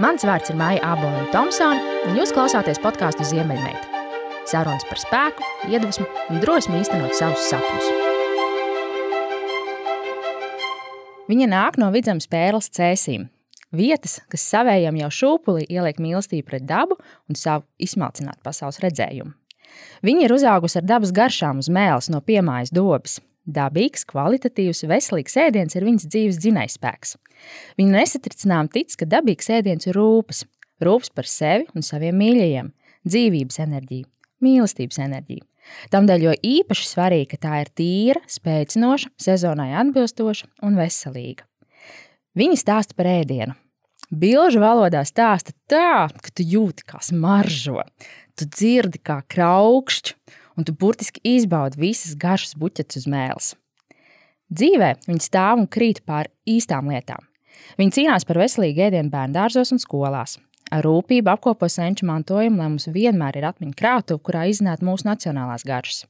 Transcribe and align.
Mans 0.00 0.24
vārds 0.24 0.48
ir 0.48 0.56
Maija 0.56 0.80
Aboliņa 0.94 1.26
Thompsone, 1.34 1.80
un 2.08 2.16
jūs 2.16 2.30
klausāties 2.32 2.78
podkāstu 2.80 3.26
Ziemeļmeita. 3.28 4.00
Sarunas 4.48 4.86
par 4.88 5.00
spēku, 5.02 5.44
iedvesmu 5.68 6.06
un 6.32 6.40
drosmi 6.40 6.78
īstenot 6.80 7.12
savus 7.12 7.44
sapņus. 7.50 7.90
Viņa 11.28 11.48
nāk 11.52 11.76
no 11.76 11.90
vidzemes 11.92 12.24
pērles 12.32 12.70
cēsīm. 12.72 13.28
Vietas, 13.76 14.22
kas 14.32 14.46
savējam 14.48 14.96
jau 14.96 15.10
šūpulī 15.12 15.66
ieliek 15.68 16.00
mīlestību 16.00 16.48
pret 16.48 16.64
dabu 16.64 16.96
un 17.28 17.36
savu 17.36 17.68
izsmalcinātu 17.76 18.40
pasaules 18.48 18.80
redzējumu. 18.80 19.36
Viņa 20.04 20.24
ir 20.24 20.32
uzaugusi 20.32 20.80
ar 20.80 20.88
dabas 20.88 21.12
garšām 21.12 21.60
uz 21.60 21.68
mēles 21.72 22.08
no 22.12 22.24
piemājas 22.24 22.72
dobas. 22.72 23.20
Dabīgs, 23.42 24.04
kvalitatīvs, 24.06 24.84
veselīgs 24.86 25.34
ēdiens 25.42 25.74
ir 25.74 25.86
viņas 25.86 26.06
dzīves 26.06 26.38
dzinējspēks. 26.44 27.16
Viņa 27.80 27.96
nesatricinām 27.96 28.68
tic, 28.70 28.94
ka 28.94 29.08
dabīgs 29.08 29.50
ēdiens 29.50 29.88
ir 29.88 29.98
rūpes, 29.98 30.44
rūpes 30.82 31.10
par 31.10 31.26
sevi 31.26 31.66
un 31.74 31.82
saviem 31.82 32.14
mīļajiem, 32.22 32.68
dzīvības 33.02 33.58
enerģija, 33.66 34.06
mīlestības 34.46 35.02
enerģija. 35.02 35.46
Tādēļ 35.90 36.26
jo 36.26 36.36
īpaši 36.46 36.86
svarīgi, 36.86 37.28
ka 37.32 37.40
tā 37.42 37.58
ir 37.64 37.72
tīra, 37.78 38.22
spēcinoša, 38.30 39.10
sezonai 39.26 39.72
atbilstoša 39.80 40.48
un 40.66 40.78
veselīga. 40.78 41.46
Viņa 42.38 42.58
stāsta 42.62 42.96
par 42.98 43.10
ēdienu. 43.10 43.58
Bilžu 44.12 44.60
valodā 44.60 45.02
stāsta 45.08 45.54
tā, 45.70 46.06
ka 46.12 46.32
tu 46.36 46.44
jūti, 46.44 46.84
kā 46.84 47.00
smaržo, 47.00 47.80
tu 48.36 48.46
dzirdi, 48.48 49.00
kā 49.00 49.22
kraukšķi, 49.24 50.18
un 50.56 50.68
tu 50.68 50.74
burtiski 50.76 51.22
izbaudi 51.36 51.80
visas 51.80 52.16
garšas 52.18 52.56
buķetes 52.58 53.02
uz 53.02 53.08
mēles. 53.10 53.52
Dzīvē 54.52 54.94
viņi 55.08 55.24
stāv 55.24 55.62
un 55.62 55.68
krīt 55.70 56.02
pār 56.04 56.28
īstām 56.48 56.90
lietām. 56.92 57.24
Viņi 57.78 57.94
cīnās 57.96 58.26
par 58.28 58.40
veselīgu 58.42 58.88
ēdienu 58.88 59.12
bērngārzos 59.12 59.72
un 59.72 59.80
skolās. 59.80 60.36
Ar 60.72 60.84
rūpību 60.86 61.28
apkopo 61.28 61.68
senču 61.68 62.06
mantojumu, 62.08 62.56
lai 62.56 62.68
mums 62.70 62.88
vienmēr 62.88 63.36
ir 63.36 63.46
atmiņu 63.50 63.74
krātuve, 63.76 64.22
kurā 64.24 64.46
iznāk 64.48 64.80
mūsu 64.84 65.04
nacionālās 65.08 65.66
garšas. 65.68 66.06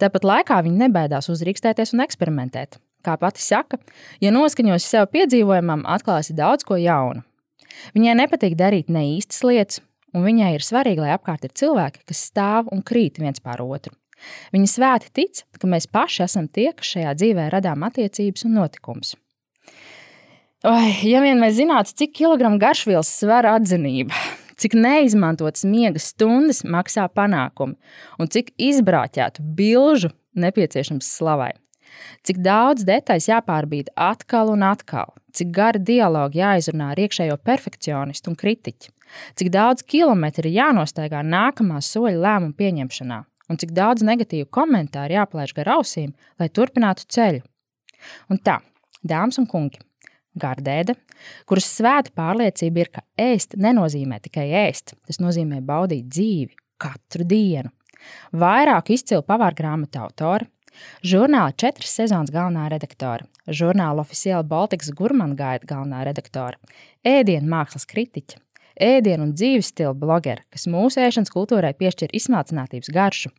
Tāpat 0.00 0.26
laikā 0.28 0.58
viņi 0.66 0.82
nebaidās 0.84 1.30
uzrīkstēties 1.32 1.94
un 1.96 2.04
eksperimentēt. 2.04 2.76
Kā 3.02 3.16
pati 3.18 3.42
saka, 3.42 3.80
ja 4.22 4.30
noskaņosi 4.34 4.88
sev 4.88 5.08
piedzīvojumam, 5.14 5.86
atklāsi 5.88 6.36
daudz 6.38 6.66
ko 6.68 6.76
jaunu. 6.78 7.24
Viņai 7.96 8.18
nepatīk 8.20 8.54
darīt 8.58 8.92
neīstas 8.92 9.40
lietas, 9.48 9.80
un 10.12 10.26
viņai 10.26 10.52
ir 10.56 10.64
svarīgi, 10.64 11.02
lai 11.02 11.16
apkārt 11.16 11.46
ir 11.46 11.54
cilvēki, 11.58 12.04
kas 12.08 12.22
stāv 12.30 12.70
un 12.72 12.84
krīt 12.86 13.20
viens 13.22 13.42
pār 13.42 13.64
otru. 13.64 13.94
Viņa 14.54 14.70
svēti 14.70 15.10
tic, 15.16 15.42
ka 15.58 15.68
mēs 15.70 15.88
paši 15.90 16.24
esam 16.26 16.46
tie, 16.46 16.70
kas 16.76 16.94
šajā 16.94 17.14
dzīvē 17.18 17.48
radām 17.52 17.82
attiecības 17.88 18.46
un 18.46 18.56
notikumus. 18.60 19.16
Oi, 20.62 20.92
ja 21.10 21.18
vien 21.24 21.40
mēs 21.42 21.56
zinātu, 21.56 21.90
cik 21.98 22.12
kilogramu 22.20 22.60
garšvielas 22.62 23.08
sver 23.10 23.48
atzinība, 23.50 24.14
cik 24.62 24.76
neizmantotas 24.78 25.66
miega 25.66 25.98
stundas 25.98 26.62
maksā 26.62 27.08
panākumi 27.10 27.74
un 28.22 28.30
cik 28.30 28.52
izbrāķētu 28.62 29.42
bilžu 29.58 30.12
nepieciešams 30.38 31.08
slavai. 31.18 31.50
Cik 32.22 32.38
daudz 32.44 32.86
detaļas 32.86 33.26
jāpārbīda 33.28 33.92
atkal 33.98 34.52
un 34.54 34.62
atkal, 34.64 35.10
cik 35.34 35.50
gari 35.54 35.82
dialogi 35.82 36.40
jāizrunā 36.40 36.92
ar 36.92 37.02
iekšējo 37.02 37.36
perfekcionistu 37.42 38.30
un 38.30 38.38
kritiķu, 38.38 38.94
cik 39.38 39.52
daudz 39.54 39.84
kilometru 39.86 40.48
ir 40.48 40.58
jānostaigā 40.60 41.22
nākamā 41.26 41.80
soļa 41.84 42.18
lēmumu 42.26 42.56
pieņemšanā, 42.58 43.22
un 43.50 43.60
cik 43.60 43.74
daudz 43.76 44.04
negatīvu 44.06 44.50
komentāru 44.54 45.18
jāplēš 45.18 45.54
gar 45.58 45.74
ausīm, 45.78 46.12
lai 46.40 46.48
turpinātu 46.48 47.08
ceļu. 47.12 47.42
Un 48.32 48.40
tā, 48.42 48.58
dāmas 49.06 49.38
un 49.42 49.48
kungi, 49.50 49.82
Gardēda, 50.32 50.94
kuras 51.44 51.66
svēta 51.68 52.12
pārliecība 52.16 52.80
ir, 52.80 52.88
ka 52.88 53.02
ēst 53.20 53.58
nenozīmē 53.60 54.16
tikai 54.24 54.46
ēst, 54.62 54.94
tas 55.04 55.20
nozīmē 55.20 55.60
baudīt 55.66 56.06
dzīvi 56.08 56.56
katru 56.80 57.26
dienu. 57.28 57.72
Vairāk 58.32 58.94
izcilu 58.96 59.22
pavāru 59.26 59.58
grāmatu 59.60 60.00
autori, 60.00 60.48
žurnāla 61.04 61.52
četras 61.52 61.92
sezonas 61.98 62.32
galvenā 62.32 62.70
redaktore, 62.72 63.28
žurnāla 63.46 64.02
oficiāla 64.02 64.46
Baltikas 64.48 64.90
Gurmana 64.96 65.36
gaita 65.38 65.68
galvenā 65.74 66.00
redaktore, 66.08 66.56
ēdienu 67.04 67.52
mākslas 67.52 67.84
kritiķa, 67.92 68.40
ēdienu 68.80 69.28
un 69.28 69.32
dzīves 69.36 69.72
stila 69.72 69.94
blogera, 69.96 70.44
kas 70.52 70.68
mūsu 70.70 71.02
ēšanas 71.02 71.32
kultūrai 71.32 71.72
piešķir 71.78 72.14
izsmalcinātības 72.16 72.92
garšu, 72.94 73.32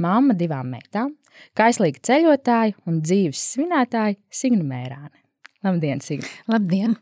mamma 0.00 0.36
divām 0.38 0.70
meitām, 0.72 1.14
kaislīga 1.58 2.02
ceļotāja 2.08 2.76
un 2.88 3.00
dzīves 3.04 3.42
svinētāja 3.54 4.18
Signa 4.30 4.64
Mērāne. 4.66 5.14
Labdien, 5.66 6.00
Signa! 6.04 6.28
Labdien! 6.50 6.96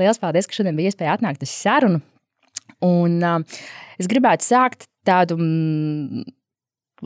Lielas 0.00 0.20
paldies, 0.20 0.48
ka 0.48 0.56
šodien 0.56 0.78
bija 0.78 0.92
iespēja 0.92 1.18
atnākt 1.18 1.44
uz 1.44 1.52
sarunu. 1.52 2.00
Un, 2.84 3.18
uh, 3.20 3.64
es 4.00 4.08
gribētu 4.08 4.46
sākt 4.46 4.86
tādu 5.04 5.36
mm, 5.36 6.24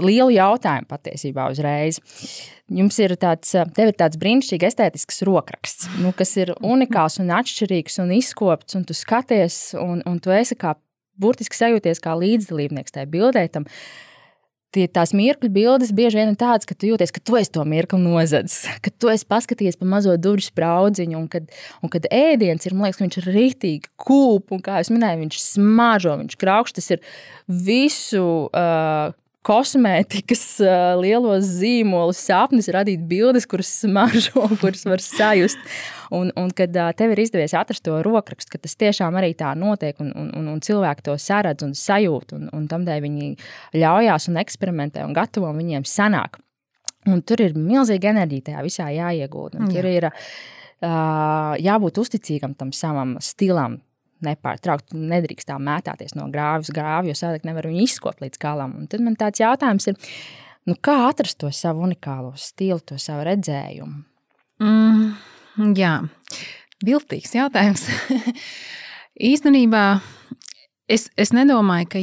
lielu 0.00 0.34
jautājumu 0.34 0.88
patiesībā 0.91 1.49
uzreiz. 1.53 2.00
Jums 2.72 2.97
ir 3.03 3.15
tāds, 3.21 3.53
tev 3.77 3.91
ir 3.91 3.99
tāds 3.99 4.19
brīnišķīgs 4.21 4.71
estētisks 4.71 5.21
rokraksts, 5.28 5.91
nu, 6.00 6.15
kas 6.16 6.32
ir 6.41 6.55
unikāls 6.65 7.21
un 7.21 7.34
atšķirīgs 7.37 8.00
un 8.04 8.15
izkopts, 8.16 8.78
un 8.78 8.87
tu 8.88 8.97
skaties, 8.97 9.77
un, 9.81 10.00
un 10.09 10.19
tu 10.22 10.33
esi 10.34 10.56
kā 10.59 10.72
burtiski 11.21 11.59
sajūties 11.59 12.00
kā 12.03 12.16
līdzdalībnieks 12.19 12.97
tajā 12.97 13.10
bildē. 13.12 13.44
Tam, 13.53 13.69
tie, 14.75 14.87
tās 14.91 15.15
mirkļu 15.16 15.50
bildes 15.54 15.93
bieži 15.94 16.19
vien 16.21 16.33
ir 16.33 16.38
tādas, 16.41 16.66
ka 16.69 16.77
tu 16.77 16.88
jūties, 16.91 17.12
ka 17.15 17.22
tu 17.22 17.38
esi 17.38 17.53
to 17.54 17.65
mirkli 17.69 18.00
nozadzis, 18.03 18.65
ka 18.84 18.93
tu 18.93 19.10
esi 19.12 19.28
paskatījies 19.31 19.78
pa 19.81 19.88
mazo 19.88 20.15
durvju 20.21 20.49
spraudziņu, 20.49 21.19
un 21.21 21.28
kad, 21.31 21.50
un 21.84 21.93
kad 21.93 22.09
ēdiens 22.10 22.66
ir, 22.66 22.77
man 22.77 22.88
liekas, 22.88 23.03
viņš 23.03 23.21
ir 23.21 23.28
rītīgi 23.37 23.93
kūp, 24.00 24.54
un 24.54 24.65
kā 24.65 24.81
jau 24.81 24.97
minēju, 24.97 25.22
viņš 25.27 25.43
smaržo, 25.44 26.16
viņš 26.22 26.41
kraukšs, 26.41 26.78
tas 26.81 26.97
ir 26.97 27.04
visu. 27.69 28.25
Uh, 28.50 29.12
kosmētikas 29.44 30.43
lielos 31.00 31.47
zīmolus, 31.60 32.21
sapnis 32.27 32.71
radīt 32.72 33.03
bildes, 33.09 33.47
kuras 33.50 33.71
smaržo, 33.82 34.47
kuras 34.62 34.84
var 34.88 35.03
sajust. 35.05 35.60
Un, 36.15 36.31
un 36.38 36.50
kad 36.55 36.75
tev 36.99 37.15
ir 37.15 37.22
izdevies 37.25 37.56
atrast 37.59 37.84
to 37.87 37.97
rokrakstu, 38.04 38.54
ka 38.54 38.60
tas 38.62 38.77
tiešām 38.81 39.16
arī 39.19 39.33
tā 39.38 39.53
notiek, 39.59 39.99
un, 40.03 40.12
un, 40.15 40.49
un 40.54 40.62
cilvēki 40.65 41.06
to 41.09 41.16
saredz 41.21 41.66
un 41.66 41.75
sajūt, 41.78 42.37
un, 42.37 42.49
un 42.54 42.66
tamdēļ 42.71 43.04
viņi 43.04 43.31
ļaujās 43.81 44.28
un 44.31 44.41
eksperimentē 44.44 45.06
un 45.06 45.16
gatavo, 45.16 45.50
un 45.50 45.62
viņiem 45.62 45.87
sanāk. 45.88 46.38
Un 47.10 47.21
tur 47.27 47.43
ir 47.44 47.56
milzīga 47.59 48.15
enerģija 48.15 48.49
tajā 48.49 48.62
visā 48.65 48.87
jāiegūt. 48.94 49.59
Tur 49.69 49.88
ir 49.91 50.06
uh, 50.09 51.53
jābūt 51.60 52.00
uzticīgam 52.00 52.54
tam 52.56 52.71
savam 52.72 53.19
stilam, 53.21 53.83
nepārtraukti 54.25 54.99
nedrīkst 54.99 55.49
tā 55.51 55.59
mētāties 55.62 56.17
no 56.19 56.27
grāvjas 56.33 56.73
grāvja, 56.75 57.12
jo 57.12 57.19
savādāk 57.19 57.47
nevar 57.49 57.69
viņu 57.71 57.85
izskopt 57.85 58.25
līdz 58.25 58.41
galam. 58.43 58.75
Un 58.81 58.89
tad 58.91 59.05
man 59.05 59.19
tāds 59.21 59.43
jautājums 59.43 59.89
ir, 59.91 59.99
nu, 60.69 60.77
kā 60.77 60.97
atrast 61.09 61.39
to 61.43 61.53
savu 61.55 61.85
unikālo 61.87 62.34
stilu, 62.41 62.81
to 62.81 62.99
savu 63.01 63.27
redzējumu? 63.29 64.03
Mm, 64.65 65.75
jā, 65.79 65.95
viltīgs 66.87 67.37
jautājums. 67.37 67.87
Īstenībā 69.33 69.84
es, 70.91 71.09
es 71.21 71.34
nedomāju, 71.37 71.91
ka, 71.93 72.03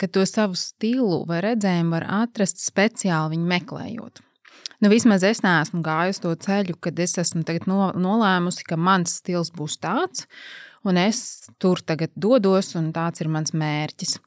ka 0.00 0.10
to 0.10 0.24
savu 0.28 0.58
stilu 0.58 1.22
vai 1.28 1.42
redzējumu 1.46 1.94
var 1.98 2.08
atrast 2.24 2.62
speciāli 2.64 3.36
viņu 3.36 3.54
meklējot. 3.54 4.24
Nu, 4.80 4.88
vismaz 4.88 5.24
es 5.28 5.42
neesmu 5.44 5.82
gājusi 5.84 6.22
to 6.24 6.32
ceļu, 6.40 6.78
kad 6.80 6.98
es 7.04 7.18
esmu 7.20 7.44
nolēmusi, 8.00 8.64
ka 8.64 8.78
mans 8.80 9.18
stils 9.20 9.52
būs 9.52 9.76
tāds, 9.82 10.24
un 10.84 11.00
es 11.00 11.50
tur 11.60 11.82
tagad 11.84 12.12
dodos, 12.16 12.74
un 12.78 12.90
tāds 12.94 13.22
ir 13.22 13.30
mans 13.32 13.54
mērķis. 13.56 14.18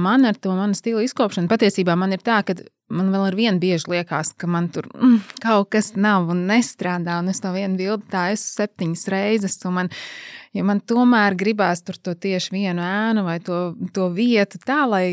Man 0.00 0.24
ar 0.24 0.38
to 0.40 0.54
manu 0.56 0.74
stilu 0.74 1.02
izkopšanu 1.04 1.50
patiesībā 1.50 1.92
man 2.00 2.14
ir 2.16 2.22
tā, 2.24 2.38
ka 2.48 2.56
man 2.90 3.10
vēl 3.12 3.26
ar 3.28 3.36
vienu 3.36 3.60
bieži 3.60 3.90
liekas, 3.92 4.32
ka 4.40 4.48
man 4.50 4.70
tur 4.72 4.88
mm, 4.94 5.18
kaut 5.44 5.68
kas 5.74 5.92
nav 6.00 6.30
un 6.32 6.46
nestrādā. 6.48 7.18
Un 7.20 7.28
es 7.32 7.42
to 7.44 7.52
vienu 7.54 7.76
bildi 7.78 8.08
tā 8.10 8.30
esmu 8.34 8.62
septiņas 8.62 9.04
reizes. 9.12 9.58
Man, 9.68 9.92
ja 10.56 10.64
man 10.66 10.80
tomēr 10.80 11.36
gribās 11.38 11.84
tur 11.84 12.00
to 12.00 12.16
tieši 12.16 12.56
vienu 12.56 12.84
ēnu 12.86 13.26
vai 13.26 13.36
to, 13.44 13.60
to 13.94 14.08
vietu 14.16 14.62
tā, 14.64 14.82
lai 14.88 15.04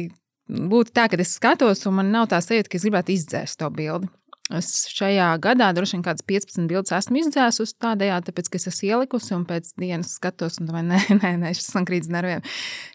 būtu 0.47 0.95
tā, 0.95 1.09
ka 1.11 1.19
es 1.21 1.35
skatos 1.35 1.83
un 1.89 1.99
man 1.99 2.13
nav 2.15 2.29
tā 2.31 2.39
sajūta, 2.43 2.71
ka 2.71 2.79
es 2.79 2.87
gribētu 2.87 3.17
izdzēst 3.17 3.59
to 3.59 3.69
bildi. 3.73 4.09
Es 4.55 4.85
šajā 4.95 5.33
gadā 5.43 5.67
droši 5.75 5.97
vien 5.97 6.03
kādas 6.05 6.23
15 6.23 6.69
bildes 6.69 6.93
esmu 6.95 7.19
izdzēsusi 7.19 7.75
tādējādi, 7.83 8.29
tāpēc, 8.29 8.47
ka 8.47 8.59
es 8.61 8.69
esmu 8.71 8.87
ielikusi 8.93 9.33
un 9.35 9.43
pēc 9.49 9.73
dienas 9.75 10.13
skatos, 10.15 10.61
un 10.61 10.69
domāju, 10.69 10.87
nē, 10.93 10.99
nē, 11.19 11.31
nē 11.41 11.51
šis 11.57 11.73
man 11.75 11.87
krīt 11.89 12.07
nerviem, 12.11 12.43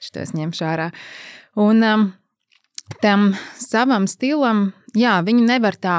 šito 0.01 0.23
es 0.25 0.33
ņemšu 0.37 0.65
ārā. 0.65 0.89
Un 1.61 1.85
um, 1.85 2.07
tam 3.05 3.33
savam 3.61 4.09
stilam, 4.09 4.71
jā, 4.97 5.19
viņu 5.27 5.45
nevar 5.45 5.77
tā 5.77 5.97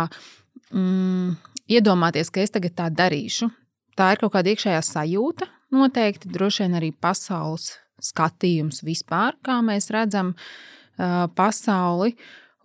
mm, 0.74 1.36
iedomāties, 1.70 2.34
ka 2.34 2.42
es 2.42 2.54
tagad 2.54 2.74
tā 2.80 2.90
darīšu. 2.90 3.52
Tā 3.94 4.10
ir 4.16 4.24
kaut 4.24 4.34
kāda 4.34 4.50
iekšējā 4.56 4.80
sajūta, 4.88 5.52
noteikti, 5.74 6.32
droši 6.34 6.66
vien 6.66 6.80
arī 6.80 6.90
pasaules 6.98 7.76
skatījums 8.02 8.82
vispār, 8.82 9.38
kā 9.46 9.60
mēs 9.62 9.92
redzam 9.94 10.34
uh, 10.34 11.30
pasauli, 11.38 12.16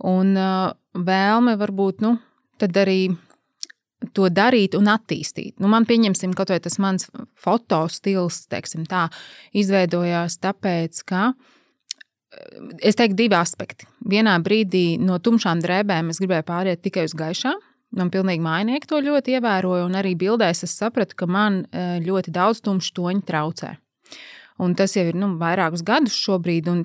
un 0.08 0.32
uh, 0.40 0.72
vēlme 0.96 1.58
varbūt, 1.60 2.00
nu, 2.06 2.14
tad 2.60 2.76
arī 2.78 3.00
to 4.14 4.28
darīt 4.30 4.76
un 4.78 4.88
attīstīt. 4.90 5.56
Nu, 5.58 5.70
man, 5.72 5.86
pieņemsim, 5.88 6.34
vai 6.38 6.58
tas 6.62 6.78
mans 6.82 7.08
fotostils, 7.38 8.44
teiksim 8.50 8.86
tā, 8.88 9.08
izveidojās 9.56 10.38
tāpēc, 10.42 11.02
ka 11.08 11.32
es 12.84 12.98
teiktu 12.98 13.18
divi 13.18 13.38
aspekti. 13.38 13.88
Vienā 14.08 14.36
brīdī 14.44 15.00
no 15.02 15.18
tumšām 15.18 15.62
drēbēm 15.64 16.12
es 16.12 16.20
gribēju 16.22 16.46
pāriet 16.46 16.84
tikai 16.84 17.08
uz 17.08 17.16
gaišām. 17.18 17.58
Man 17.98 18.10
pilnīgi 18.12 18.44
mājnieki 18.44 18.88
to 18.90 19.00
ļoti 19.00 19.38
ievēroja, 19.38 19.86
un 19.88 19.96
arī 19.96 20.12
bildēs 20.20 20.66
es 20.66 20.76
sapratu, 20.76 21.16
ka 21.16 21.26
man 21.26 21.62
ļoti 22.04 22.34
daudz 22.34 22.60
tumšu 22.66 22.92
toņu 23.00 23.24
traucē. 23.24 23.78
Un 24.58 24.74
tas 24.74 24.96
jau 24.96 25.04
ir 25.06 25.14
nu, 25.18 25.30
vairākus 25.38 25.84
gadus 25.86 26.16
šobrīd. 26.18 26.68
Un 26.72 26.84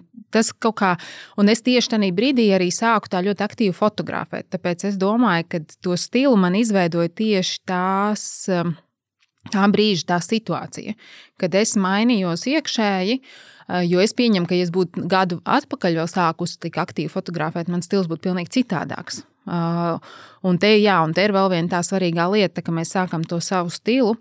kā, 0.78 0.94
un 1.42 1.50
es 1.50 1.64
tieši 1.66 1.96
tajā 1.96 2.12
brīdī 2.14 2.48
arī 2.54 2.70
sāku 2.74 3.10
tā 3.10 3.24
ļoti 3.25 3.46
aktīvi 3.46 3.75
fotografēt. 3.78 4.52
Tāpēc 4.54 4.88
es 4.92 4.98
domāju, 5.02 5.48
ka 5.50 5.62
to 5.81 5.98
stilu 5.98 6.38
man 6.38 6.58
izveidoja 6.60 7.10
tieši 7.10 7.62
tās. 7.70 8.25
Um, 8.54 8.75
tā 9.52 9.66
brīža, 9.68 10.06
tā 10.14 10.20
situācija, 10.24 10.94
kad 11.42 11.56
es 11.60 11.74
mainījos 11.75 12.46
iekšēji, 12.48 13.18
uh, 13.20 13.81
jo 13.84 14.00
es 14.00 14.16
pieņemu, 14.16 14.48
ka, 14.48 14.56
ja 14.56 14.68
es 14.68 14.72
būtu 14.72 15.04
gadu 15.12 15.42
atpakaļ 15.44 16.00
vēl 16.00 16.08
sākusi 16.08 16.62
tik 16.64 16.80
aktīvi 16.80 17.12
fotografēt, 17.12 17.72
mans 17.72 17.90
stils 17.90 18.08
būtu 18.08 18.30
pilnīgi 18.30 18.54
citādāks. 18.62 19.26
Uh, 19.44 20.00
un 20.48 20.56
te, 20.62 20.69
jā, 20.80 21.02
un 21.04 21.12
te 21.12 21.26
ir 21.26 21.34
vēl 21.36 21.50
viena 21.52 21.74
tā 21.76 21.81
svarīgā 21.84 22.30
lieta, 22.31 22.64
ka 22.64 22.72
mēs 22.72 22.94
sākam 22.96 23.26
to 23.28 23.42
savu 23.44 23.74
stilu 23.74 24.16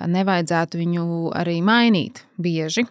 nevajadzētu 0.00 0.80
viņu 0.80 1.04
arī 1.36 1.60
mainīt 1.64 2.24
bieži. 2.40 2.86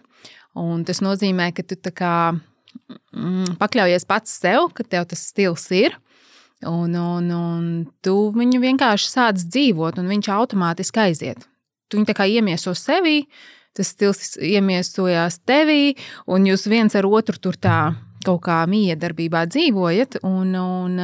Un 0.58 0.84
tas 0.84 1.00
nozīmē, 1.00 1.50
ka 1.56 1.64
tu 1.64 1.76
kā, 1.96 2.32
mm, 3.16 3.56
pakļaujies 3.60 4.06
pats 4.08 4.34
sev, 4.42 4.68
ka 4.76 4.84
tev 4.84 5.08
tas 5.10 5.22
stils 5.32 5.70
ir. 5.72 5.96
Un, 6.62 6.94
un, 6.94 7.30
un 7.34 7.64
tu 8.04 8.30
viņu 8.36 8.60
vienkārši 8.62 9.08
sāc 9.10 9.40
dzīvot, 9.42 9.98
un 9.98 10.12
viņš 10.12 10.28
automātiski 10.30 11.08
aiziet. 11.08 11.48
Tu 11.88 11.98
viņu 11.98 12.06
tā 12.06 12.14
kā 12.14 12.28
iemieso 12.30 12.74
sevī, 12.78 13.24
tas 13.74 13.90
stils 13.90 14.36
iemiesojās 14.38 15.40
tevī, 15.48 15.96
un 16.30 16.46
jūs 16.46 16.68
viens 16.70 16.94
ar 16.94 17.08
otru 17.08 17.40
tur 17.42 17.58
tā 17.58 17.80
kaut 18.22 18.44
kā 18.46 18.60
miedarbībā 18.70 19.42
dzīvojat. 19.50 20.20
Un, 20.22 20.54
un, 20.54 21.00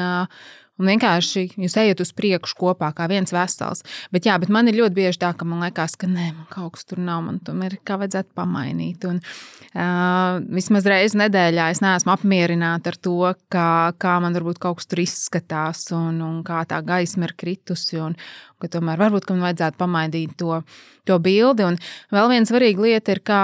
Un 0.79 0.91
vienkārši 0.93 1.45
jūs 1.59 1.75
ejat 1.81 2.03
uz 2.05 2.13
priekšu 2.15 2.55
kopā, 2.59 2.93
kā 2.95 3.09
viens 3.11 3.33
vesels. 3.35 3.83
Bet, 4.15 4.29
jā, 4.29 4.37
bet 4.39 4.51
man 4.55 4.71
ir 4.71 4.79
ļoti 4.79 4.95
bieži 4.95 5.21
tā, 5.25 5.33
ka 5.35 5.47
man 5.49 5.65
liekas, 5.67 5.97
ka 5.99 6.07
nē, 6.11 6.29
man 6.37 6.47
kaut 6.53 6.77
kas 6.77 6.87
tur 6.87 7.01
nav, 7.03 7.25
man 7.27 7.41
tomēr 7.43 7.81
kā 7.87 7.97
vajadzētu 7.99 8.31
pamainīt. 8.39 9.07
Un, 9.11 9.19
uh, 9.19 10.39
vismaz 10.55 10.87
reizi 10.87 11.19
nedēļā 11.19 11.71
es 11.75 11.83
neesmu 11.83 12.15
apmierināta 12.15 12.93
ar 12.93 13.01
to, 13.09 13.17
kā, 13.51 13.71
kā 13.99 14.19
man 14.23 14.39
varbūt 14.39 14.61
kaut 14.63 14.79
kas 14.79 14.91
tur 14.91 15.03
izskatās 15.03 15.89
un, 15.97 16.23
un 16.23 16.39
kā 16.47 16.63
tā 16.71 16.79
gaisma 16.87 17.27
ir 17.27 17.35
kritusi. 17.39 17.99
Un, 18.05 18.15
ka 18.63 18.71
tomēr 18.71 19.03
varbūt 19.03 19.27
ka 19.27 19.35
man 19.35 19.49
vajadzētu 19.49 19.83
pamainīt 19.83 20.39
to, 20.39 20.61
to 21.09 21.19
bildi. 21.23 21.67
Un 21.67 21.81
vēl 22.15 22.31
viena 22.35 22.49
svarīga 22.49 22.87
lieta 22.87 23.17
ir, 23.17 23.23
kā 23.27 23.43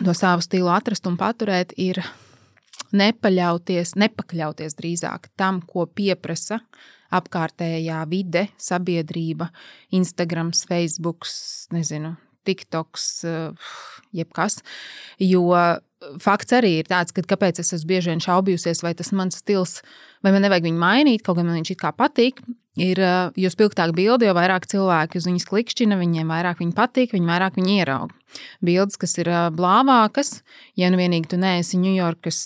to 0.00 0.14
savu 0.16 0.42
stilu 0.44 0.70
atrast 0.72 1.06
un 1.06 1.18
paturēt. 1.20 1.74
Ir, 1.80 2.02
nepaļauties, 2.96 3.94
nepakļauties 4.00 4.76
drīzāk 4.78 5.30
tam, 5.40 5.60
ko 5.66 5.86
pieprasa 5.86 6.60
apkārtējā 7.12 8.00
vide, 8.08 8.46
sabiedrība, 8.60 9.50
Instagram, 9.92 10.52
Facebook, 10.68 11.28
nezinu, 11.74 12.14
TikToks, 12.48 13.08
jebkas. 14.16 14.60
Jo 15.20 15.44
fakts 16.22 16.56
arī 16.56 16.78
ir 16.80 16.88
tāds, 16.90 17.14
ka 17.14 17.24
kāpēc 17.34 17.60
es 17.62 17.74
esmu 17.76 17.92
bieži 17.92 18.12
vien 18.12 18.22
šaubījusies, 18.22 18.82
vai 18.84 18.94
tas 18.98 19.12
mans 19.14 19.38
stils, 19.42 19.80
vai 20.24 20.32
man 20.34 20.44
nevajag 20.46 20.66
viņu 20.66 20.80
mainīt, 20.80 21.24
kaut 21.26 21.38
gan 21.38 21.48
man 21.48 21.60
viņš 21.60 21.74
it 21.74 21.82
kā 21.82 21.92
patīk. 21.96 22.42
Ir, 22.80 22.96
jo 23.36 23.50
spilgtāk 23.52 23.90
bildi, 23.92 24.24
jo 24.24 24.32
vairāk 24.32 24.64
cilvēki 24.70 25.20
uz 25.20 25.26
viņas 25.28 25.44
klikšķina, 25.50 25.98
viņiem 26.00 26.30
vairāk 26.32 26.62
viņa 26.62 26.72
patīk, 26.78 27.10
viņi 27.12 27.28
vairāk 27.28 27.58
viņu 27.60 27.74
ierauga. 27.74 28.16
Bildes, 28.64 28.96
kas 28.96 29.12
ir 29.20 29.28
blāvākas, 29.52 30.38
ja 30.80 30.88
nu 30.88 30.96
vienīgi 30.96 31.34
tu 31.34 31.36
neesi 31.36 31.76
Ņujorkas 31.76 32.38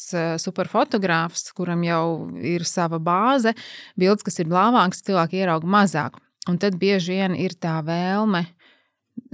superfotogrāfs, 0.43 1.53
kuram 1.55 1.85
jau 1.87 2.03
ir 2.43 2.67
sava 2.67 2.99
bāze, 2.99 3.55
bildes, 3.95 4.27
kas 4.27 4.43
ir 4.43 4.51
blāvākas, 4.51 5.05
cilvēki 5.07 5.45
ierauga 5.45 5.71
mazāk. 5.77 6.19
Un 6.51 6.59
tad 6.63 6.75
bieži 6.79 7.21
vien 7.21 7.39
ir 7.39 7.55
tā 7.63 7.79
vēlme 7.87 8.49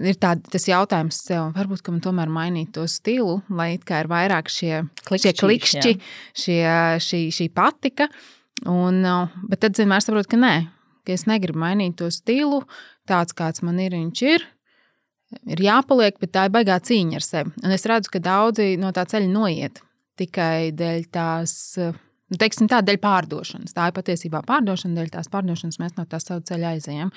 ir 0.01 0.19
tā, 0.21 0.35
tas 0.53 0.69
jautājums 0.69 1.23
sev, 1.25 1.51
varbūt 1.57 1.89
man 1.91 2.05
tomēr 2.05 2.31
mainīt 2.33 2.73
to 2.77 2.85
stilu, 2.91 3.41
lai 3.53 3.73
it 3.77 3.87
kā 3.89 4.03
ir 4.03 4.11
vairāk 4.13 4.51
šie 4.53 4.85
klikšķi, 5.09 5.33
šie 5.33 5.41
klikšķi 5.41 5.95
šie, 6.45 6.63
šī, 7.03 7.25
šī 7.35 7.49
patika. 7.55 8.09
Un, 8.69 9.03
bet 9.51 9.65
tad 9.65 9.79
vienmēr 9.79 10.05
saprotu, 10.05 10.35
ka 10.35 10.39
nē, 10.39 10.55
ka 11.07 11.15
es 11.15 11.27
negribu 11.31 11.63
mainīt 11.63 11.99
to 12.01 12.11
stilu, 12.15 12.63
tāds 13.09 13.37
kāds 13.37 13.65
man 13.67 13.81
ir, 13.83 13.97
viņš 13.97 14.25
ir. 14.29 14.45
Ir 15.49 15.63
jāpaliek, 15.65 16.19
bet 16.21 16.35
tā 16.35 16.47
ir 16.47 16.53
baigā 16.53 16.77
cīņa 16.85 17.17
ar 17.17 17.25
sevi. 17.25 17.55
Un 17.65 17.73
es 17.73 17.87
redzu, 17.89 18.13
ka 18.13 18.21
daudzi 18.21 18.75
no 18.81 18.91
tā 18.93 19.07
ceļa 19.09 19.31
noiet 19.33 19.81
tikai 20.21 20.73
dēļ 20.77 21.07
tās, 21.15 21.55
nu, 21.81 22.39
teiksim, 22.41 22.69
tā 22.71 22.83
dēļ 22.85 23.01
pārdošanas. 23.03 23.73
Tā 23.73 23.89
ir 23.89 23.97
patiesībā 23.97 24.43
pārdošana, 24.49 24.99
dēļ 24.99 25.11
tās 25.17 25.33
pārdošanas 25.33 25.81
mēs 25.81 25.97
no 25.97 26.05
tā 26.09 26.21
savu 26.23 26.45
ceļu 26.49 26.69
aizējām. 26.75 27.13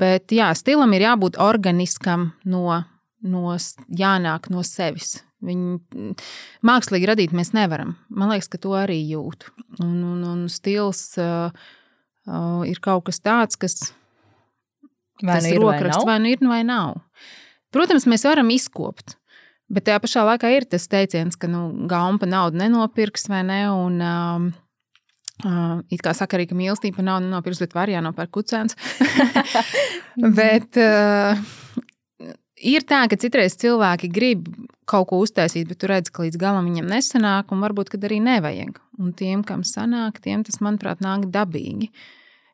Bet 0.00 0.30
jā, 0.34 0.50
stilam 0.54 0.92
ir 0.94 1.08
jābūt 1.08 1.40
organiskam, 1.42 2.30
no, 2.44 2.82
no, 3.26 3.56
jānāk 3.88 4.50
no 4.52 4.62
sevis. 4.66 5.18
Viņu 5.40 6.12
mākslīgi 6.68 7.08
radīt 7.08 7.34
mēs 7.34 7.54
nevaram. 7.56 7.94
Man 8.12 8.28
liekas, 8.34 8.50
ka 8.52 8.60
to 8.60 8.74
arī 8.76 9.00
jūt. 9.08 9.48
Un, 9.80 9.96
un, 10.04 10.24
un 10.28 10.42
stils 10.52 11.00
uh, 11.18 11.48
uh, 12.28 12.62
ir 12.68 12.80
kaut 12.82 13.06
kas 13.08 13.22
tāds, 13.22 13.58
kas 13.60 13.92
vai 15.22 15.40
nu 15.44 15.54
ir 15.54 15.62
rokraksts, 15.62 16.04
vai, 16.04 16.16
vai 16.16 16.18
nu 16.24 16.32
ir, 16.32 16.42
vai 16.48 16.62
nav. 16.66 16.98
Protams, 17.74 18.08
mēs 18.10 18.26
varam 18.26 18.50
izkopt. 18.50 19.16
Bet 19.70 19.86
tajā 19.86 20.00
pašā 20.02 20.24
laikā 20.26 20.50
ir 20.50 20.66
tas 20.66 20.88
teiciens, 20.90 21.38
ka 21.38 21.46
nu, 21.46 21.68
gauma 21.90 22.26
naudu 22.26 22.58
nenopirks 22.58 23.28
vai 23.30 23.44
ne. 23.46 23.62
Un, 23.70 24.02
um, 24.02 24.50
Uh, 25.40 25.78
it 25.88 26.02
kā 26.04 26.12
saka 26.12 26.36
arī, 26.36 26.44
ka 26.50 26.56
mīlestība 26.58 27.00
nav 27.00 27.22
nopirkta, 27.24 27.64
bet 27.64 27.72
var 27.72 27.88
jānopērk 27.88 28.28
kucēns. 28.34 28.74
bet 30.40 30.76
uh, 30.76 31.38
ir 32.60 32.84
tā, 32.84 32.98
ka 33.08 33.16
citreiz 33.16 33.56
cilvēki 33.60 34.10
grib 34.12 34.50
kaut 34.90 35.08
ko 35.08 35.22
uztaisīt, 35.24 35.68
bet 35.70 35.80
tu 35.80 35.88
redz, 35.88 36.12
ka 36.12 36.26
līdz 36.26 36.36
galam 36.40 36.68
viņam 36.68 36.90
nesanāk, 36.92 37.54
un 37.54 37.64
varbūt 37.64 37.94
arī 37.96 38.20
nevajag. 38.26 38.82
Un 39.00 39.14
tiem, 39.16 39.44
kam 39.46 39.62
sanāk, 39.64 40.20
tiem 40.20 40.44
tas, 40.44 40.60
manuprāt, 40.60 41.00
nāk 41.04 41.30
dabīgi. 41.32 41.88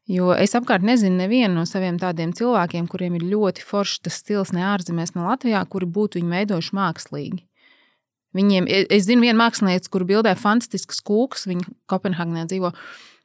Jo 0.06 0.31
es 0.38 0.54
apkārt 0.54 0.87
nezinu 0.87 1.19
nevienu 1.19 1.56
no 1.56 1.64
saviem 1.66 1.98
tādiem 1.98 2.31
cilvēkiem, 2.37 2.87
kuriem 2.87 3.16
ir 3.19 3.26
ļoti 3.26 3.64
foršs 3.66 4.04
tas 4.06 4.20
stils 4.22 4.52
ne 4.54 4.62
ārzemēs, 4.69 5.16
ne 5.16 5.26
Latvijā, 5.26 5.64
kuri 5.66 5.88
būtu 5.90 6.20
viņu 6.20 6.31
veidojuši 6.37 6.78
mākslīgi. 6.78 7.43
Viņiem, 8.37 8.69
es 8.69 9.08
zinu, 9.08 9.25
viena 9.25 9.40
mākslinieca, 9.40 9.90
kur 9.90 10.04
bildē 10.06 10.37
fantastisks 10.38 11.00
kūks, 11.06 11.47
viņa 11.50 11.66
Kopenhāgenē 11.90 12.44
dzīvo. 12.50 12.73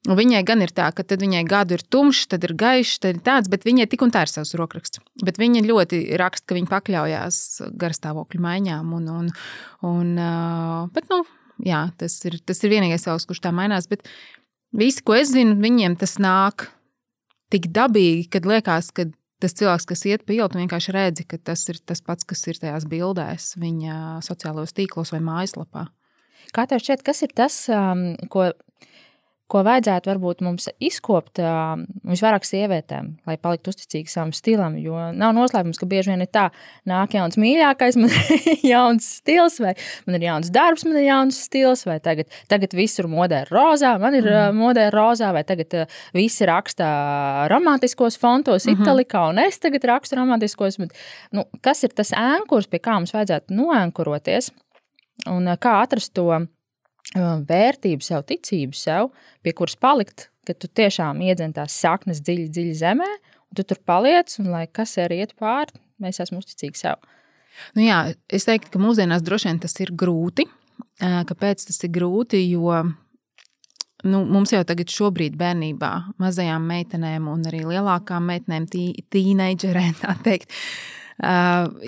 Un 0.10 0.17
viņai 0.17 0.39
gan 0.48 0.63
ir 0.65 0.72
tā, 0.74 0.88
ka 0.98 1.03
tad 1.05 1.22
viņai 1.22 1.43
gadu 1.46 1.75
ir 1.77 1.84
tumšs, 1.93 2.24
tad 2.31 2.48
ir 2.48 2.55
gaišs, 2.57 2.96
tad 3.03 3.19
ir 3.19 3.22
tāds, 3.25 3.51
bet 3.53 3.67
viņai 3.67 3.86
tik 3.91 4.01
un 4.01 4.13
tā 4.13 4.24
ir 4.25 4.31
savs 4.31 4.55
rokraksts. 4.57 5.03
Bet 5.22 5.38
viņa 5.38 5.62
ļoti 5.67 6.00
raksta, 6.17 6.48
ka 6.50 6.57
viņa 6.57 6.72
pakļaujas 6.72 7.38
garstāvokļu 7.84 8.41
maiņām. 8.41 8.96
Un, 8.98 9.12
un, 9.19 9.29
un, 9.86 10.10
bet, 10.96 11.05
nu, 11.13 11.22
jā, 11.65 11.86
tas, 12.00 12.18
ir, 12.27 12.38
tas 12.46 12.62
ir 12.63 12.74
vienīgais 12.74 13.08
savs, 13.08 13.27
kurš 13.30 13.44
tā 13.46 13.53
mainās. 13.56 13.89
Bet 13.91 14.08
visi, 14.75 15.03
ko 15.06 15.18
es 15.18 15.34
zinu, 15.34 15.58
viņiem 15.62 15.98
tas 16.01 16.18
nāk 16.22 16.70
tik 17.51 17.70
dabīgi, 17.75 18.30
kad 18.32 18.48
liekas, 18.48 18.91
ka 18.96 19.08
tas 19.41 19.56
cilvēks, 19.58 19.88
kas 19.89 20.06
iet 20.08 20.25
pa 20.27 20.36
ielu, 20.36 20.50
vienkārši 20.62 20.94
redzi, 20.96 21.25
ka 21.27 21.39
tas 21.51 21.63
ir 21.72 21.82
tas 21.86 22.03
pats, 22.06 22.27
kas 22.27 22.44
ir 22.48 22.60
tajās 22.62 22.86
bildēs, 22.89 23.56
viņa 23.62 24.22
sociālajos 24.25 24.75
tīklos 24.77 25.13
vai 25.15 25.22
mājaslapā. 25.25 25.88
Kā 26.56 26.68
tev 26.70 26.82
šķiet, 26.84 27.03
kas 27.08 27.24
ir 27.25 27.34
tas, 27.38 27.58
um, 27.72 28.12
ko 28.32 28.51
ko 29.51 29.62
vajadzētu 29.67 30.10
varbūt 30.12 30.41
mums 30.46 30.67
izkopt 30.84 31.41
visvairāk 32.08 32.46
sievietēm, 32.48 33.10
lai 33.27 33.36
paliktu 33.41 33.74
uzticīgi 33.74 34.12
savam 34.12 34.31
stilam. 34.36 34.77
Jo 34.79 35.10
nav 35.15 35.34
noslēpums, 35.36 35.79
ka 35.79 35.88
bieži 35.89 36.13
vien 36.13 36.24
ir 36.24 36.29
tā, 36.31 36.48
nāk 36.88 37.17
jauns 37.17 37.38
mīļākais, 37.41 37.98
man 38.01 38.13
ir 38.13 38.63
jauns 38.72 39.10
stils, 39.20 39.60
vai 39.63 39.74
man 40.08 40.17
ir 40.20 40.27
jauns 40.29 40.51
darbs, 40.55 40.86
man 40.88 41.01
ir 41.01 41.08
jauns 41.10 41.41
stils, 41.48 41.84
vai 41.89 41.98
tagad, 42.03 42.31
tagad 42.51 42.75
visur 42.77 43.10
modē 43.12 43.43
ir 43.46 43.51
rozā, 43.53 43.93
man 44.01 44.15
ir 44.17 44.29
mm. 44.29 44.62
modē 44.62 44.88
rozā, 44.96 45.34
vai 45.36 45.43
tagad 45.48 45.81
visi 46.15 46.48
raksta 46.48 46.88
romantiskos 47.51 48.20
fontos, 48.22 48.65
mm 48.65 48.74
-hmm. 48.74 48.81
italikā, 48.81 49.27
un 49.29 49.43
es 49.43 49.60
tagad 49.60 49.84
rakstu 49.84 50.15
romantiskos. 50.15 50.77
Bet, 50.77 50.96
nu, 51.31 51.46
kas 51.62 51.84
ir 51.84 51.91
tas 51.96 52.12
ēnkurs, 52.15 52.70
pie 52.72 52.79
kā 52.79 52.96
mums 52.96 53.13
vajadzētu 53.13 53.53
noēnkuroties, 53.53 54.51
un 55.27 55.46
kā 55.60 55.81
atrast 55.84 56.13
to? 56.13 56.48
Vērtību 57.15 58.06
sev, 58.06 58.24
ticību 58.30 58.77
sev, 58.77 59.12
pie 59.44 59.53
kuras 59.58 59.75
palikt, 59.75 60.30
ka 60.48 60.56
tu 60.58 60.68
tiešām 60.68 61.22
iedzen 61.25 61.53
tās 61.53 61.75
saknes 61.77 62.22
dziļi, 62.24 62.48
dziļi 62.50 62.77
zemē, 62.82 63.10
un 63.51 63.60
tu 63.60 63.65
tur 63.68 63.82
paliec, 63.86 64.34
un 64.39 64.51
lai 64.53 64.65
kas 64.72 64.98
arī 65.01 65.22
iet 65.25 65.36
pāri, 65.39 65.75
mēs 66.01 66.22
esam 66.24 66.39
uzticīgi 66.41 66.80
sev. 66.80 67.01
Nu 67.75 67.84
jā, 67.84 68.00
es 68.32 68.48
teiktu, 68.48 68.72
ka 68.74 68.82
mūsdienās 68.82 69.24
droši 69.27 69.50
vien 69.50 69.60
tas 69.62 69.75
ir 69.84 69.91
grūti. 69.91 70.48
Kāpēc 71.01 71.65
tas 71.68 71.82
ir 71.84 71.91
grūti? 71.94 72.39
Jo 72.48 72.80
nu, 74.08 74.24
mums 74.25 74.53
jau 74.53 74.63
tagad, 74.68 74.89
šobrīd, 74.89 75.36
bērnībā, 75.38 75.91
mazajām 76.22 76.63
meitenēm 76.72 77.27
un 77.32 77.44
arī 77.50 77.62
lielākām 77.68 78.32
meitenēm, 78.32 78.65
tī, 78.72 78.86
tīneidžerēm, 79.13 79.94
tā 80.01 80.15
teikt, 80.25 80.56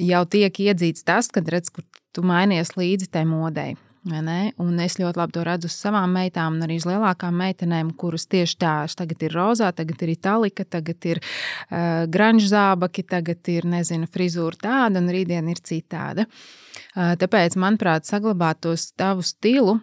jau 0.03 0.23
tiek 0.29 0.61
iedzīts 0.67 1.07
tas, 1.07 1.31
kad 1.33 1.49
redz, 1.49 1.73
kur 1.73 1.87
tu 2.13 2.25
mainies 2.27 2.75
līdzi 2.77 3.09
tai 3.13 3.25
modei. 3.29 3.73
Un 4.03 4.79
es 4.83 4.97
ļoti 4.99 5.19
labi 5.19 5.35
to 5.35 5.43
redzu 5.47 5.69
uz 5.71 5.75
savām 5.79 6.11
meitām, 6.17 6.57
un 6.57 6.65
arī 6.65 6.75
uz 6.81 6.87
lielākām 6.89 7.37
meitenēm, 7.39 7.93
kuras 7.99 8.25
tieši 8.27 8.57
tā, 8.59 8.73
tagad 8.99 9.23
ir 9.23 9.35
rozā, 9.37 9.69
tagad 9.75 10.03
ir 10.03 10.11
itālika, 10.11 10.65
tagad 10.67 11.07
ir 11.07 11.21
uh, 11.23 12.03
granžzābaki, 12.11 13.05
tagad 13.07 13.47
ir, 13.53 13.69
nezinu, 13.71 14.09
frizūra 14.11 14.59
tāda, 14.59 14.99
un 14.99 15.07
rītdien 15.13 15.47
ir 15.53 15.63
citāda. 15.63 16.27
Uh, 16.27 17.13
tāpēc, 17.21 17.55
manuprāt, 17.55 18.09
saglabāt 18.09 18.59
to 18.65 18.75
tavu 18.99 19.23
stilu 19.23 19.79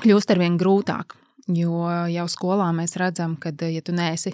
kļūst 0.00 0.32
arvien 0.32 0.56
grūtāk. 0.60 1.18
Jo 1.50 1.88
jau 2.08 2.26
skolā 2.30 2.70
mēs 2.72 2.96
redzam, 3.00 3.36
ka, 3.40 3.52
ja 3.68 3.82
tu 3.84 3.92
neesi 3.96 4.32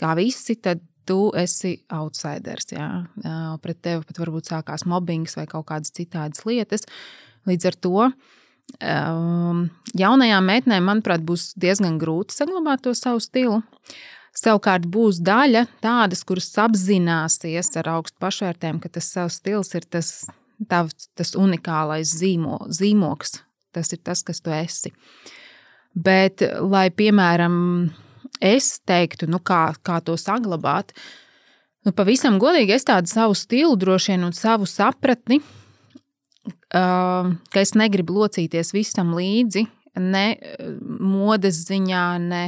kā 0.00 0.14
visi, 0.18 0.56
tad 0.58 0.82
tu 1.06 1.30
esi 1.38 1.76
outsiders. 1.94 2.72
Jā. 2.74 2.88
Pret 3.62 3.82
tevi 3.84 4.04
pat 4.08 4.20
varbūt 4.22 4.50
sākās 4.50 4.86
mobbings 4.88 5.36
vai 5.38 5.46
kaut 5.50 5.68
kādas 5.70 5.94
citādas 5.94 6.42
lietas. 6.48 6.86
Līdz 7.46 7.70
ar 7.70 7.78
to 7.78 8.08
jaunajām 9.96 10.50
meitenēm, 10.50 10.84
manuprāt, 10.90 11.22
būs 11.24 11.52
diezgan 11.56 11.98
grūti 11.98 12.34
saglabāt 12.34 12.82
to 12.84 12.94
savu 12.94 13.22
stilu. 13.22 13.62
Savukārt 14.36 14.84
būs 14.92 15.22
daļa 15.24 15.64
tādas, 15.80 16.20
kuras 16.26 16.50
apzināsies 16.60 17.70
ar 17.80 17.88
augstu 17.94 18.18
pašvērtējumu, 18.20 18.82
ka 18.82 18.90
tas 18.92 19.08
savs 19.08 19.38
stils 19.40 19.72
ir 19.78 19.86
tas, 19.88 20.10
tavs, 20.68 21.08
tas 21.16 21.32
unikālais 21.38 22.10
zīmo, 22.18 22.66
zīmoks. 22.68 23.38
Tas 23.72 23.92
ir 23.92 24.02
tas, 24.04 24.20
kas 24.24 24.42
tu 24.44 24.52
esi. 24.52 24.92
Bet, 25.96 26.44
lai, 26.60 26.90
piemēram, 26.92 27.54
es 28.44 28.74
teiktu, 28.84 29.28
nu, 29.32 29.40
kā, 29.40 29.70
kā 29.80 30.02
to 30.04 30.18
saglabāt, 30.20 30.92
nu, 31.86 31.94
pavisam 31.96 32.36
godīgi, 32.40 32.76
es 32.76 32.84
tādu 32.84 33.08
savu 33.08 33.36
stilu, 33.36 33.72
droši 33.80 34.12
vien, 34.12 34.26
un 34.28 34.36
savu 34.36 34.68
sapratni, 34.68 35.40
ka 36.76 37.62
es 37.62 37.74
negribu 37.78 38.18
locīties 38.20 38.72
visam 38.74 39.14
līdzi, 39.16 39.66
ne 39.96 40.24
modes 41.00 41.62
ziņā, 41.68 42.04
ne, 42.20 42.42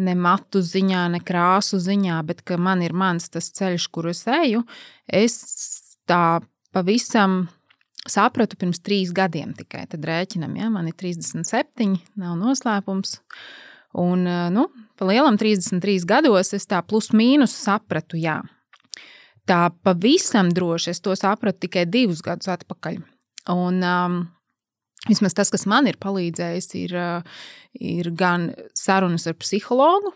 ne 0.00 0.14
matu 0.16 0.62
ziņā, 0.64 1.06
ne 1.12 1.20
krāsu 1.24 1.80
ziņā, 1.82 2.20
bet 2.26 2.42
ka 2.46 2.56
man 2.60 2.84
ir 2.86 2.96
mans 2.96 3.28
tas 3.32 3.50
ceļš, 3.58 3.88
kur 3.92 4.10
es 4.12 4.24
eju, 4.30 4.64
es 5.06 5.36
tā 6.08 6.40
pavisam 6.74 7.46
sapratu 8.10 8.58
pirms 8.58 8.80
trīs 8.84 9.12
gadiem 9.14 9.52
tikai. 9.56 9.86
Tad 9.90 10.04
rēķinam, 10.06 10.56
ja 10.58 10.70
man 10.72 10.88
ir 10.90 10.96
37, 10.98 11.98
nav 12.20 12.36
noslēpums. 12.40 13.18
Un, 13.96 14.26
eh, 14.26 14.48
nu, 14.52 14.68
pa 14.96 15.08
lielam 15.08 15.38
33 15.40 16.04
gados 16.04 16.52
es 16.54 16.66
tā 16.66 16.82
plus 16.86 17.10
mīnus 17.10 17.56
sapratu, 17.56 18.18
jā. 18.20 18.42
Tā 19.46 19.70
pavisam 19.82 20.50
droši 20.50 20.90
es 20.90 21.00
to 21.00 21.14
sapratu 21.14 21.66
tikai 21.66 21.86
divus 21.86 22.20
gadus 22.20 22.50
atpakaļ. 22.50 22.98
Un, 23.52 23.80
um, 23.86 24.20
vismaz 25.08 25.36
tas, 25.36 25.52
kas 25.54 25.66
man 25.70 25.86
ir 25.86 25.98
palīdzējis, 26.02 26.70
ir, 26.82 26.94
uh, 26.98 27.42
ir 27.78 28.10
gan 28.16 28.50
sarunas 28.78 29.28
ar 29.30 29.36
psihologu, 29.38 30.14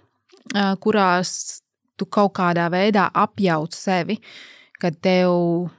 uh, 0.55 0.73
kurās 0.83 1.63
tu 2.01 2.09
kaut 2.09 2.35
kādā 2.39 2.71
veidā 2.73 3.11
apjauc 3.15 3.77
sevi, 3.77 4.19
kad 4.81 4.97
tev 5.05 5.71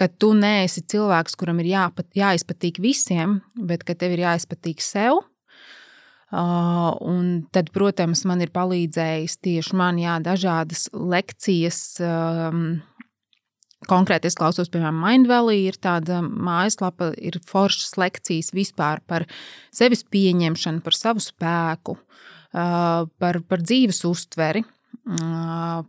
ka 0.00 0.08
tu 0.08 0.32
neesi 0.36 0.82
cilvēks, 0.88 1.36
kuram 1.36 1.60
ir 1.60 1.74
jāpat, 1.74 2.08
jāizpatīk 2.16 2.80
visiem, 2.80 3.40
bet 3.56 3.84
ka 3.84 3.96
tev 3.98 4.16
ir 4.16 4.24
jāizpatīk 4.24 4.80
sev. 4.84 5.20
Uh, 6.30 6.94
tad, 7.50 7.72
protams, 7.74 8.22
man 8.28 8.40
ir 8.44 8.52
palīdzējis 8.54 9.40
tieši 9.42 9.76
man 9.76 9.98
jā, 9.98 10.14
dažādas 10.22 10.86
lekcijas. 10.94 11.80
Um, 12.06 12.62
konkrēti 13.88 14.28
es 14.28 14.36
klausos, 14.38 14.68
piemēram, 14.72 14.98
Mindvalley 15.00 15.68
ir 15.70 15.78
tāda 15.80 16.20
mājaslapa, 16.24 17.12
ir 17.16 17.40
foršas 17.48 17.96
lekcijas 18.00 18.52
vispār 18.56 19.00
par 19.08 19.24
sevis 19.72 20.04
pieņemšanu, 20.04 20.82
par 20.84 20.96
savu 20.96 21.22
spēku, 21.24 21.96
par, 22.52 23.40
par 23.48 23.64
dzīves 23.64 24.04
uztveri 24.08 24.64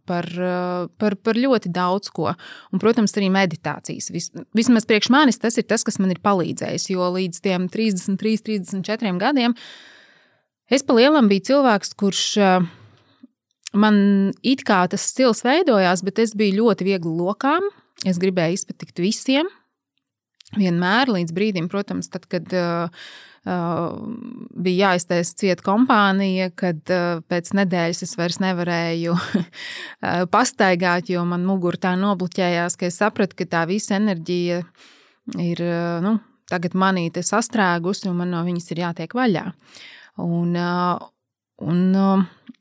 par, 0.08 0.28
par, 0.98 1.16
par 1.24 1.38
ļoti 1.38 1.72
daudz 1.74 2.10
ko. 2.14 2.32
Un, 2.72 2.82
protams, 2.82 3.14
arī 3.18 3.30
meditācijas. 3.34 4.10
Vis, 4.14 4.30
vismaz 4.58 4.88
priekš 4.90 5.12
manis 5.14 5.42
tas 5.42 5.58
ir 5.60 5.68
tas, 5.70 5.84
kas 5.84 6.00
man 6.02 6.14
ir 6.14 6.22
palīdzējis. 6.24 6.90
Jo 6.94 7.12
līdz 7.14 7.42
33, 7.44 8.38
34 8.48 9.18
gadiem 9.22 9.56
es 10.72 10.86
pa 10.88 10.96
lielam 10.96 11.28
biju 11.28 11.50
cilvēks, 11.52 11.94
kurš 12.00 12.24
man 13.74 13.98
it 14.44 14.64
kā 14.68 14.84
tas 14.92 15.04
stils 15.12 15.44
veidojās, 15.46 16.04
bet 16.08 16.24
es 16.24 16.36
biju 16.38 16.62
ļoti 16.64 16.88
viegli 16.88 17.14
lokām. 17.20 17.68
Es 18.08 18.18
gribēju 18.22 18.58
izpatikt 18.58 19.02
visiem. 19.04 19.50
Vienmēr 20.58 21.12
līdz 21.12 21.34
brīdim, 21.36 21.68
protams, 21.72 22.10
tad, 22.12 22.26
kad 22.32 22.50
uh, 22.58 22.90
bija 23.42 24.92
jāiztaisa 24.92 25.38
cieta 25.40 25.64
kompānija, 25.66 26.50
kad 26.54 26.82
pēc 27.32 27.54
nedēļas 27.58 28.04
es 28.06 28.18
vairs 28.20 28.42
nevarēju 28.44 29.16
pastaigāt, 30.36 31.10
jo 31.10 31.24
man 31.26 31.46
mugura 31.48 31.80
tā 31.88 31.96
nobloķējās, 31.98 32.78
ka 32.78 32.90
es 32.90 33.00
sapratu, 33.02 33.40
ka 33.40 33.48
tā 33.50 33.64
visa 33.70 33.96
enerģija 33.98 34.62
ir 35.42 35.64
nu, 36.06 36.18
tagad 36.52 36.76
manī 36.78 37.08
sastrēgusi 37.16 38.10
un 38.12 38.20
man 38.22 38.36
no 38.36 38.44
viņas 38.46 38.72
ir 38.74 38.84
jātiek 38.84 39.16
vaļā. 39.18 39.48
Un, 40.22 40.54
un, 41.72 41.82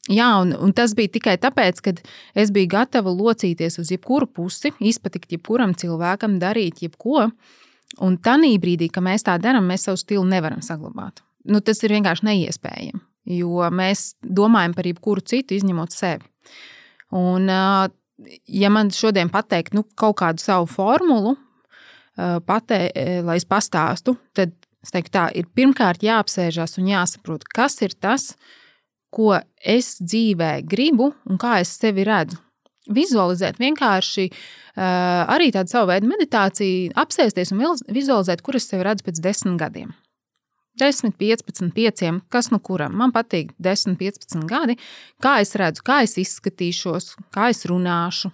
Jā, 0.08 0.30
un, 0.40 0.54
un 0.56 0.72
tas 0.72 0.94
bija 0.96 1.12
tikai 1.12 1.36
tāpēc, 1.40 1.80
ka 1.84 1.92
es 2.38 2.50
biju 2.54 2.70
gatava 2.72 3.12
locīties 3.12 3.76
uz 3.82 3.90
jebkuru 3.92 4.30
pusi, 4.32 4.72
izpatikt 4.80 5.36
jebkuram 5.36 5.74
cilvēkam, 5.76 6.38
darīt 6.40 6.80
jebko. 6.86 7.28
Un 8.00 8.16
tajā 8.22 8.54
brīdī, 8.62 8.88
kad 8.88 9.04
mēs 9.04 9.26
tā 9.26 9.34
darām, 9.42 9.66
mēs 9.68 9.88
savu 9.88 9.98
stilu 10.00 10.24
nevaram 10.24 10.62
saglabāt. 10.64 11.20
Nu, 11.50 11.60
tas 11.60 11.82
ir 11.82 11.92
vienkārši 11.96 12.26
neiespējami, 12.28 13.00
jo 13.36 13.68
mēs 13.74 14.14
domājam 14.22 14.76
par 14.76 14.88
jebkuru 14.88 15.24
citu, 15.26 15.56
izņemot 15.56 15.92
sevi. 15.92 16.24
Un, 17.16 17.48
ja 17.50 18.70
man 18.72 18.92
šodien 18.94 19.32
pateikt 19.32 19.74
nu, 19.76 19.84
kaut 19.98 20.20
kādu 20.22 20.42
savu 20.42 20.68
formulu, 20.70 21.34
patē, 22.46 22.80
lai 23.26 23.38
es 23.40 23.46
pastāstu, 23.48 24.16
tad 24.36 24.54
es 24.84 24.94
teiktu, 24.94 25.12
tā 25.16 25.26
ir 25.36 25.48
pirmkārt 25.56 26.04
jāapsēžas 26.04 26.78
un 26.80 26.90
jāsaprot, 26.92 27.44
kas 27.50 27.80
ir 27.84 27.96
tas, 28.00 28.34
ko 29.10 29.34
es 29.58 29.96
dzīvē 30.00 30.60
gribu 30.70 31.12
un 31.26 31.40
kā 31.40 31.58
es 31.60 31.74
sevi 31.78 32.04
redzu 32.06 32.38
vizualizēt 32.90 33.58
vienkārši 33.60 34.26
uh, 34.30 35.30
arī 35.30 35.50
tādu 35.54 35.72
savu 35.72 35.90
veidu 35.92 36.08
meditāciju, 36.10 36.94
apsēsties 36.98 37.52
un 37.54 37.64
vizualizēt, 37.92 38.42
kur 38.42 38.58
es 38.58 38.68
sevi 38.70 38.86
redzu 38.86 39.06
pēc 39.06 39.20
desmit 39.22 39.58
gadiem. 39.60 39.92
10, 40.80 41.12
15, 41.18 41.72
5, 41.76 42.20
kas 42.32 42.48
nu 42.54 42.60
kuram. 42.64 42.94
Man 42.96 43.12
patīk 43.12 43.50
10, 43.60 43.98
15 44.00 44.46
gadi, 44.48 44.78
kā 45.22 45.40
es 45.42 45.52
redzu, 45.58 45.84
kā 45.84 46.00
es 46.06 46.16
izskatīšos, 46.22 47.16
kā 47.34 47.50
es 47.52 47.66
runāšu, 47.68 48.30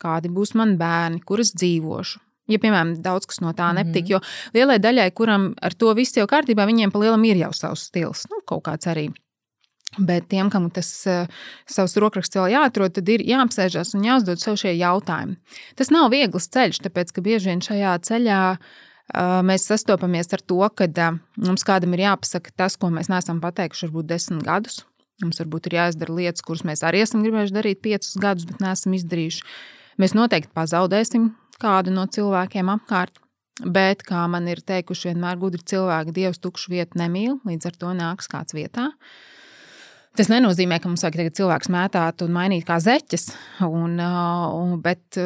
kādi 0.00 0.30
būs 0.32 0.54
mani 0.56 0.78
bērni, 0.80 1.20
kur 1.26 1.42
es 1.42 1.52
dzīvošu. 1.58 2.22
Ja, 2.50 2.58
piemēram, 2.58 2.96
daudz 3.04 3.28
kas 3.30 3.42
no 3.44 3.52
tā 3.54 3.68
nepatīk, 3.76 4.08
mm 4.08 4.16
-hmm. 4.16 4.30
jo 4.54 4.54
lielai 4.54 4.78
daļai, 4.82 5.10
kuram 5.14 5.54
ar 5.62 5.74
to 5.74 5.92
viss 5.94 6.16
jau 6.16 6.26
kārtībā, 6.26 6.66
viņiem 6.66 6.90
pa 6.90 6.98
lielam 6.98 7.24
ir 7.24 7.36
jau 7.36 7.52
savs 7.52 7.84
stils, 7.86 8.26
nu, 8.30 8.40
kaut 8.46 8.64
kāds 8.64 8.86
arī. 8.86 9.10
Bet 9.98 10.28
tiem, 10.30 10.46
kam 10.52 10.68
tas 10.70 10.86
uh, 11.10 11.26
savs 11.66 11.96
rokraksts 11.98 12.38
vēl 12.38 12.52
jāatrod, 12.52 12.92
tad 12.94 13.08
ir 13.10 13.24
jāapsēžas 13.26 13.96
un 13.98 14.04
jāuzdod 14.06 14.38
sev 14.38 14.54
šie 14.60 14.76
jautājumi. 14.78 15.34
Tas 15.74 15.88
nav 15.90 16.12
viegls 16.12 16.46
ceļš, 16.54 16.78
tāpēc 16.84 17.08
ka 17.16 17.24
bieži 17.24 17.50
vien 17.50 17.62
šajā 17.64 17.96
ceļā 18.06 18.42
uh, 18.54 19.40
mēs 19.42 19.66
sastopamies 19.66 20.30
ar 20.36 20.44
to, 20.46 20.60
ka 20.78 20.86
uh, 20.86 21.16
mums 21.42 21.66
kādam 21.66 21.96
ir 21.98 22.04
jāpasaka 22.04 22.54
tas, 22.54 22.76
ko 22.78 22.92
mēs 22.94 23.10
neesam 23.10 23.40
pateikuši 23.42 23.88
varbūt 23.88 24.10
desmit 24.12 24.44
gadus. 24.46 24.84
Mums 25.24 25.42
varbūt 25.42 25.66
ir 25.66 25.76
jāizdara 25.80 26.14
lietas, 26.20 26.44
kuras 26.46 26.62
mēs 26.70 26.84
arī 26.86 27.02
esam 27.02 27.24
gribējuši 27.26 27.56
darīt 27.56 27.82
piecus 27.82 28.14
gadus, 28.22 28.46
bet 28.46 28.62
neesam 28.62 28.94
izdarījuši. 28.94 29.42
Mēs 29.98 30.14
noteikti 30.14 30.54
pazaudēsim 30.54 31.32
kādu 31.60 31.90
no 31.96 32.06
cilvēkiem 32.06 32.70
apkārt. 32.76 33.18
Bet, 33.60 34.06
kā 34.06 34.22
man 34.30 34.46
ir 34.48 34.62
teikuši, 34.64 35.10
vienmēr 35.10 35.36
gudri 35.36 35.60
cilvēki, 35.66 36.14
Dievs 36.16 36.40
tukšu 36.40 36.70
vietu 36.72 36.96
nemīl, 36.96 37.36
līdz 37.44 37.68
ar 37.68 37.76
to 37.82 37.90
nāks 37.98 38.30
kāds 38.30 38.56
vietā. 38.56 38.86
Uh, 38.94 39.39
Tas 40.18 40.30
nenozīmē, 40.32 40.80
ka 40.82 40.90
mums 40.90 41.04
vajag 41.04 41.20
tagad 41.20 41.36
cilvēks 41.38 41.70
mētāt 41.70 42.24
un 42.24 42.32
mainīt 42.34 42.66
kā 42.66 42.80
zeķes, 42.82 43.28
un, 43.66 44.00
un, 44.00 44.72
bet 44.82 45.20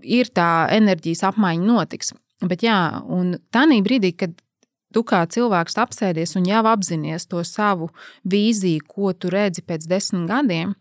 ir 0.00 0.30
tā 0.32 0.48
enerģijas 0.72 1.26
apmaiņa 1.30 1.66
notiks. 1.68 2.14
Bet 2.44 2.64
jā, 2.64 2.78
un 3.12 3.36
tādā 3.54 3.76
brīdī, 3.84 4.14
kad 4.16 4.34
tu 4.94 5.02
kā 5.06 5.24
cilvēks 5.30 5.78
apsēdies 5.82 6.36
un 6.38 6.46
jau 6.48 6.62
apzinājies 6.70 7.28
to 7.30 7.42
savu 7.46 7.90
vīziju, 8.30 8.84
ko 8.88 9.12
tu 9.12 9.32
redzi 9.32 9.64
pēc 9.66 9.88
desmit 9.90 10.28
gadiem, 10.30 10.74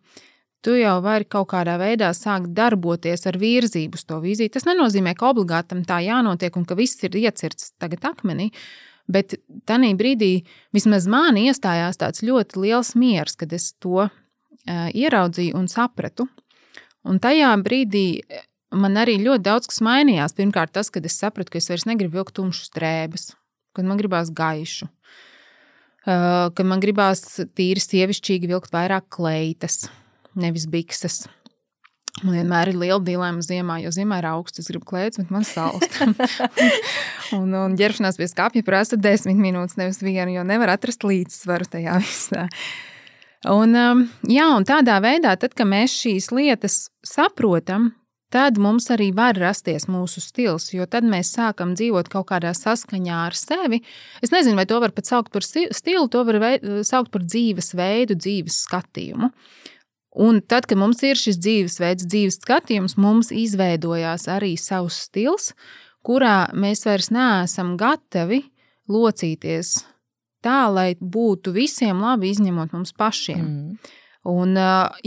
tu 0.64 0.78
jau 0.78 0.96
vari 1.04 1.28
kaut 1.28 1.50
kādā 1.52 1.76
veidā 1.82 2.14
sākt 2.16 2.54
darboties 2.56 3.28
ar 3.28 3.38
virzību 3.42 4.00
uz 4.00 4.08
to 4.08 4.22
vīziju. 4.24 4.54
Tas 4.54 4.68
nenozīmē, 4.70 5.16
ka 5.18 5.34
obligāti 5.34 5.74
tam 5.74 5.84
tā 5.88 6.00
jānotiek 6.06 6.56
un 6.60 6.68
ka 6.70 6.78
viss 6.80 7.04
ir 7.04 7.18
iecirts 7.24 7.74
tagad 7.82 8.06
akmenī. 8.14 8.52
Bet 9.12 9.36
tajā 9.68 9.92
brīdī 10.00 10.32
vismaz 10.76 11.08
man 11.12 11.38
iestājās 11.40 12.00
tāds 12.00 12.24
ļoti 12.24 12.62
liels 12.64 12.94
miers, 12.96 13.36
kad 13.36 13.52
es 13.56 13.74
to 13.84 14.06
uh, 14.08 14.10
ieraudzīju 14.96 15.58
un 15.60 15.68
sapratu. 15.72 16.30
Un 17.04 17.20
tajā 17.20 17.52
brīdī 17.60 18.24
man 18.72 18.96
arī 18.98 19.18
ļoti 19.20 19.44
daudz 19.44 19.68
kas 19.68 19.84
mainījās. 19.84 20.36
Pirmkārt, 20.38 20.72
tas, 20.78 20.90
kad 20.94 21.04
es 21.06 21.20
sapratu, 21.20 21.52
ka 21.52 21.60
es 21.60 21.68
vairs 21.72 21.88
negribu 21.90 22.22
vilkt 22.22 22.38
tumšas 22.40 22.72
drēbes, 22.78 23.34
kad 23.76 23.90
man 23.90 24.00
gribās 24.00 24.32
gaišu, 24.32 24.88
uh, 24.88 26.48
kad 26.56 26.64
man 26.64 26.84
gribās 26.84 27.26
tīri 27.44 27.84
sievišķīgi 27.84 28.54
vilkt 28.56 28.72
vairāk 28.72 29.12
kleitas, 29.12 29.90
nevis 30.40 30.70
bikses. 30.72 31.26
Man 32.24 32.38
vienmēr 32.38 32.72
ir 32.72 32.80
liela 32.80 33.02
dilemma 33.04 33.44
ziemā, 33.44 33.80
jo 33.84 33.92
ziemā 33.92 34.22
ir 34.22 34.30
augsts, 34.32 34.62
es 34.64 34.70
gribu 34.72 34.88
klēts, 34.88 35.20
bet 35.20 35.32
man 35.34 35.44
salst. 35.48 35.98
un, 37.40 37.52
un 37.52 37.76
ģērbšanās 37.80 38.20
pie 38.20 38.30
skāpja 38.32 38.64
prasa 38.68 39.00
desmit 39.00 39.40
minūtes, 39.40 39.78
nevis 39.80 40.00
vienu, 40.04 40.32
jo 40.38 40.46
nevar 40.48 40.76
atrast 40.78 41.04
līdzsvaru 41.08 41.68
tajā 41.76 42.00
visā. 42.06 42.48
Un, 43.52 43.76
um, 43.76 44.06
jā, 44.32 44.48
un 44.56 44.64
tādā 44.68 45.02
veidā, 45.04 45.36
tad, 45.40 45.52
kad 45.58 45.68
mēs 45.68 45.98
šīs 46.00 46.30
lietas 46.32 46.86
saprotam, 47.04 47.92
tad 48.34 48.58
mums 48.62 48.88
arī 48.94 49.12
var 49.14 49.38
rasties 49.38 49.86
mūsu 49.92 50.24
stils, 50.24 50.72
jo 50.74 50.88
tad 50.90 51.06
mēs 51.06 51.36
sākam 51.36 51.76
dzīvot 51.78 52.08
kaut 52.10 52.30
kādā 52.32 52.54
saskaņā 52.58 53.20
ar 53.28 53.36
sevi. 53.38 53.84
Es 54.24 54.32
nezinu, 54.34 54.58
vai 54.58 54.66
to 54.70 54.80
var 54.82 54.96
pat 54.96 55.12
saukt 55.12 55.34
par 55.36 55.46
stilu, 55.46 56.08
to 56.08 56.24
var 56.26 56.40
saukt 56.88 57.12
par 57.14 57.28
dzīvesveidu, 57.28 58.18
dzīves 58.18 58.64
skatījumu. 58.64 59.30
Un 60.14 60.42
tad, 60.46 60.68
kad 60.70 60.78
mums 60.78 61.02
ir 61.06 61.18
šis 61.18 61.40
dzīvesveids, 61.42 62.06
dzīves 62.06 62.38
skatījums, 62.44 62.98
mums 63.02 63.32
izveidojās 63.34 64.28
arī 64.30 64.54
savs 64.62 65.00
stils, 65.08 65.54
kurā 66.06 66.52
mēs 66.54 66.86
vairs 66.86 67.10
neesam 67.14 67.74
gatavi 67.80 68.44
locīties 68.92 69.80
tā, 70.44 70.68
lai 70.70 70.94
būtu 71.00 71.54
visiem 71.56 72.04
labi, 72.04 72.30
izņemot 72.34 72.76
mums 72.76 72.94
pašiem. 73.00 73.44
Mm. 73.44 73.94
Un, 74.30 74.54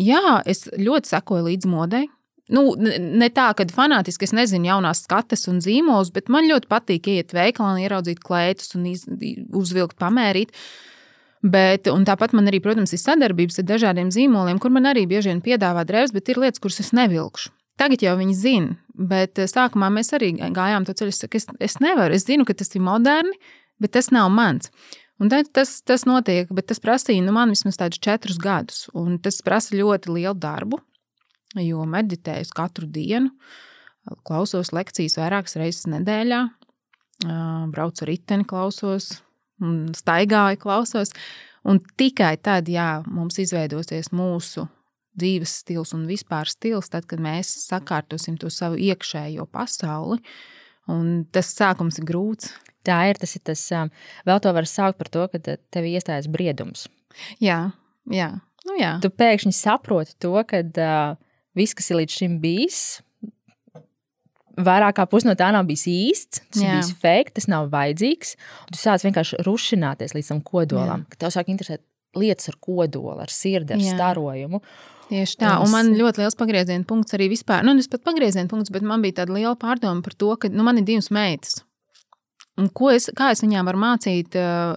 jā, 0.00 0.40
es 0.48 0.66
ļoti 0.74 1.12
sekoju 1.12 1.46
līdzi 1.50 1.70
modei. 1.70 2.08
Nu, 2.52 2.74
ne 2.78 3.28
tā, 3.34 3.48
ka 3.58 3.66
fanātiski 3.74 4.26
es 4.26 4.34
nezinu 4.36 4.68
jaunās 4.68 5.02
skates 5.06 5.46
un 5.50 5.58
zīmolus, 5.62 6.12
bet 6.14 6.30
man 6.30 6.46
ļoti 6.46 6.70
patīk 6.70 7.08
iet 7.10 7.34
veikalā 7.34 7.74
un 7.74 7.80
ieraudzīt 7.82 8.20
klētus 8.22 8.76
un 8.78 8.86
iz, 8.90 9.06
uzvilkt, 9.54 9.98
pamērīt. 10.02 10.52
Uh, 10.54 10.95
Bet, 11.44 11.84
tāpat 12.08 12.32
man 12.34 12.48
arī, 12.48 12.62
protams, 12.64 12.94
ir 12.96 13.02
sadarbības 13.02 13.60
ar 13.60 13.66
dažādiem 13.68 14.08
zīmoliem, 14.14 14.58
kur 14.62 14.72
man 14.72 14.88
arī 14.88 15.04
bieži 15.08 15.30
vien 15.30 15.42
piedāvā 15.44 15.84
drēbes, 15.86 16.14
bet 16.16 16.32
ir 16.32 16.40
lietas, 16.40 16.62
kuras 16.62 16.80
es 16.82 16.94
nevilkšu. 16.96 17.52
Tagad 17.76 18.00
jau 18.00 18.14
viņi 18.16 18.34
zina, 18.36 18.76
bet 18.96 19.38
eh, 19.38 19.48
sākumā 19.50 19.90
mēs 19.92 20.14
arī 20.16 20.32
gājām 20.40 20.86
to 20.88 20.94
ceļu. 20.96 21.12
Es, 21.12 21.24
es, 21.28 21.48
es 21.68 21.78
nevaru, 21.84 22.16
es 22.16 22.24
zinu, 22.24 22.46
ka 22.48 22.56
tas 22.56 22.72
ir 22.72 22.84
moderni, 22.84 23.36
bet 23.82 23.92
tas 23.98 24.08
nav 24.14 24.30
mans. 24.32 24.72
Un 25.20 25.30
tas, 25.32 25.70
tas 25.84 26.04
notiek, 26.08 26.48
bet 26.52 26.68
tas 26.72 26.80
prasīja 26.80 27.24
nu, 27.24 27.32
man 27.36 27.52
vismaz 27.52 27.78
tādus 27.80 28.00
četrus 28.04 28.40
gadus. 28.40 28.86
Un 28.96 29.20
tas 29.20 29.40
prasa 29.44 29.76
ļoti 29.76 30.12
lielu 30.12 30.36
darbu, 30.40 30.80
jo 31.60 31.84
meditēju 31.88 32.52
katru 32.56 32.88
dienu, 32.88 33.32
klausos 34.28 34.72
lekcijas 34.76 35.16
vairākas 35.20 35.56
reizes 35.56 35.88
nedēļā, 35.88 36.42
braucu 37.72 38.04
ar 38.04 38.12
riteni, 38.12 38.44
klausos 38.48 39.14
un 39.62 39.92
staigāju, 39.96 40.60
klausos. 40.62 41.12
Un 41.66 41.80
tikai 41.98 42.36
tad, 42.38 42.68
jā, 42.70 43.00
mums 43.10 43.40
izveidosies 43.42 44.12
mūsu 44.14 44.68
dzīves 45.16 45.56
stils 45.62 45.94
un 45.96 46.04
vispār 46.08 46.48
stils, 46.50 46.90
tad, 46.92 47.08
kad 47.10 47.22
mēs 47.22 47.50
sakārtosim 47.64 48.36
to 48.40 48.50
savu 48.52 48.78
iekšējo 48.78 49.48
pasauli. 49.50 50.20
Un 50.92 51.24
tas 51.34 51.50
sākums 51.50 51.98
ir 51.98 52.06
grūts. 52.06 52.52
Tā 52.86 53.00
ir 53.10 53.18
tas, 53.18 53.32
ir 53.34 53.42
tas 53.42 53.62
vēl 54.28 54.42
to 54.42 54.52
var 54.54 54.68
saukt 54.70 55.00
par 55.00 55.10
to, 55.10 55.24
ka 55.32 55.40
tev 55.42 55.88
iestājas 55.88 56.28
briedums. 56.30 56.86
Jā, 57.42 57.72
jā. 58.12 58.28
Nu, 58.66 58.76
jā. 58.78 58.96
Tu 59.02 59.10
pēkšņi 59.10 59.54
saproti 59.54 60.14
to, 60.22 60.34
ka 60.46 60.62
uh, 60.62 61.18
viss, 61.58 61.74
kas 61.74 61.90
ir 61.90 62.00
līdz 62.00 62.18
šim 62.20 62.38
bijis, 62.42 63.00
vairāk 64.56 64.96
kā 64.98 65.06
pusi 65.10 65.28
no 65.28 65.34
tā 65.38 65.50
nav 65.54 65.66
bijis 65.68 65.86
īsts, 65.90 66.42
tas 66.50 66.62
Jā. 66.62 66.68
ir 66.68 66.78
bijis 66.78 66.92
fake, 67.02 67.34
tas 67.36 67.48
nav 67.52 67.68
vajadzīgs. 67.72 68.34
Tu 68.72 68.80
sāc 68.80 69.04
vienkārši 69.06 69.42
rušināties 69.46 70.16
līdz 70.16 70.32
tam 70.32 70.42
kodolam, 70.46 71.04
Jā. 71.04 71.12
ka 71.12 71.24
tev 71.24 71.34
sāk 71.36 71.52
interesēt 71.52 71.84
lietas 72.16 72.50
ar 72.52 72.58
kodolu, 72.62 73.18
ar 73.22 73.32
sirdi, 73.32 73.76
ar 73.76 73.82
Jā. 73.82 73.96
starojumu. 73.96 74.62
Tieši 75.06 75.38
tā, 75.38 75.52
un 75.62 75.70
man 75.70 75.92
ļoti 75.94 76.24
liels 76.24 76.34
pagrieziena 76.38 76.86
punkts 76.88 77.14
arī 77.14 77.28
vispār. 77.30 77.62
Nu, 77.66 77.76
es 77.78 77.86
pat 77.90 78.02
pagrieziena 78.06 78.50
punkts, 78.50 78.72
bet 78.74 78.82
man 78.82 79.04
bija 79.04 79.20
tāda 79.20 79.36
liela 79.36 79.54
pārdoma 79.60 80.02
par 80.02 80.16
to, 80.18 80.32
ka 80.40 80.50
nu, 80.50 80.66
man 80.66 80.80
ir 80.80 80.88
divas 80.88 81.12
meitas. 81.14 81.60
Un 82.56 82.70
ko 82.72 82.88
es, 82.90 83.10
kā 83.14 83.30
es 83.34 83.42
viņām 83.44 83.68
varu 83.68 83.78
mācīt 83.82 84.34
uh, 84.40 84.74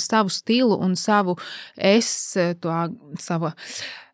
savu 0.00 0.30
stilu 0.32 0.78
un 0.78 0.94
savu 0.96 1.34
es, 1.74 2.08
to 2.62 2.76
savu 3.20 3.50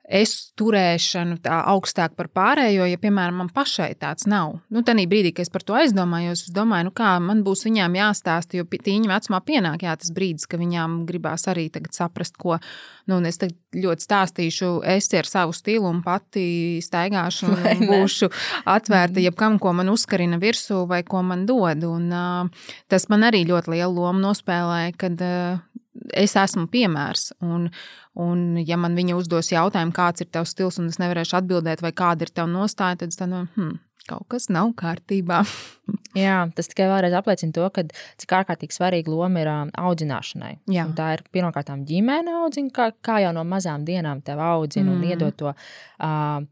es 0.05 0.53
turēšanu 0.59 1.39
tā 1.45 1.59
augstāk 1.73 2.13
par 2.19 2.29
pārējo, 2.29 2.85
ja, 2.91 3.01
piemēram, 3.01 3.39
man 3.41 3.51
pašai 3.55 3.95
tāds 4.01 4.29
nav. 4.29 4.59
Nu, 4.73 4.83
Tanī 4.85 5.07
brīdī, 5.09 5.33
kad 5.33 5.47
es 5.47 5.53
par 5.53 5.65
to 5.65 5.77
aizdomājos, 5.79 6.45
es 6.47 6.55
domāju, 6.55 6.91
nu, 6.91 6.95
kā 6.97 7.15
man 7.25 7.41
būs 7.47 7.65
viņām 7.65 7.97
jāstāsta, 7.97 8.59
jo 8.59 8.67
tīņa 8.69 9.11
vecumā 9.11 9.41
pienāk 9.47 9.87
jā, 9.87 9.97
tas 10.01 10.13
brīdis, 10.15 10.47
ka 10.51 10.61
viņām 10.61 11.03
gribās 11.09 11.49
arī 11.51 11.71
saprast, 11.95 12.37
ko. 12.41 12.59
Nu, 13.09 13.19
es 13.29 13.41
ļoti 13.41 14.05
stāstīšu, 14.07 14.71
es 14.89 15.11
ar 15.17 15.29
savu 15.29 15.57
stilu 15.57 15.89
un 15.91 16.03
pati 16.05 16.81
staigāšu 16.85 17.51
un 17.53 17.85
būšu 17.91 18.31
atvērta 18.65 19.19
mhm. 19.19 19.25
jebkam, 19.29 19.59
ko 19.61 19.75
man 19.77 19.93
uzkarina 19.93 20.41
virsū 20.41 20.85
vai 20.89 21.03
ko 21.05 21.25
man 21.25 21.45
dod. 21.49 21.85
Un, 21.89 22.11
uh, 22.13 22.69
tas 22.93 23.09
man 23.13 23.29
arī 23.29 23.45
ļoti 23.49 23.77
lielu 23.77 23.93
lomu 23.93 24.25
nospēlēja, 24.25 24.97
kad 25.01 25.25
uh, 25.25 25.65
es 26.13 26.37
esmu 26.37 26.67
piemērs. 26.73 27.31
Un, 27.45 27.71
un, 28.21 28.45
ja 28.61 28.79
man 28.81 28.99
viņa 28.99 29.17
uzdos 29.19 29.53
jautājumu, 29.55 29.95
kāds 29.97 30.25
ir 30.25 30.31
tavs 30.35 30.55
stils, 30.55 30.79
un 30.81 30.91
es 30.93 31.01
nevarēšu 31.03 31.39
atbildēt, 31.41 31.85
vai 31.85 31.95
kāda 31.97 32.27
ir 32.27 32.35
tava 32.35 32.51
nostāja, 32.51 33.01
tad 33.01 33.15
es 33.15 33.21
domāju, 33.21 33.49
hmm, 33.57 33.75
kaut 34.11 34.27
kas 34.35 34.49
nav 34.53 34.73
kārtībā. 34.79 35.43
Jā, 36.25 36.45
tas 36.55 36.71
tikai 36.71 36.87
vēlreiz 36.91 37.17
apliecina 37.19 37.55
to, 37.57 37.67
ka, 37.75 37.87
cik 38.23 38.35
ārkārtīgi 38.39 38.77
svarīga 38.77 39.13
loma 39.13 39.43
ir 39.43 39.51
audzināšanai. 39.51 40.57
Tā 40.97 41.11
ir 41.17 41.25
pirmkārt 41.35 41.73
ģimene 41.89 42.37
audzina, 42.45 42.73
kā, 42.75 42.91
kā 43.05 43.21
jau 43.25 43.33
no 43.35 43.47
mazām 43.49 43.87
dienām 43.89 44.23
tev 44.25 44.43
audzina 44.45 44.93
mm. 44.93 44.95
un 44.95 45.09
iedod 45.09 45.39
to 45.41 45.51
uh, 45.51 46.45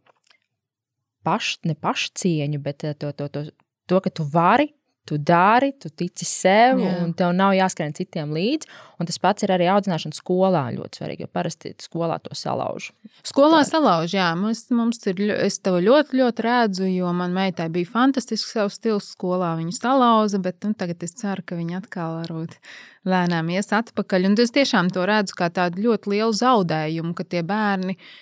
paš, 1.26 1.56
ne 1.68 1.76
pašcieņu, 1.78 2.62
bet 2.62 2.82
to, 2.98 3.12
to, 3.14 3.28
to, 3.28 3.44
to, 3.86 4.00
ka 4.02 4.10
tu 4.10 4.26
vari 4.26 4.72
Tu 5.04 5.16
dari, 5.18 5.72
tu 5.82 5.90
tici 5.90 6.22
sev, 6.22 6.78
Jā. 6.78 6.92
un 7.02 7.10
tev 7.18 7.32
nav 7.34 7.56
jāskrien 7.56 7.90
citiem 7.96 8.30
līdzi. 8.30 8.68
Un 9.02 9.08
tas 9.08 9.18
pats 9.18 9.42
ir 9.42 9.50
arī 9.50 9.66
audzināšana 9.72 10.14
skolā 10.14 10.62
ļoti 10.76 11.00
svarīgi, 11.00 11.26
jo 11.26 11.30
parasti 11.34 11.72
skolā 11.82 12.20
to 12.22 12.36
salauž. 12.38 12.92
Skolā 13.26 13.64
tā. 13.64 13.72
salauž, 13.72 14.14
jā. 14.14 14.28
Mums, 14.38 14.68
mums 14.70 15.02
ir, 15.10 15.24
es 15.42 15.58
tev 15.58 15.80
ļoti, 15.82 16.20
ļoti 16.22 16.46
redzu, 16.46 16.86
jo 16.86 17.10
man 17.18 17.34
meitai 17.34 17.66
bija 17.74 17.90
fantastisks 17.90 18.54
savs 18.54 18.78
stils 18.78 19.10
skolā. 19.16 19.56
Viņa 19.58 19.74
salauza, 19.80 20.38
bet 20.38 20.62
nu, 20.62 20.70
tagad 20.78 21.02
es 21.02 21.18
ceru, 21.18 21.42
ka 21.42 21.58
viņa 21.58 21.82
atkal 21.82 22.20
varbūt 22.20 22.54
lēnām 23.02 23.50
ies 23.50 23.74
atpakaļ. 23.74 24.30
Un 24.30 24.38
es 24.38 24.54
tiešām 24.54 24.94
to 24.94 25.02
redzu 25.10 25.34
kā 25.34 25.50
tādu 25.50 25.82
ļoti 25.88 26.14
lielu 26.14 26.38
zaudējumu, 26.44 27.16
ka 27.18 27.26
tie 27.26 27.42
bērni 27.42 27.98
ir 27.98 28.20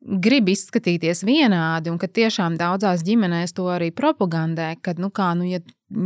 grib 0.00 0.48
izskatīties 0.52 1.24
vienādi, 1.26 1.90
un 1.90 1.98
ka 1.98 2.08
tiešām 2.08 2.56
daudzās 2.58 3.02
ģimenēs 3.06 3.54
to 3.56 3.66
arī 3.72 3.90
propagandē, 3.94 4.74
ka, 4.82 4.94
nu, 4.98 5.10
kā, 5.14 5.32
nu, 5.38 5.48
ja, 5.48 5.60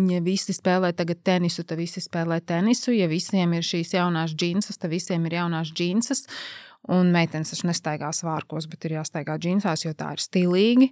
ja 0.08 0.22
visi 0.24 0.54
spēlē 0.56 0.92
tagad 0.96 1.20
tenisu, 1.26 1.66
tad 1.68 1.80
visi 1.80 2.00
spēlē 2.02 2.40
tenisu, 2.46 2.94
ja 2.96 3.08
visiem 3.10 3.52
ir 3.58 3.66
šīs 3.66 3.94
jaunās 3.98 4.32
džinsas, 4.34 4.80
tad 4.80 4.94
visiem 4.94 5.26
ir 5.28 5.38
jaunās 5.42 5.74
džinsas, 5.76 6.24
un 6.92 7.12
meitenes 7.14 7.52
taču 7.52 7.68
nestaigā 7.68 8.10
svārkos, 8.16 8.66
bet 8.70 8.88
ir 8.88 8.96
jāstaigā 8.98 9.36
džinsās, 9.38 9.84
jo 9.84 9.92
tā 9.96 10.14
ir 10.16 10.24
stilīgi. 10.24 10.90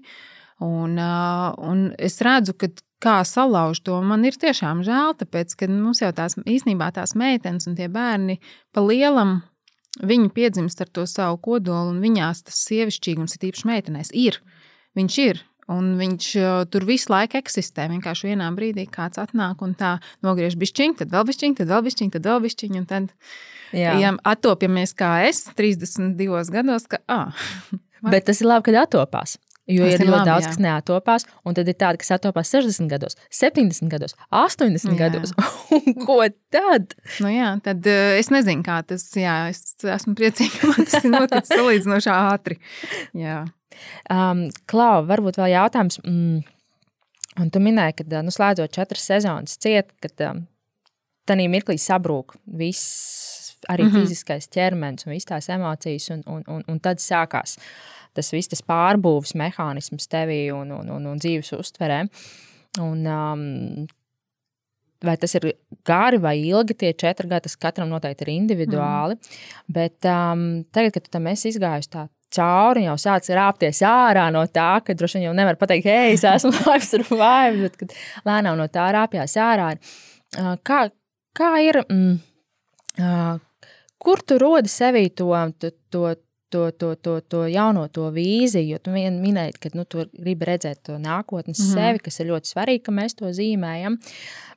Un, 0.60 0.98
un 1.00 1.84
es 1.96 2.20
redzu, 2.20 2.52
ka 2.52 2.68
kā 3.00 3.20
salauž 3.24 3.80
to, 3.80 3.96
man 4.04 4.26
ir 4.28 4.36
tiešām 4.36 4.82
žēl, 4.84 5.14
tāpēc, 5.22 5.56
ka 5.56 5.70
mums 5.72 6.02
jau 6.04 6.10
tās 6.12 6.36
īstenībā 6.44 6.90
tās 6.92 7.16
meitenes 7.16 7.64
un 7.70 7.78
tie 7.78 7.88
bērni 7.88 8.36
pa 8.76 8.84
lielam 8.84 9.38
Viņi 9.98 10.30
piedzimst 10.32 10.80
ar 10.84 10.88
to 10.94 11.04
savu 11.10 11.40
kodolu, 11.42 11.90
un 11.90 12.02
viņās 12.02 12.44
tas 12.46 12.58
sievišķīgums, 12.68 13.36
ir 13.36 13.48
īpaši 13.50 13.70
meitenēs, 13.70 14.12
ir. 14.14 14.38
Viņš 14.98 15.16
ir. 15.24 15.42
Un 15.70 15.92
viņš 15.98 16.28
tur 16.70 16.86
visu 16.86 17.12
laiku 17.12 17.38
eksistē. 17.38 17.86
Vienkārši 17.92 18.32
vienā 18.32 18.48
brīdī 18.56 18.88
kāds 18.90 19.20
atnāk 19.22 19.62
un 19.62 19.76
tā 19.78 19.98
nogriež 20.26 20.56
bišķiņu, 20.58 20.96
tad 21.02 21.12
vēl 21.14 21.26
bišķiņu, 21.28 21.58
tad 21.60 21.70
vēl 21.70 21.84
bišķiņu, 21.86 22.14
tad 22.16 22.26
vēl 22.26 22.40
bišķiņu. 22.46 22.82
Tad 22.90 23.12
Jā. 23.76 23.94
ja 24.02 24.10
attopjamies 24.26 24.96
kā 24.98 25.12
es 25.28 25.44
32 25.58 26.50
gados, 26.54 26.88
ka. 26.90 26.98
Ah, 27.06 27.46
Bet 28.12 28.26
tas 28.30 28.40
ir 28.42 28.48
labi, 28.50 28.70
kad 28.70 28.80
attopās. 28.86 29.36
Jo 29.70 29.86
tas 29.86 29.94
ir 29.94 30.04
ļoti 30.04 30.10
labi, 30.10 30.28
daudz, 30.28 30.46
jā. 30.46 30.50
kas 30.52 30.60
neatopās, 30.64 31.26
un 31.46 31.56
tad 31.56 31.70
ir 31.70 31.76
tādi, 31.78 32.00
kas 32.02 32.12
atopās 32.16 32.50
60 32.52 32.90
gados, 32.90 33.16
70 33.36 33.90
gados, 33.92 34.16
80 34.34 34.90
jā. 34.90 34.96
gados. 34.98 35.34
Un 35.76 35.96
ko 36.02 36.18
tad? 36.52 36.96
Nu 37.22 37.30
jā, 37.32 37.52
tad 37.64 37.86
uh, 37.86 38.18
es 38.18 38.32
nezinu, 38.34 38.64
kā 38.66 38.80
tas 38.86 39.06
ir. 39.18 39.28
Es 39.50 39.76
esmu 39.84 40.16
priecīga, 40.18 40.58
ka 40.58 40.68
man 40.72 40.88
tas 40.88 41.04
ir 41.04 41.14
noticis 41.14 41.54
salīdzinoši 41.54 42.12
ātri. 42.14 42.58
Jā. 43.16 43.42
Um, 44.10 44.48
Klau, 44.70 45.04
varbūt 45.08 45.38
vēl 45.40 45.54
jautājums. 45.54 46.00
Mm, 46.02 46.40
un 47.40 47.52
tu 47.54 47.62
minēji, 47.62 48.00
ka 48.00 48.24
nu, 48.24 48.34
slēdzot 48.34 48.74
četras 48.74 49.06
sezonas 49.12 49.58
ciet, 49.62 49.92
kad 50.02 50.26
um, 50.26 50.44
tajā 51.30 51.50
mirklī 51.52 51.78
sabrūk 51.80 52.36
viss, 52.60 53.29
arī 53.68 53.84
mm 53.84 53.90
-hmm. 53.90 54.00
fiziskais 54.00 54.48
ķermenis 54.48 55.06
un 55.06 55.12
visas 55.12 55.30
tās 55.30 55.48
emocijas, 55.48 56.10
un, 56.10 56.22
un, 56.26 56.44
un, 56.48 56.64
un 56.68 56.80
tad 56.80 56.98
sākās 56.98 57.58
tas 58.14 58.32
viss 58.32 58.50
tas 58.50 58.62
pārbūves 58.66 59.34
mehānisms 59.38 60.08
tevī 60.10 60.52
un, 60.54 60.72
un, 60.72 60.90
un, 60.90 61.06
un 61.06 61.18
dzīves 61.18 61.52
uztverē. 61.52 62.04
Un, 62.80 63.06
um, 63.06 63.86
vai 65.04 65.16
tas 65.16 65.34
ir 65.38 65.52
gari 65.86 66.20
vai 66.22 66.36
ilgi, 66.38 66.76
tie 66.82 66.92
četri 66.92 67.28
gadi, 67.30 67.48
tas 67.48 67.58
katram 67.60 67.90
noteikti 67.90 68.26
ir 68.26 68.32
individuāli. 68.34 69.16
Mm. 69.16 69.42
Bet 69.76 70.08
um, 70.10 70.46
tagad, 70.74 70.94
kad 70.96 71.06
tu 71.06 71.14
tam 71.16 71.28
esi 71.30 71.50
izgājis 71.52 71.90
tā 71.92 72.06
cauri, 72.34 72.84
jau 72.86 72.94
sācis 73.00 73.34
rāpties 73.34 73.82
ārā 73.86 74.28
no 74.34 74.44
tā, 74.46 74.76
ka 74.86 74.94
droši 74.94 75.18
vien 75.18 75.28
jau 75.28 75.36
nevar 75.36 75.58
pateikt, 75.58 75.88
hei, 75.90 76.14
es 76.14 76.24
esmu 76.26 76.52
live 76.68 76.86
survivor, 76.86 77.60
bet 77.64 77.78
kad 77.80 77.94
lēnām 78.28 78.58
no 78.60 78.68
tā 78.70 78.90
rāpjas 78.94 79.36
ārā. 79.42 79.72
Uh, 80.38 80.54
kā, 80.66 80.84
kā 81.34 81.54
ir, 81.66 81.80
mm, 81.88 82.18
uh, 83.02 83.38
kur 84.00 84.24
tu 84.26 84.40
rodi 84.40 84.72
sevī 84.72 85.08
to, 85.14 85.30
to, 85.60 85.72
to 85.92 86.08
to, 86.50 86.70
to, 86.70 86.94
to, 86.94 87.20
to 87.20 87.44
jauno 87.46 87.86
to 87.94 88.08
vīziju, 88.10 88.74
jo 88.74 88.78
tu 88.82 88.92
vien 88.94 89.20
minēji, 89.22 89.56
ka 89.62 89.70
nu, 89.78 89.84
tu 89.86 90.04
gribi 90.10 90.48
redzēt 90.48 90.82
to 90.88 90.98
nākotnes 90.98 91.60
mm 91.60 91.66
-hmm. 91.66 91.74
sevi, 91.74 91.98
kas 92.06 92.20
ir 92.20 92.26
ļoti 92.32 92.50
svarīgi, 92.54 92.82
ka 92.82 92.92
mēs 92.92 93.14
to 93.18 93.30
zīmējam. 93.38 93.98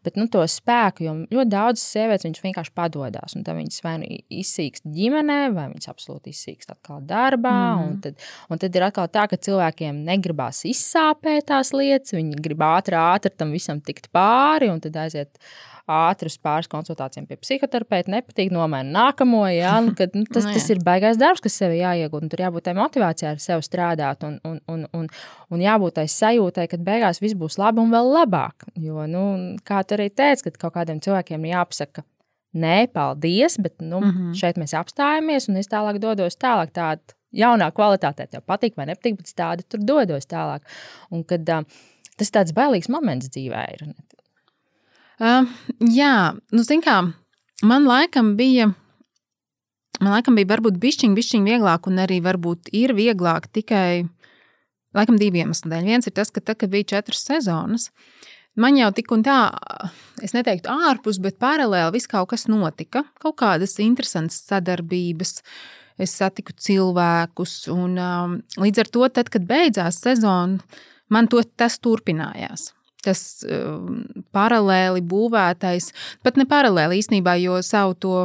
Bet 0.03 0.17
nu, 0.19 0.27
to 0.27 0.41
spēku, 0.47 1.03
jo 1.03 1.13
ļoti 1.31 1.49
daudz 1.49 1.79
sievietes 1.79 2.41
vienkārši 2.43 2.71
padodas. 2.75 3.37
Tad 3.45 3.55
viņas 3.55 3.83
vai 3.83 3.97
nu 3.97 4.05
izsīkst 4.29 4.83
ģimenē, 4.83 5.53
vai 5.53 5.67
viņas 5.71 5.87
absolūti 5.87 6.29
izsīkst 6.29 6.71
atkal 6.71 6.99
darbā. 7.01 7.75
Mm. 7.75 7.83
Un, 7.87 8.01
tad, 8.01 8.15
un 8.49 8.57
tad 8.57 8.75
ir 8.75 8.83
atkal 8.83 9.07
tā, 9.07 9.27
ka 9.29 9.37
cilvēkiem 9.37 10.03
negribās 10.03 10.65
izsāpēt 10.65 11.45
tās 11.45 11.71
lietas, 11.71 12.13
viņi 12.13 12.35
grib 12.35 12.59
ātri, 12.59 12.95
ātri 12.95 13.31
tam 13.37 13.51
visam 13.51 13.79
tikt 13.81 14.11
pāri 14.11 14.69
un 14.69 14.79
tad 14.79 14.95
aiziet 14.95 15.37
ātras 15.89 16.37
pāris 16.39 16.69
konsultācijām 16.71 17.25
pie 17.27 17.35
psihoterapeita, 17.41 18.11
nepatīk, 18.13 18.51
nomaina 18.55 18.87
nākamo. 18.93 19.41
Jā, 19.51 19.73
nu, 19.83 19.91
kad, 19.97 20.15
nu, 20.15 20.23
tas, 20.29 20.43
nu, 20.47 20.53
jā. 20.53 20.55
tas 20.55 20.69
ir 20.71 20.83
baigais 20.85 21.19
darbs, 21.19 21.43
kas 21.43 21.57
sev 21.59 21.75
jāiegūt. 21.75 22.29
Tur 22.31 22.43
jābūt 22.45 22.67
tai 22.67 22.75
motivācijai 22.77 23.33
ar 23.33 23.41
sevi 23.43 23.67
strādāt 23.67 24.23
un, 24.27 24.37
un, 24.47 24.61
un, 24.71 24.85
un, 24.95 25.09
un 25.51 25.63
jābūt 25.63 25.97
tai 25.99 26.07
sajūtai, 26.11 26.69
ka 26.71 26.79
beigās 26.79 27.19
viss 27.23 27.37
būs 27.39 27.59
labi 27.59 27.83
un 27.83 27.91
vēl 27.93 28.11
labāk. 28.15 28.67
Jo, 28.79 29.07
nu, 29.11 29.25
kā 29.67 29.83
tu 29.83 29.97
arī 29.97 30.07
teici, 30.13 30.47
kad 30.47 30.61
kaut 30.61 30.77
kādiem 30.77 31.03
cilvēkiem 31.03 31.49
jāpasaka, 31.51 32.05
nē, 32.63 32.77
paldies, 32.93 33.57
bet 33.59 33.81
nu, 33.81 33.99
mm 33.99 34.09
-hmm. 34.11 34.33
šeit 34.39 34.61
mēs 34.61 34.77
apstājamies 34.77 35.49
un 35.49 35.57
es 35.57 35.67
tālāk 35.67 35.99
dodos 35.99 36.37
tālāk. 36.37 36.71
Tādu 36.71 37.17
jaunā 37.33 37.71
kvalitātē 37.71 38.27
tev 38.29 38.45
patīk 38.47 38.77
vai 38.77 38.85
nepatīk, 38.85 39.17
bet 39.17 39.33
tādu 39.35 39.65
tur 39.67 39.79
dodos 39.79 40.25
tālāk. 40.29 40.61
Un 41.11 41.23
kad, 41.23 41.49
uh, 41.49 41.63
tas 42.17 42.29
ir 42.29 42.35
tāds 42.37 42.53
bailīgs 42.55 42.89
moments 42.89 43.29
dzīvē. 43.33 43.63
Ir. 43.73 43.93
Uh, 45.23 45.45
jā, 45.87 46.33
nu, 46.51 46.65
zin 46.67 46.81
kā, 46.83 46.97
man 47.63 47.85
laikam 47.87 48.33
bija. 48.35 48.73
Man 50.01 50.09
laikam 50.17 50.35
bija 50.35 50.49
varbūt 50.49 50.81
bišķiņ, 50.81 51.13
bišķiņ 51.15 51.45
vieglāk, 51.47 51.87
un 51.87 52.01
arī 52.03 52.17
varbūt 52.25 52.73
ir 52.75 52.91
vieglāk 52.97 53.45
tikai 53.55 54.03
laikam 54.97 55.19
divu 55.21 55.39
iemeslu 55.39 55.71
dēļ. 55.71 55.87
Viens 55.87 56.09
ir 56.09 56.15
tas, 56.17 56.33
ka 56.33 56.43
tad, 56.43 56.57
kad 56.59 56.73
bija 56.73 56.89
četras 56.95 57.23
sezonas, 57.29 57.87
man 58.59 58.75
jau 58.75 58.89
tik 58.97 59.13
un 59.15 59.23
tā, 59.23 59.37
es 60.25 60.35
neteiktu 60.35 60.73
ārpus, 60.73 61.21
bet 61.23 61.39
paralēli 61.39 61.95
viss 61.95 62.11
kaut 62.11 62.33
kas 62.33 62.49
notika. 62.51 63.05
Kaut 63.23 63.37
kādas 63.39 63.77
interesantas 63.79 64.43
sadarbības, 64.49 65.37
es 66.03 66.19
satiku 66.19 66.57
cilvēkus, 66.57 67.59
un 67.71 67.95
um, 67.95 68.39
līdz 68.59 68.83
ar 68.83 68.95
to, 68.97 69.07
tad, 69.21 69.31
kad 69.31 69.47
beidzās 69.47 70.03
sezona, 70.03 70.59
man 71.13 71.31
to, 71.31 71.45
tas 71.55 71.79
turpinājās 71.79 72.73
tas 73.03 73.19
um, 73.43 74.03
paralēli 74.35 75.03
būvētais, 75.05 75.89
pat 76.23 76.39
ne 76.39 76.45
paralēli 76.49 77.01
īstenībā, 77.01 77.35
jo 77.41 77.59
savu 77.65 77.95
to 77.99 78.15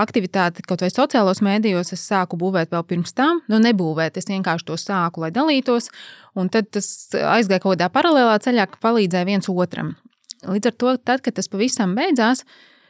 aktivitāti 0.00 0.64
kaut 0.66 0.84
vai 0.84 0.90
sociālos 0.92 1.42
mēdījos 1.44 1.94
es 1.96 2.04
sāku 2.08 2.38
būvēt 2.40 2.72
vēl 2.72 2.86
pirms 2.88 3.14
tam. 3.16 3.42
Nu, 3.52 3.60
nebūvēt, 3.62 4.18
es 4.18 4.30
vienkārši 4.30 4.68
to 4.70 4.78
sāku, 4.80 5.24
lai 5.24 5.32
dalītos, 5.34 5.90
un 6.38 6.50
tad 6.52 6.70
tas 6.72 6.88
aizgāja 7.12 7.62
kaut 7.64 7.76
kādā 7.76 7.90
paralēlā 7.92 8.38
ceļā, 8.42 8.68
ka 8.72 8.82
palīdzēja 8.88 9.28
viens 9.28 9.52
otram. 9.52 9.94
Līdz 10.42 10.72
ar 10.72 10.78
to, 10.80 10.96
tad, 10.98 11.22
kad 11.22 11.36
tas 11.38 11.50
pavisam 11.50 11.94
beidzās, 11.98 12.46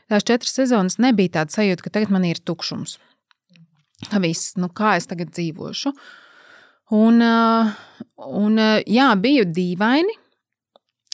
tās 0.08 0.24
četras 0.28 0.54
sezonas 0.56 0.98
nebija 1.02 1.40
tāda 1.40 1.58
sajūta, 1.58 1.84
ka 1.84 1.96
tagad 1.98 2.14
man 2.14 2.24
ir 2.28 2.40
tukšums. 2.40 2.98
Viss, 4.22 4.56
nu 4.58 4.70
kā 4.72 4.96
es 4.98 5.06
tagad 5.10 5.30
dzīvošu? 5.34 5.92
Un, 6.92 7.22
uh, 7.24 7.70
un 8.40 8.58
jā, 8.88 9.12
biju 9.20 9.46
dīvaini, 9.48 10.16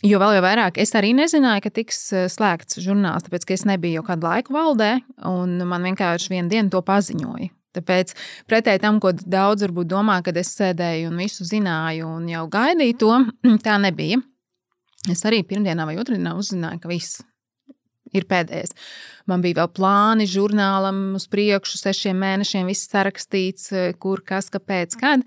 Jo 0.06 0.20
vēl 0.22 0.37
jau 0.37 0.42
vairāk 0.44 0.76
es 0.78 0.92
arī 0.94 1.11
nezināju, 1.18 1.64
ka 1.64 1.70
tiks 1.74 1.96
eh, 2.14 2.26
slēgts 2.30 2.78
žurnāls, 2.84 3.24
tāpēc 3.26 3.48
ka 3.48 3.56
es 3.56 3.64
nebiju 3.66 3.98
jau 3.98 4.04
kādu 4.12 4.28
laiku 4.28 4.54
valdē, 4.54 4.92
un 5.26 5.56
man 5.66 5.88
vienkārši 5.88 6.37
vienu 6.37 6.52
dienu 6.52 6.70
to 6.70 6.84
paziņoja. 6.87 7.50
Tāpēc, 7.74 8.14
pretēji 8.48 8.82
tam, 8.82 9.00
ko 9.02 9.11
daudz 9.12 9.66
varbūt 9.66 9.90
domā, 9.90 10.20
kad 10.24 10.38
es 10.38 10.54
sēdēju 10.54 11.11
un 11.11 11.18
visu 11.18 11.46
zināju 11.46 12.12
un 12.14 12.30
jau 12.30 12.46
gaidīju 12.50 12.98
to, 13.02 13.18
tā 13.66 13.74
nebija. 13.82 14.22
Es 15.11 15.26
arī 15.26 15.42
pirmdienā 15.46 15.87
vai 15.88 15.98
otrdienā 15.98 16.37
uzzināju, 16.38 16.82
ka 16.82 16.90
viss 16.90 17.18
ir 18.14 18.24
pēdējais. 18.30 18.74
Man 19.28 19.42
bija 19.44 19.64
vēl 19.64 19.70
plāni 19.74 20.30
žurnālam 20.30 21.18
uz 21.18 21.26
priekšu, 21.30 21.82
sešiem 21.82 22.22
mēnešiem, 22.22 22.70
viss 22.70 22.87
sarakstīts, 22.87 23.72
eh, 23.74 23.94
kur, 23.98 24.22
kas, 24.22 24.46
kāpēc, 24.54 24.94
kad. 25.00 25.26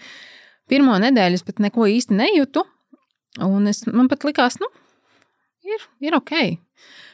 Pirmo 0.71 0.95
nedēļu 0.95 1.41
es 1.41 1.43
pat 1.43 1.59
neko 1.59 1.91
īsti 1.91 2.15
nejūtu. 2.15 2.63
Un 3.39 3.69
es, 3.71 3.85
man 3.87 4.09
pat 4.11 4.25
likās, 4.27 4.59
nu, 4.59 4.67
ir, 5.63 5.87
ir 6.03 6.17
ok. 6.17 6.35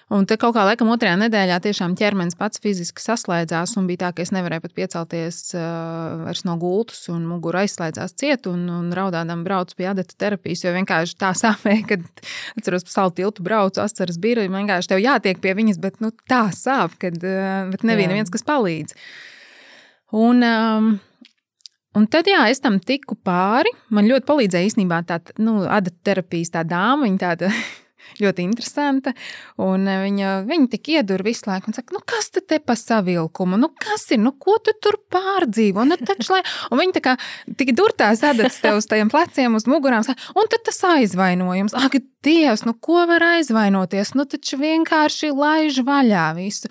Un 0.08 0.24
te 0.24 0.38
kaut 0.40 0.54
kā 0.56 0.64
laikam 0.64 0.88
otrajā 0.94 1.18
nedēļā 1.20 1.58
tiešām 1.66 1.92
ķermenis 2.00 2.38
pats 2.40 2.62
fiziski 2.64 3.04
saslēdzās, 3.04 3.74
un 3.76 3.90
bija 3.90 4.06
tā, 4.06 4.12
ka 4.16 4.24
es 4.24 4.32
nevarēju 4.32 4.64
pat 4.64 4.76
piecelties 4.78 5.40
uh, 5.60 6.40
no 6.48 6.56
gultas, 6.62 7.02
un 7.12 7.26
mugura 7.28 7.66
aizslēdzās 7.66 8.16
ciet, 8.16 8.48
un, 8.48 8.64
un 8.72 8.88
raudādam 8.96 9.44
braucu 9.44 9.76
pie 9.76 9.90
adata 9.92 10.16
terapijas, 10.16 10.64
jo 10.64 10.72
vienkārši 10.78 11.18
tā 11.20 11.34
sāpēja, 11.36 11.84
kad, 11.92 12.08
atceros, 12.56 12.88
pa 12.88 12.94
salu 12.94 13.14
tiltu 13.20 13.44
braucu, 13.44 13.84
asaras 13.84 14.20
bija, 14.24 14.48
vienkārši 14.48 14.94
tev 14.94 15.04
jātiek 15.04 15.44
pie 15.44 15.58
viņas, 15.60 15.82
bet 15.84 16.00
nu, 16.00 16.14
tā 16.32 16.46
sāp, 16.56 16.96
kad 17.04 17.20
uh, 17.28 17.76
nebija 17.84 18.08
neviens, 18.14 18.32
kas 18.32 18.48
palīdz. 18.48 18.96
Un, 20.16 20.40
um, 20.40 20.94
Un 21.98 22.06
tad, 22.12 22.28
jā, 22.30 22.44
es 22.52 22.62
tam 22.62 22.78
tiku 22.84 23.18
pāri. 23.26 23.72
Man 23.94 24.06
ļoti 24.10 24.28
palīdzēja 24.28 24.70
īstenībā 24.70 25.02
tā 25.10 25.18
nu, 25.42 25.64
adaterapijas 25.66 26.54
tā 26.54 26.62
dāma. 26.68 27.08
Viņa 27.08 27.22
tāda 27.24 27.52
ļoti 28.22 28.46
interesanta. 28.48 29.14
Eh, 29.14 29.88
viņa, 30.06 30.34
viņa 30.48 30.70
tik 30.74 30.92
iedur 30.96 31.24
visu 31.26 31.50
laiku 31.50 31.72
un 31.72 31.78
saka, 31.78 31.96
nu, 31.96 32.02
kas 32.06 32.32
te 32.38 32.60
pa 32.60 32.78
savilkumu, 32.80 33.60
nu, 33.60 33.72
kas 33.78 34.08
ir, 34.12 34.22
nu, 34.24 34.34
ko 34.40 34.58
tu 34.64 34.74
tur 34.82 35.00
pārdzīvo? 35.14 35.88
Nu, 35.88 36.00
taču, 36.02 36.34
lai... 36.36 36.44
Un 36.72 36.82
viņa 36.82 36.98
tā 36.98 37.02
kā 37.04 37.14
tik 37.60 37.72
durtās 37.78 38.24
adats 38.26 38.60
tev 38.62 38.80
uz 38.80 38.88
tajiem 38.90 39.10
pleciem, 39.12 39.56
uz 39.58 39.68
mugurām, 39.70 40.04
un 40.08 40.50
tad 40.52 40.66
tas 40.68 40.82
aizvainojums. 40.90 41.76
Ak, 41.78 41.96
Dievs, 42.28 42.66
nu, 42.66 42.74
ko 42.74 43.06
var 43.08 43.24
aizvainoties? 43.24 44.12
Nu, 44.18 44.26
taču 44.28 44.58
vienkārši 44.60 45.30
laiž 45.32 45.78
vaļā 45.86 46.26
visu. 46.36 46.68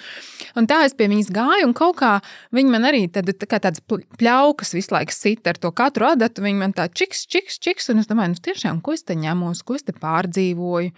Un 0.58 0.66
tā 0.68 0.82
es 0.84 0.92
pie 0.96 1.06
viņas 1.08 1.30
gāju, 1.32 1.68
un 1.68 1.74
kaut 1.76 1.96
kā 2.00 2.10
viņa 2.56 2.72
man 2.74 2.88
arī 2.88 3.04
tad, 3.12 3.30
tā 3.30 3.46
tādas 3.54 3.80
pļaukas 3.86 4.74
visu 4.76 4.92
laiku 4.92 5.14
sit 5.14 5.46
ar 5.48 5.56
to 5.62 5.70
katru 5.76 6.10
adatu. 6.10 6.44
Viņa 6.44 6.60
man 6.60 6.74
tā 6.76 6.88
čiks, 6.90 7.24
čiks, 7.30 7.60
čiks, 7.62 7.88
un 7.92 8.02
es 8.02 8.10
domāju, 8.10 8.34
nu, 8.34 8.42
tiešām, 8.48 8.82
ko 8.84 8.96
es 8.98 9.06
te 9.06 9.16
ņemos, 9.16 9.62
ko 9.64 9.78
es 9.78 9.86
te 9.86 9.94
pārdzīvoju. 9.96 10.92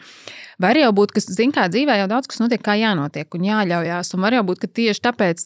Var 0.62 0.81
jau 0.81 0.93
būt, 0.97 1.14
ka, 1.14 1.23
zin 1.23 1.53
kā, 1.55 1.69
dzīvē 1.73 1.99
jau 2.01 2.09
daudz 2.11 2.31
kas 2.31 2.41
notiek, 2.43 2.62
kā 2.64 2.77
jānotiek 2.79 3.35
un 3.35 3.47
jāļaujās. 3.49 4.14
Un 4.14 4.25
var 4.27 4.37
jau 4.38 4.45
būt, 4.49 4.62
ka 4.64 4.71
tieši 4.81 5.05
tāpēc 5.05 5.45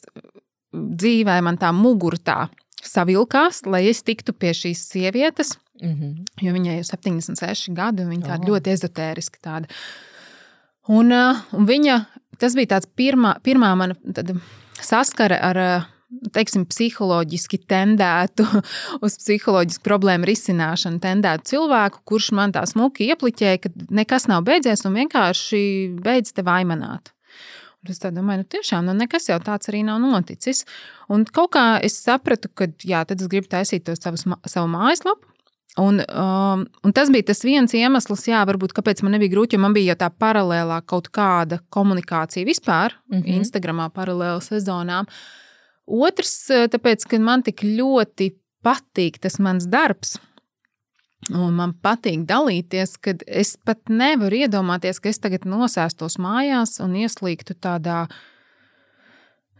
dzīvē 0.72 1.40
man 1.44 1.58
tā 1.60 1.72
mugura 1.76 2.18
tā 2.18 2.38
savilkās, 2.82 3.62
lai 3.66 3.84
es 3.90 4.02
tiktu 4.02 4.34
pie 4.34 4.54
šīs 4.56 4.86
sievietes. 4.90 5.56
Mm 5.82 5.94
-hmm. 5.94 6.24
Jo 6.40 6.52
viņai 6.52 6.78
ir 6.78 6.84
76 6.84 7.74
gadi, 7.74 8.02
un 8.02 8.10
viņa 8.10 8.26
tāda 8.26 8.42
oh. 8.42 8.48
ļoti 8.48 8.70
ezotēriska. 8.70 9.38
Tāda. 9.42 9.66
Un, 10.88 11.12
un 11.52 11.66
viņa, 11.66 12.04
tas 12.38 12.54
bija 12.54 12.66
tāds 12.66 12.86
pirmā, 12.96 13.36
pirmā 13.42 13.74
mana 13.76 13.94
saskare 14.80 15.38
ar 15.40 15.86
teiksim, 16.32 16.66
psiholoģiski 16.68 17.62
tendētu, 17.70 18.46
uz 19.04 19.16
psiholoģisku 19.20 19.86
problēmu 19.86 20.28
risināšanu 20.28 21.02
tendētu 21.02 21.54
cilvēku, 21.54 22.02
kurš 22.08 22.32
man 22.38 22.54
tā 22.54 22.64
smuki 22.68 23.08
iepliķēja, 23.12 23.62
ka 23.64 23.72
nekas 23.94 24.28
nav 24.30 24.44
beidzies 24.48 24.86
un 24.88 25.00
vienkārši 25.00 25.64
beidz 26.02 26.36
te 26.36 26.46
vaimanāt. 26.46 27.14
Un 27.82 27.90
es 27.90 27.98
domāju, 27.98 28.44
nu 28.44 28.46
tiešām 28.46 28.86
nu 28.86 28.94
nekas 28.94 29.26
jau 29.26 29.40
tāds 29.42 29.66
arī 29.72 29.80
nav 29.82 29.98
noticis. 29.98 30.62
Un 31.10 31.24
kaut 31.26 31.50
kā 31.56 31.66
es 31.82 31.96
sapratu, 31.98 32.50
ka 32.54 32.68
jā, 32.86 33.02
tad 33.08 33.18
es 33.18 33.30
gribu 33.30 33.50
taisīt 33.50 33.88
to 33.88 33.96
savus, 33.98 34.22
savu 34.46 34.70
mājaslapu. 34.70 35.26
Un, 35.80 36.02
um, 36.04 36.62
un 36.84 36.92
tas 36.92 37.08
bija 37.10 37.30
tas 37.30 37.40
viens 37.42 37.72
iemesls, 37.74 38.26
jā, 38.28 38.42
varbūt, 38.46 38.74
kāpēc 38.76 39.00
man 39.02 39.16
nebija 39.16 39.32
grūti, 39.32 39.56
jo 39.56 39.62
man 39.64 39.72
bija 39.72 39.94
jau 39.94 40.02
tā 40.04 40.10
paralēlā 40.20 40.82
kaut 40.84 41.08
kāda 41.16 41.62
komunikācija 41.72 42.44
vispār, 42.46 42.92
mm 43.08 43.22
-hmm. 43.22 43.38
Instagramā, 43.40 43.88
paralēli 43.90 44.44
sezonām. 44.44 45.08
Uh, 45.08 45.41
Otrs, 45.86 46.50
eh, 46.50 46.68
tāpēc, 46.70 47.06
ka 47.08 47.18
man 47.18 47.42
tik 47.42 47.64
ļoti 47.66 48.32
patīk 48.62 49.18
tas 49.22 49.38
mans 49.42 49.66
darbs. 49.66 50.18
Un 51.30 51.54
man 51.54 51.70
patīk 51.78 52.24
dalīties, 52.26 52.96
kad 52.98 53.22
es 53.26 53.54
pat 53.62 53.86
nevaru 53.90 54.42
iedomāties, 54.42 54.98
ka 54.98 55.10
es 55.12 55.20
tagad 55.22 55.46
nosēstos 55.46 56.18
mājās 56.18 56.80
un 56.82 56.96
ieslīgtu 56.98 57.54
tādā 57.62 58.08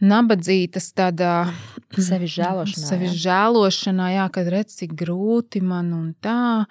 nabadzītas 0.03 0.91
tādā 0.99 1.53
sevi 2.11 2.27
žēlošanā. 2.31 2.89
Sevi 2.89 3.13
žēlošanā, 3.15 4.11
jā, 4.17 4.27
kad 4.35 4.51
redz, 4.51 4.81
cik 4.81 4.97
grūti 4.99 5.63
man 5.63 5.93
un 5.95 6.13
tā. 6.23 6.65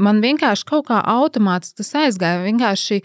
Man 0.00 0.20
vienkārši 0.24 0.68
kaut 0.68 0.88
kā 0.90 1.00
automātiski 1.00 1.80
tas 1.80 1.92
aizgāja. 2.04 2.44
Vienkārši, 2.44 3.00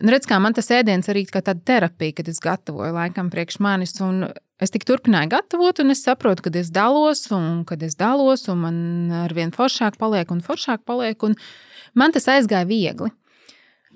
nu, 0.00 0.10
redz, 0.10 0.26
kā 0.30 0.38
man 0.42 0.58
tas 0.58 0.70
ēdiens 0.74 1.10
arī 1.10 1.24
kā 1.30 1.42
tāda 1.42 1.62
terapija, 1.70 2.18
kad 2.18 2.30
es 2.30 2.42
gatavoju 2.42 2.94
laikam 2.98 3.30
priekš 3.30 3.58
manis. 3.62 3.94
Un 4.02 4.26
es 4.62 4.72
tik 4.72 4.86
turpināju 4.88 5.32
gatavot, 5.32 5.80
un 5.82 5.94
es 5.94 6.04
saprotu, 6.06 6.46
kad 6.46 6.56
es 6.58 6.70
dalos, 6.74 7.26
un 7.34 7.64
kad 7.68 7.82
es 7.82 7.96
dalos, 7.98 8.46
un 8.52 8.62
man 8.62 8.76
ar 9.24 9.34
vien 9.36 9.52
foršāk 9.54 9.98
paliek, 10.00 10.30
un 10.30 10.42
foršāk 10.44 10.84
paliek. 10.88 11.18
Un 11.26 11.36
man 11.98 12.14
tas 12.14 12.28
aizgāja 12.30 12.68
viegli. 12.68 13.10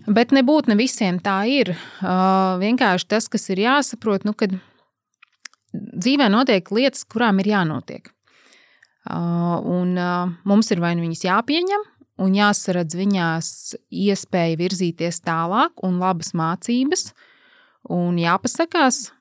Bet 0.07 0.35
nebūtu 0.37 0.68
ne 0.68 0.76
visiem 0.76 1.18
tā 1.24 1.38
ir. 1.48 1.72
Uh, 2.02 2.59
vienkārši 2.61 3.09
tas, 3.09 3.31
kas 3.33 3.48
ir 3.55 3.62
jāsaprot, 3.64 4.26
nu, 4.29 4.35
kad 4.37 4.52
dzīvē 5.72 6.29
notiek 6.33 6.68
lietas, 6.74 7.07
kurām 7.09 7.40
ir 7.40 7.55
jānotiek. 7.55 8.11
Uh, 9.07 9.57
un 9.62 9.94
uh, 9.96 10.33
mums 10.44 10.68
ir 10.74 10.83
vai 10.83 10.96
nu 10.98 11.07
viņas 11.07 11.24
jāpieņem, 11.29 11.85
un 12.26 12.37
jāsaredz 12.37 12.96
viņās 12.98 13.48
iespēja 13.88 14.59
virzīties 14.59 15.22
tālāk, 15.24 15.76
un 15.87 16.00
labas 16.02 16.35
mācības, 16.37 17.11
un 17.92 18.18
jāpasakās, 18.20 19.12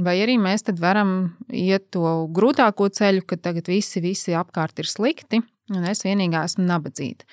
Vai 0.00 0.16
arī 0.22 0.36
mēs 0.40 0.64
varam 0.80 1.34
iet 1.52 1.90
to 1.94 2.26
grūtāko 2.32 2.88
ceļu, 2.88 3.24
ka 3.26 3.36
tagad 3.36 3.68
visi, 3.68 4.00
visi 4.00 4.36
apkārt 4.36 4.78
ir 4.80 4.88
slikti, 4.88 5.42
un 5.74 5.88
es 5.90 6.04
vienīgā 6.06 6.44
esmu 6.48 6.64
nabadzīga. 6.68 7.26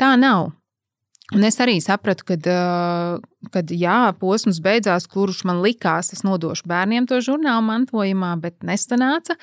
Tā 0.00 0.14
nav. 0.20 0.50
Un 1.32 1.46
es 1.48 1.56
arī 1.64 1.78
sapratu, 1.80 2.26
kad 3.54 3.70
jā, 3.72 4.00
posms 4.20 4.58
beidzās, 4.60 5.06
kurš 5.08 5.44
man 5.48 5.62
likās, 5.64 6.12
es 6.12 6.24
nodošu 6.26 6.66
bērniem 6.68 7.06
to 7.08 7.22
žurnālu 7.24 7.64
mantojumā, 7.64 8.34
bet 8.42 8.58
nesanāca. 8.66 9.38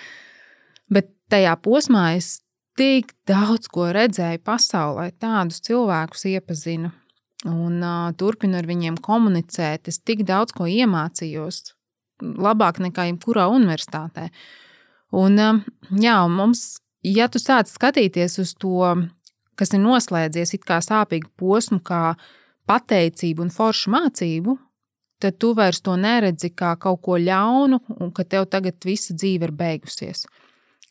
Bet 0.94 1.10
tajā 1.34 1.56
posmā 1.64 2.12
es 2.20 2.42
tik 2.78 3.16
daudz 3.28 3.72
ko 3.72 3.90
redzēju 3.96 4.44
pasaulē, 4.46 5.10
tādus 5.18 5.64
cilvēkus 5.66 6.28
iepazinu 6.30 6.94
un 7.50 7.82
uh, 7.82 8.12
turpinu 8.20 8.60
ar 8.60 8.68
viņiem 8.70 9.00
komunicēt. 9.02 9.90
Es 9.90 10.00
tik 10.04 10.26
daudz 10.28 10.54
ko 10.56 10.68
iemācījos 10.70 11.74
labāk 12.22 12.82
nekā 12.84 13.10
jebkurā 13.10 13.48
universitātē. 13.52 14.30
Un, 15.16 15.40
um, 15.42 15.62
jā, 16.02 16.18
mums, 16.30 16.80
ja 17.06 17.30
tu 17.32 17.42
sāc 17.42 17.72
skatīties 17.72 18.38
uz 18.44 18.54
to, 18.60 18.94
kas 19.58 19.74
ir 19.74 19.84
noslēdzies 19.84 20.54
it 20.56 20.66
kā 20.68 20.80
sāpīgu 20.84 21.32
posmu, 21.40 21.82
kā 21.82 22.16
pateicību 22.70 23.48
un 23.48 23.54
foršu 23.54 23.94
mācību, 23.96 24.58
tad 25.20 25.40
tu 25.42 25.54
vairs 25.58 25.82
to 25.84 25.96
neredzi 26.00 26.52
kā 26.56 26.76
kaut 26.80 27.02
ko 27.04 27.18
ļaunu, 27.20 27.82
un 28.00 28.12
ka 28.16 28.24
tev 28.24 28.48
tagad 28.52 28.78
visa 28.86 29.16
dzīve 29.16 29.50
ir 29.50 29.56
beigusies. 29.56 30.24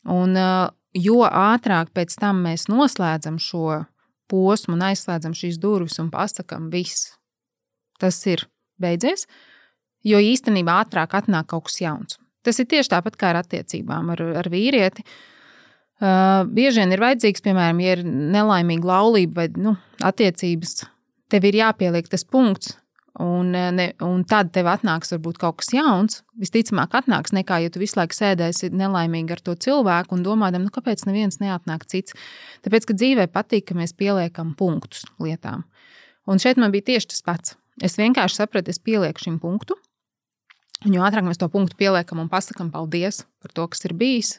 Un, 0.05 0.35
uh, 0.37 0.67
jo 0.93 1.23
ātrāk 1.25 1.93
pēc 1.95 2.15
tam 2.21 2.43
mēs 2.45 2.67
noslēdzam 2.69 3.39
šo 3.41 3.83
posmu 4.29 4.75
un 4.77 4.85
aizslēdzam 4.89 5.33
šīs 5.37 5.57
durvis 5.61 5.97
un 6.01 6.11
pasakām, 6.13 6.69
viss, 6.73 7.15
tas 7.99 8.19
ir 8.29 8.45
beidzies, 8.81 9.25
jo 10.07 10.19
īstenībā 10.23 10.79
ātrāk 10.85 11.15
atnāk 11.19 11.49
kaut 11.51 11.67
kas 11.69 11.79
jauns. 11.81 12.19
Tas 12.45 12.59
ir 12.61 12.69
tieši 12.71 12.93
tāpat 12.93 13.17
kā 13.19 13.33
ar 13.33 13.41
attiecībām 13.43 14.13
ar, 14.15 14.23
ar 14.41 14.49
vīrieti. 14.51 15.03
Uh, 15.99 16.45
bieži 16.47 16.79
vien 16.79 16.95
ir 16.95 17.01
vajadzīgs, 17.03 17.43
piemēram, 17.43 17.81
ja 17.83 17.97
ir 17.97 18.05
nelaimīga 18.07 18.87
laulība 18.87 19.41
vai 19.41 19.49
nu, 19.59 19.73
attiecības, 19.99 20.85
tev 21.31 21.49
ir 21.49 21.57
jāpieliek 21.59 22.07
tas 22.07 22.23
punkts, 22.23 22.77
un, 23.19 23.51
ne, 23.51 23.89
un 24.05 24.23
tad 24.27 24.53
tev 24.55 24.69
atnāks 24.71 25.11
varbūt 25.11 25.41
kaut 25.41 25.59
kas 25.59 25.73
jauns. 25.75 26.21
Visticamāk, 26.39 26.95
atnāks 27.01 27.33
nekā, 27.35 27.59
ja 27.65 27.73
tu 27.73 27.81
visu 27.81 27.99
laiku 27.99 28.15
sēdēsi 28.15 28.71
nelaimīgi 28.71 29.35
ar 29.35 29.43
to 29.43 29.57
cilvēku 29.67 30.15
un 30.15 30.23
domādam, 30.23 30.63
nu, 30.63 30.73
kāpēc 30.73 31.03
neviens 31.09 31.41
neatnāk 31.43 31.83
cits. 31.91 32.15
Tāpēc, 32.63 32.87
ka 32.87 32.95
dzīvē 32.95 33.27
patīk, 33.33 33.67
ka 33.69 33.77
mēs 33.79 33.95
pieliekam 33.99 34.55
punktus 34.59 35.03
lietām. 35.19 35.65
Un 36.29 36.39
šeit 36.39 36.61
man 36.61 36.71
bija 36.71 36.93
tieši 36.93 37.11
tas 37.11 37.25
pats. 37.25 37.57
Es 37.83 37.99
vienkārši 37.99 38.41
sapratu, 38.41 38.71
es 38.71 38.79
pielieku 38.83 39.23
šim 39.23 39.39
punktu, 39.43 39.75
Un 40.87 40.95
jo 40.95 41.03
ātrāk 41.03 41.25
mēs 41.27 41.39
to 41.39 41.49
punktu 41.51 41.75
pieliekam 41.79 42.21
un 42.23 42.29
pasakām 42.31 42.69
paldies 42.71 43.25
par 43.43 43.51
to, 43.55 43.65
kas 43.67 43.83
ir 43.87 43.95
bijis, 43.99 44.37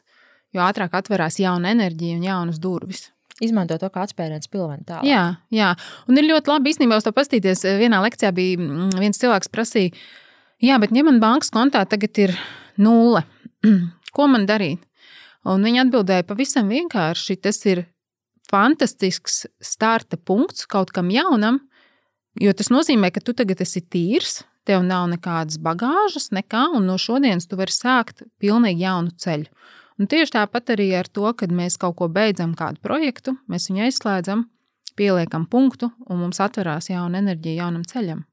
jo 0.57 0.63
ātrāk 0.65 0.95
atverās 0.97 1.37
jauna 1.41 1.75
enerģija 1.75 2.17
un 2.17 2.25
jaunas 2.25 2.61
durvis. 2.63 3.11
Izmanto 3.41 3.77
to 3.81 3.89
kā 3.93 4.05
atspērienu 4.05 4.49
pilvenu. 4.53 4.85
Jā, 5.09 5.23
jā, 5.53 5.71
un 6.09 6.21
ir 6.21 6.29
ļoti 6.29 6.53
labi 6.53 6.73
īstenībā 6.75 6.99
uz 7.01 7.07
to 7.07 7.13
pastīties. 7.17 7.65
Vienā 7.81 8.03
lekcijā 8.05 8.33
bija 8.37 8.59
mm, 8.61 8.99
viens 9.01 9.21
cilvēks, 9.21 9.49
prasīja, 9.53 9.95
jā, 10.61 10.77
bet 10.81 10.93
ja 10.97 11.05
man 11.07 11.23
bankas 11.23 11.53
kontā 11.53 11.87
tagad 11.89 12.21
ir 12.21 12.35
nulle, 12.81 13.25
ko 14.17 14.29
man 14.29 14.45
darīt? 14.49 14.85
Un 15.49 15.65
viņa 15.65 15.87
atbildēja 15.87 16.27
pavisam 16.29 16.69
vienkārši, 16.69 17.39
tas 17.41 17.63
ir 17.69 17.87
fantastisks 18.51 19.47
starta 19.65 20.19
punkts 20.21 20.67
kaut 20.69 20.93
kam 20.93 21.09
jaunam, 21.15 21.63
jo 22.41 22.53
tas 22.57 22.69
nozīmē, 22.73 23.09
ka 23.15 23.25
tu 23.25 23.33
tagad 23.37 23.63
esi 23.65 23.81
tīrs, 23.81 24.43
tev 24.71 24.87
nav 24.87 25.09
nekādas 25.11 25.59
bagāžas, 25.63 26.31
nekā, 26.37 26.69
un 26.79 26.87
no 26.87 26.97
šodienas 27.01 27.51
tu 27.51 27.59
vari 27.59 27.75
sākt 27.75 28.25
pilnīgi 28.43 28.87
jaunu 28.87 29.11
ceļu. 29.19 29.51
Un 30.01 30.09
tieši 30.09 30.39
tāpat 30.39 30.73
arī 30.77 30.89
ar 30.97 31.11
to, 31.13 31.27
kad 31.37 31.53
mēs 31.53 31.77
kaut 31.81 31.99
ko 31.99 32.09
beidzam, 32.09 32.55
kādu 32.57 32.81
projektu, 32.85 33.35
mēs 33.51 33.69
viņu 33.69 33.85
aizslēdzam, 33.89 34.47
pieliekam 34.97 35.45
punktu, 35.51 35.91
un 36.09 36.23
mums 36.23 36.41
atverās 36.41 36.89
jauna 36.93 37.21
enerģija 37.21 37.67
jaunam 37.67 37.85
ceļam. 37.89 38.25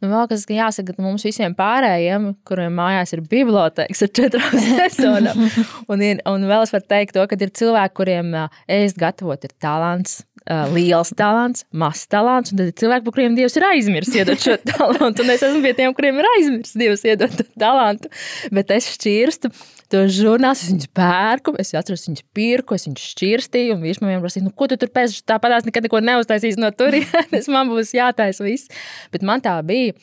Nu, 0.00 0.08
vēl 0.12 0.28
kas 0.30 0.44
jāsaka 0.50 0.94
mums 1.02 1.24
visiem 1.26 1.54
pārējiem, 1.58 2.28
kuriem 2.46 2.76
mājās 2.78 3.12
ir 3.16 3.22
bibliotēkas 3.26 4.04
ar 4.06 4.12
četrām 4.18 4.58
sesijām. 4.66 5.42
un, 5.90 6.04
ir, 6.06 6.22
un 6.30 6.46
vēl 6.50 6.66
es 6.66 6.74
varu 6.74 6.86
teikt, 6.94 7.16
to, 7.16 7.26
ka 7.26 7.38
ir 7.40 7.52
cilvēki, 7.60 7.96
kuriem 7.98 8.34
ēst 8.70 9.00
gatavot 9.00 9.46
ir 9.46 9.54
talants, 9.62 10.20
liels 10.46 11.10
talants, 11.18 11.64
mazs 11.74 12.06
talants, 12.10 12.52
un 12.52 12.60
tad 12.60 12.70
ir 12.70 12.76
cilvēki, 12.78 13.04
par 13.06 13.14
kuriem 13.16 13.36
Dievs 13.38 13.56
ir 13.58 13.66
aizmirsis 13.66 14.18
iedot 14.20 14.42
šo 14.42 14.54
talantu. 14.70 15.24
Un 15.24 15.32
es 15.34 15.42
esmu 15.42 15.62
pie 15.64 15.72
tiem, 15.78 15.94
kuriem 15.96 16.20
ir 16.22 16.28
aizmirsis 16.36 16.78
Dievs 16.78 17.02
iedot 17.08 17.34
to 17.34 17.46
talantu. 17.58 18.10
Bet 18.54 18.70
es 18.74 18.88
šķirstu 18.94 19.50
tos 19.92 20.14
žurnālus, 20.14 20.64
es 20.64 20.72
viņus 20.72 20.90
pērku, 20.96 21.54
es 21.62 21.72
atceros, 21.78 22.06
viņus 22.08 22.26
pirku, 22.36 22.78
es 22.78 22.86
viņus 22.88 23.08
šķirstīju, 23.12 23.76
un 23.76 23.84
viņš 23.86 24.02
man 24.02 24.12
vienmēr 24.12 24.24
prasīja, 24.24 24.46
nu, 24.46 24.54
ko 24.54 24.70
tu 24.70 24.78
tur 24.80 24.90
pēc 24.94 25.20
tāpatās 25.26 25.66
nekad 25.66 25.86
neko 25.86 26.02
neuztaisīs 26.02 26.58
no 26.62 26.72
turienes, 26.74 27.50
man 27.54 27.70
būs 27.70 27.94
jātaisa 27.96 28.46
viss. 28.46 28.70
Bet 29.14 29.26
man 29.26 29.42
tā 29.44 29.54
bija, 29.66 29.94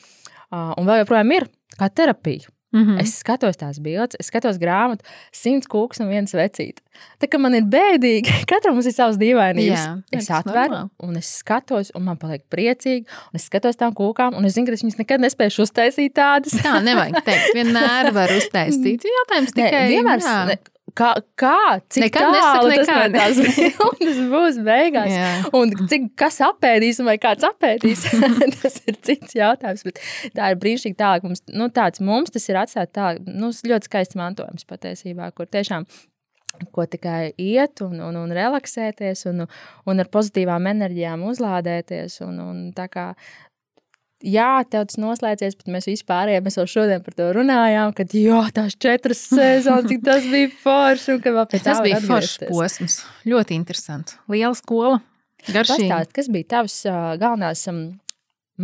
un 0.52 0.88
vēl 0.88 1.02
joprojām 1.02 1.36
ir, 1.36 1.48
kā 1.76 1.90
terapija. 1.92 2.53
Mm 2.74 2.82
-hmm. 2.82 3.02
Es 3.02 3.18
skatos 3.22 3.56
tās 3.56 3.78
bildes, 3.78 4.16
es 4.18 4.26
skatos 4.26 4.58
grāmatu, 4.58 5.06
simts 5.32 5.68
kūks 5.70 6.02
un 6.02 6.08
viens 6.10 6.34
vecīt. 6.34 6.80
Tā 7.22 7.28
kā 7.30 7.38
man 7.38 7.54
ir 7.54 7.62
bēdīgi, 7.62 8.34
katram 8.50 8.74
mums 8.74 8.86
ir 8.90 8.92
savs 8.96 9.16
dīvainības. 9.20 9.84
Jā, 9.84 10.02
es 10.10 10.30
atveru 10.30 10.74
normāli. 10.74 10.90
un 10.98 11.16
es 11.16 11.30
skatos, 11.38 11.92
un 11.94 12.02
man 12.02 12.18
paliek 12.18 12.42
priecīgi. 12.50 13.06
Un 13.30 13.38
es 13.38 13.46
skatos 13.46 13.78
tām 13.78 13.94
kūkām, 13.94 14.34
un 14.34 14.44
es 14.44 14.54
zinu, 14.54 14.66
ka 14.66 14.72
es 14.72 14.82
viņas 14.82 14.98
nekad 14.98 15.20
nespēšu 15.20 15.62
uztaisīt 15.62 16.14
tādas. 16.18 16.58
Tā 16.62 16.80
nevajag 16.82 17.22
teikt. 17.24 17.54
Vienmēr 17.58 18.12
var 18.12 18.34
uztaisīt. 18.34 19.06
Jautājums 19.06 19.54
tikai. 19.54 19.70
Ne, 19.70 19.88
vienmēr, 19.94 20.18
ne, 20.50 20.58
Kā, 20.94 21.10
kā 21.34 21.80
cik 21.90 22.04
nekad 22.04 22.36
tālu 22.36 22.70
tas 22.78 22.90
no 22.92 23.06
tās 23.16 23.38
bildes 23.44 24.20
būs 24.30 24.60
beigās? 24.62 25.10
Jā. 25.10 25.30
Un 25.58 25.74
cik, 25.90 26.06
kas 26.20 26.38
apēdīs, 26.46 27.00
vai 27.06 27.16
kāds 27.22 27.46
apēdīs? 27.48 28.06
tas 28.60 28.78
ir 28.86 29.00
cits 29.02 29.34
jautājums. 29.34 29.82
Bet 29.88 29.98
tā 30.38 30.52
ir 30.54 30.60
brīnišķīgi 30.62 30.98
tālāk. 31.00 31.26
Mums, 31.26 31.42
nu, 31.50 31.66
tāds, 31.74 32.02
mums 32.04 32.34
tas 32.34 32.46
ir 32.46 32.60
atstāt 32.62 32.94
tā, 32.94 33.14
nu, 33.26 33.50
ļoti 33.50 33.90
skaists 33.90 34.18
mantojums 34.20 34.68
patiesībā, 34.70 35.32
kur 35.34 35.50
tiešām 35.50 35.88
ko 36.70 36.84
tikai 36.86 37.32
iet 37.40 37.82
un, 37.84 37.98
un, 38.04 38.16
un 38.20 38.34
relaksēties, 38.34 39.24
un, 39.30 39.44
un 39.90 40.02
ar 40.02 40.10
pozitīvām 40.12 40.68
enerģijām 40.70 41.24
uzlādēties. 41.26 42.20
Un, 42.26 42.38
un 42.44 42.60
tā 42.76 42.86
kā 42.92 43.08
jā, 44.24 44.50
tev 44.70 44.86
tas 44.88 44.98
noslēdzies, 45.00 45.56
bet 45.60 45.70
mēs 45.72 45.88
vispār 45.90 46.32
mēs 46.44 46.58
jau 46.58 46.66
šodien 46.70 47.02
par 47.04 47.16
to 47.18 47.28
runājām, 47.36 47.92
ka 47.96 48.06
jā, 48.16 48.40
tās 48.56 48.76
četras 48.80 49.24
sezonas, 49.28 49.88
cik 49.90 50.04
tas 50.06 50.28
bija 50.30 50.50
forši. 50.62 51.18
Tas 51.56 51.82
bija 51.84 52.00
foršs 52.04 52.38
posms. 52.48 53.00
Ļoti 53.28 53.58
interesanti. 53.58 54.16
Liela 54.32 54.54
skola. 54.58 55.02
Pastāst, 55.44 56.14
kas 56.16 56.30
bija 56.32 56.48
tavs 56.56 56.78
uh, 56.88 57.14
galvenās 57.20 57.66
um, 57.68 57.82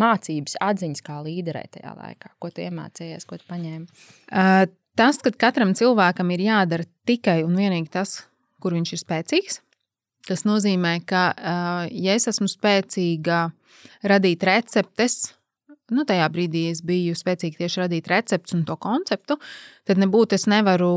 mācības, 0.01 0.57
atziņas 0.65 1.05
kā 1.05 1.19
līderē 1.27 1.67
tajā 1.75 1.93
laikā? 1.93 2.33
Ko 2.41 2.49
tu 2.55 2.65
iemācījies, 2.65 3.27
ko 3.29 3.37
tu 3.37 3.45
paņēmi? 3.51 3.85
Uh, 4.33 4.65
tas, 4.97 5.21
ka 5.21 5.33
katram 5.45 5.75
cilvēkam 5.77 6.33
ir 6.33 6.47
jādara 6.47 6.89
tikai 7.09 7.43
un 7.45 7.59
vienīgi 7.59 7.93
tas, 7.93 8.23
kur 8.65 8.77
viņš 8.79 8.95
ir 8.97 9.03
spēcīgs. 9.03 9.61
Tas 10.29 10.47
nozīmē, 10.49 10.95
ka, 11.09 11.27
uh, 11.37 11.85
ja 11.93 12.17
es 12.17 12.29
esmu 12.33 12.49
spēcīga 12.49 13.51
radīt 14.09 14.45
receptes, 14.49 15.35
nu, 15.95 16.05
tajā 16.09 16.27
brīdī 16.33 16.67
es 16.71 16.83
biju 16.87 17.17
spēcīga 17.19 17.63
tieši 17.63 17.83
radīt 17.83 18.11
recepti 18.11 18.57
un 18.57 18.65
to 18.69 18.77
konceptu, 18.81 19.37
tad 19.89 20.01
nebūtu 20.01 20.37
es 20.39 20.47
nevaru 20.51 20.91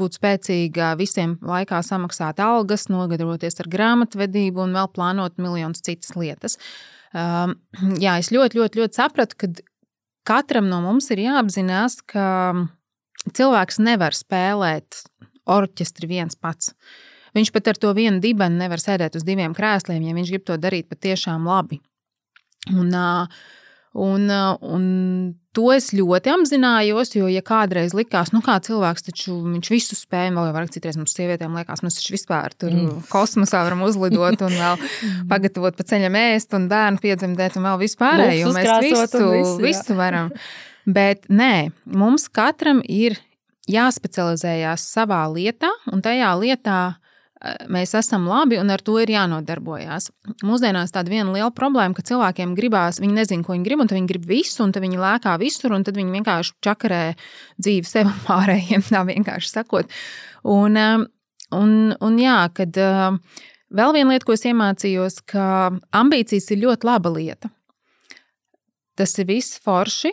būt 0.00 0.18
spēcīga 0.18 0.92
visiem 1.00 1.36
laikā 1.44 1.80
samaksāt 1.86 2.42
algas, 2.44 2.88
nogadroties 2.92 3.60
ar 3.62 3.70
grāmatvedību 3.72 4.64
un 4.66 4.76
vēl 4.78 4.92
plānot 4.94 5.38
miljonus 5.42 5.84
citas 5.86 6.14
lietas. 6.18 6.58
Um, 7.12 7.56
jā, 8.04 8.18
es 8.20 8.32
ļoti, 8.34 8.60
ļoti, 8.60 8.82
ļoti 8.82 9.02
sapratu, 9.02 9.38
ka 9.38 9.52
katram 10.28 10.68
no 10.70 10.80
mums 10.84 11.08
ir 11.14 11.24
jāapzinās, 11.24 12.00
ka 12.08 12.26
cilvēks 13.28 13.80
nevar 13.84 14.16
spēlēt 14.16 15.04
orķestri 15.48 16.08
viens 16.10 16.36
pats. 16.36 16.74
Viņš 17.36 17.52
pat 17.54 17.70
ar 17.70 17.78
to 17.80 17.92
vienu 17.96 18.20
dibenu 18.22 18.60
nevar 18.60 18.80
sēdēt 18.82 19.18
uz 19.18 19.24
diviem 19.26 19.54
krēsliem, 19.56 20.02
ja 20.04 20.16
viņš 20.16 20.32
grib 20.32 20.44
to 20.48 20.56
darīt 20.60 20.88
patiešām 20.90 21.46
labi. 21.48 21.80
Un, 22.72 22.92
un, 23.96 24.28
un 24.60 24.84
to 25.56 25.70
es 25.74 25.90
ļoti 25.96 26.30
apzinājos, 26.32 27.14
jo, 27.16 27.28
ja 27.32 27.42
kādreiz 27.44 27.94
likās, 27.96 28.30
nu, 28.34 28.42
kā 28.44 28.58
cilvēks 28.62 29.08
taču 29.08 29.36
viņš 29.42 29.70
visu 29.72 29.98
spēja, 29.98 30.34
vēl 30.36 30.52
vairāk 30.54 30.74
citreiz 30.74 30.98
mums 31.00 31.16
sievietēm 31.16 31.56
liekas, 31.58 31.82
mēs 31.86 31.98
taču 31.98 32.14
vispār 32.14 32.54
tur 32.54 32.74
mm. 32.74 33.08
kosmosā 33.10 33.64
varam 33.66 33.82
uzlidot 33.86 34.44
un 34.46 34.54
vēl 34.54 34.84
pagatavot 35.32 35.78
pa 35.78 35.88
ceļam 35.88 36.18
ēst 36.20 36.54
un 36.58 36.68
bērnu 36.70 37.02
piedzemdēt 37.02 37.58
un 37.58 37.68
vēl 37.70 37.82
vispārējo. 37.86 38.52
Mēs 38.54 38.72
visu, 38.86 39.24
visu, 39.34 39.56
visu 39.64 39.98
varam. 39.98 40.30
Bet 40.88 41.26
nē, 41.28 41.68
mums 41.90 42.28
katram 42.32 42.80
ir 42.84 43.18
jāspecializējās 43.68 44.86
savā 44.94 45.24
lietā, 45.32 45.68
un 45.92 46.00
tajā 46.04 46.30
lietā 46.40 46.78
eh, 46.94 47.07
mēs 47.70 47.94
esam 47.94 48.26
labi, 48.28 48.58
un 48.58 48.70
ar 48.74 48.82
to 48.82 48.96
ir 49.02 49.10
jānodarbojas. 49.12 50.10
Mūsdienās 50.46 50.92
tāda 50.94 51.12
viena 51.12 51.30
liela 51.34 51.50
problēma, 51.54 51.94
ka 51.94 52.04
cilvēkiem 52.06 52.54
gribās, 52.58 52.98
viņi 53.02 53.18
nezina, 53.20 53.44
ko 53.46 53.54
viņi 53.54 53.66
grib, 53.66 53.82
un 53.84 53.92
viņi 53.92 54.10
grib 54.10 54.26
visu, 54.28 54.62
un 54.64 54.74
viņi 54.74 54.98
lēkā 54.98 55.36
visur, 55.42 55.74
un 55.76 55.86
tad 55.86 55.98
viņi 55.98 56.16
vienkārši 56.18 56.56
čakarē 56.66 57.02
dzīvi 57.60 57.86
sev 57.86 58.10
un 58.10 58.18
pārējiem, 58.26 58.86
tā 58.90 59.04
vienkārši 59.06 59.52
sakot. 59.52 59.94
Un, 60.48 60.80
un, 61.54 61.76
un 61.94 62.18
jā, 62.18 62.40
kad 62.56 62.74
vēl 62.78 63.94
viena 63.94 64.14
lieta, 64.16 64.26
ko 64.26 64.34
es 64.34 64.46
iemācījos, 64.48 65.22
ka 65.30 65.46
ambīcijas 65.94 66.50
ir 66.54 66.64
ļoti 66.66 66.90
laba 66.90 67.14
lieta. 67.14 67.52
Tas 68.98 69.14
ir 69.22 69.28
viss 69.30 69.60
forši, 69.62 70.10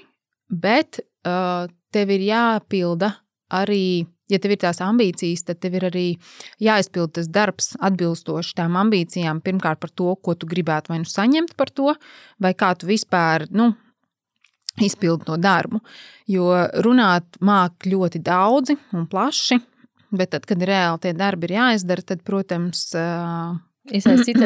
bet 0.53 1.01
tev 1.25 2.11
ir 2.13 2.27
jāpilda 2.27 3.15
arī, 3.55 4.05
ja 4.31 4.39
tev 4.41 4.55
ir 4.55 4.61
tās 4.63 4.81
ambīcijas, 4.83 5.45
tad 5.47 5.61
tev 5.63 5.77
ir 5.79 5.87
arī 5.89 6.05
jāizpild 6.63 7.15
tas 7.17 7.29
darbs 7.31 7.73
atbilstoši 7.83 8.55
tām 8.57 8.77
ambīcijām. 8.81 9.41
Pirmkārt, 9.45 9.81
par 9.83 9.93
to, 9.93 10.13
ko 10.15 10.35
tu 10.39 10.49
gribētu 10.49 10.93
vai 10.93 11.01
nu 11.03 11.09
saņemt 11.09 11.55
par 11.59 11.71
to, 11.73 11.93
vai 12.41 12.55
kā 12.57 12.73
tu 12.79 12.89
vispār. 12.89 13.49
Nu, 13.55 13.73
Izpildīt 14.75 15.29
no 15.29 15.37
darbu. 15.39 15.79
Jo 16.27 16.49
runāt 16.83 17.37
māk 17.39 17.85
ļoti 17.87 18.19
daudzi 18.19 18.75
un 18.91 19.05
plaši, 19.07 19.55
bet 20.11 20.33
tad, 20.33 20.43
kad 20.49 20.59
reāli 20.67 20.99
tie 21.05 21.13
darbi 21.15 21.47
ir 21.47 21.53
jāizdara, 21.55 22.03
tad, 22.03 22.25
protams, 22.27 22.89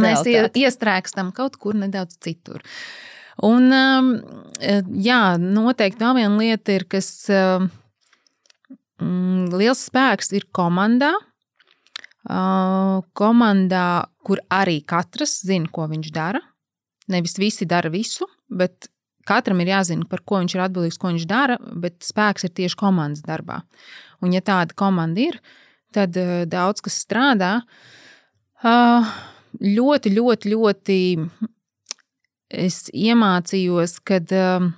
mēs 0.05 0.29
iestrēgstam 0.61 1.31
kaut 1.33 1.57
kur 1.57 1.73
nedaudz 1.81 2.19
citur. 2.21 2.61
Un, 3.41 3.73
jā, 5.01 5.21
noteikti 5.41 6.05
vēl 6.05 6.19
viena 6.19 6.37
lieta 6.37 6.77
ir, 6.77 6.85
kas 6.93 7.09
mm, 9.01 9.49
liels 9.57 9.87
spēks 9.89 10.33
ir 10.37 10.47
komandā. 10.55 11.13
Uh, 12.29 12.99
komandā, 13.15 14.05
kur 14.27 14.41
arī 14.51 14.81
katrs 14.85 15.39
zina, 15.47 15.69
ko 15.71 15.87
viņš 15.89 16.09
dara. 16.13 16.41
Nevis 17.09 17.39
visi 17.39 17.65
dara 17.65 17.89
visu, 17.89 18.27
bet 18.51 18.89
katram 19.25 19.61
ir 19.63 19.71
jāzina, 19.71 20.05
par 20.09 20.21
ko 20.27 20.41
viņš 20.41 20.55
ir 20.55 20.63
atbildīgs, 20.65 20.99
ko 20.99 21.13
viņš 21.13 21.25
dara, 21.29 21.55
bet 21.59 22.03
spēks 22.05 22.45
ir 22.45 22.53
tieši 22.59 22.77
komandas 22.77 23.23
darbā. 23.25 23.61
Un, 24.21 24.35
ja 24.35 24.43
tāda 24.45 24.75
komanda 24.77 25.23
ir, 25.29 25.39
tad 25.95 26.19
uh, 26.19 26.43
daudz 26.49 26.83
kas 26.85 26.99
strādā. 27.05 27.53
Uh, 28.59 29.07
ļoti, 29.63 30.11
ļoti, 30.17 30.53
ļoti 30.53 30.99
es 32.49 32.83
iemācījos, 32.91 33.95
ka 34.03 34.19
uh, 34.19 34.69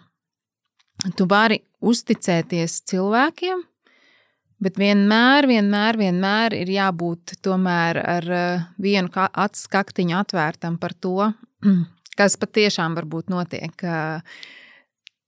tu 1.18 1.28
vari 1.30 1.62
uzticēties 1.82 2.84
cilvēkiem, 2.92 3.66
Bet 4.62 4.78
vienmēr, 4.78 5.48
vienmēr, 5.50 5.98
vienmēr 5.98 6.56
ir 6.60 6.70
jābūt 6.70 7.38
tomēr 7.42 7.98
ar 8.02 8.32
eh, 8.38 8.66
vienu 8.82 9.10
acu 9.16 9.64
skaktiņu 9.64 10.18
atvērtam 10.20 10.78
par 10.82 10.94
to, 10.94 11.32
kas 12.20 12.38
patiešām 12.38 12.98
varbūt 13.00 13.32
notiek 13.34 13.86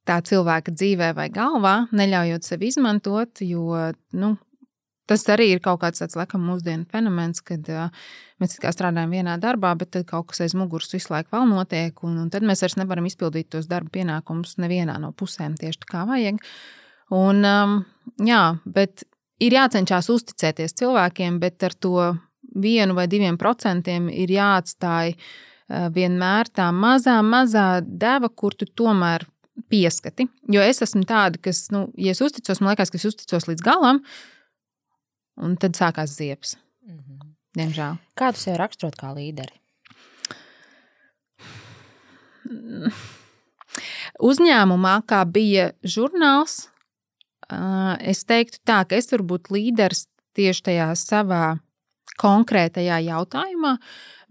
tā 0.04 0.18
cilvēka 0.28 0.74
dzīvē 0.76 1.14
vai 1.16 1.30
galvā, 1.34 1.86
neļaujot 1.96 2.46
sev 2.46 2.66
izmantot, 2.68 3.40
jo 3.42 3.78
nu, 4.20 4.34
tas 5.10 5.24
arī 5.32 5.50
ir 5.54 5.62
kaut 5.64 5.82
kāds 5.84 6.04
tāds, 6.04 6.18
laikam, 6.20 6.44
mūsdienu 6.48 6.86
fenomens, 6.92 7.42
kad 7.46 7.68
uh, 7.72 7.88
mēs 8.42 8.58
strādājam 8.60 9.14
vienā 9.14 9.38
darbā, 9.42 9.74
bet 9.80 9.94
tad 9.96 10.08
kaut 10.10 10.32
kas 10.32 10.44
aiz 10.46 10.56
muguras 10.58 10.92
visu 10.94 11.14
laiku 11.14 11.34
vēl 11.36 11.48
notiek, 11.50 12.04
un, 12.08 12.18
un 12.26 12.30
tad 12.34 12.46
mēs 12.48 12.64
vairs 12.66 12.78
nevaram 12.80 13.08
izpildīt 13.10 13.52
tos 13.54 13.70
darba 13.72 13.94
pienākumus 13.98 14.58
nevienā 14.64 15.00
no 15.02 15.14
pusēm 15.16 15.58
tieši 15.60 15.84
tā 15.86 15.92
kā 15.92 16.04
vajag. 16.10 16.40
Un, 17.14 17.44
um, 17.46 17.80
jā, 18.24 18.44
bet 18.66 19.06
ir 19.40 19.56
jācenšas 19.58 20.10
uzticēties 20.14 20.76
cilvēkiem, 20.80 21.40
bet 21.40 21.64
ar 21.64 21.74
to 21.74 22.14
vienu 22.54 22.94
vai 22.98 23.08
diviem 23.10 23.38
procentiem 23.38 24.10
ir 24.10 24.30
jāatstāj 24.30 25.16
vienmēr 25.96 26.50
tā 26.54 26.68
mazā, 26.76 27.18
mazā 27.26 27.82
deva, 27.82 28.30
kur 28.30 28.54
tu 28.54 28.66
tomēr 28.66 29.26
pieskati. 29.70 30.28
Jo 30.52 30.62
es 30.66 30.82
esmu 30.86 31.06
tāda, 31.10 31.40
kas, 31.42 31.66
nu, 31.74 31.88
ja 31.98 32.14
es 32.14 32.22
uzticos, 32.22 32.62
man 32.62 32.74
liekas, 32.74 32.92
ka 32.92 33.00
es 33.00 33.08
uzticos 33.10 33.48
līdz 33.50 33.64
galam, 33.66 34.04
un 35.42 35.56
tad 35.58 35.78
sākās 35.80 36.18
ziepes. 36.18 36.58
Mm 36.86 36.98
-hmm. 36.98 37.34
Diemžēl. 37.58 37.98
Kā 38.18 38.32
tu 38.34 38.40
sev 38.40 38.58
raksturot 38.58 38.96
kā 38.98 39.14
līderi? 39.14 39.54
Uzņēmumā, 44.20 45.02
kā 45.06 45.24
bija 45.26 45.72
žurnāls, 45.84 46.70
Es 47.50 48.24
teiktu 48.30 48.62
tā, 48.68 48.84
ka 48.88 48.98
es 49.00 49.12
varu 49.12 49.28
būt 49.34 49.52
līderis 49.54 50.08
tieši 50.38 50.66
tajā 50.70 50.90
savā 50.98 51.44
konkrētajā 52.20 53.00
jautājumā, 53.08 53.78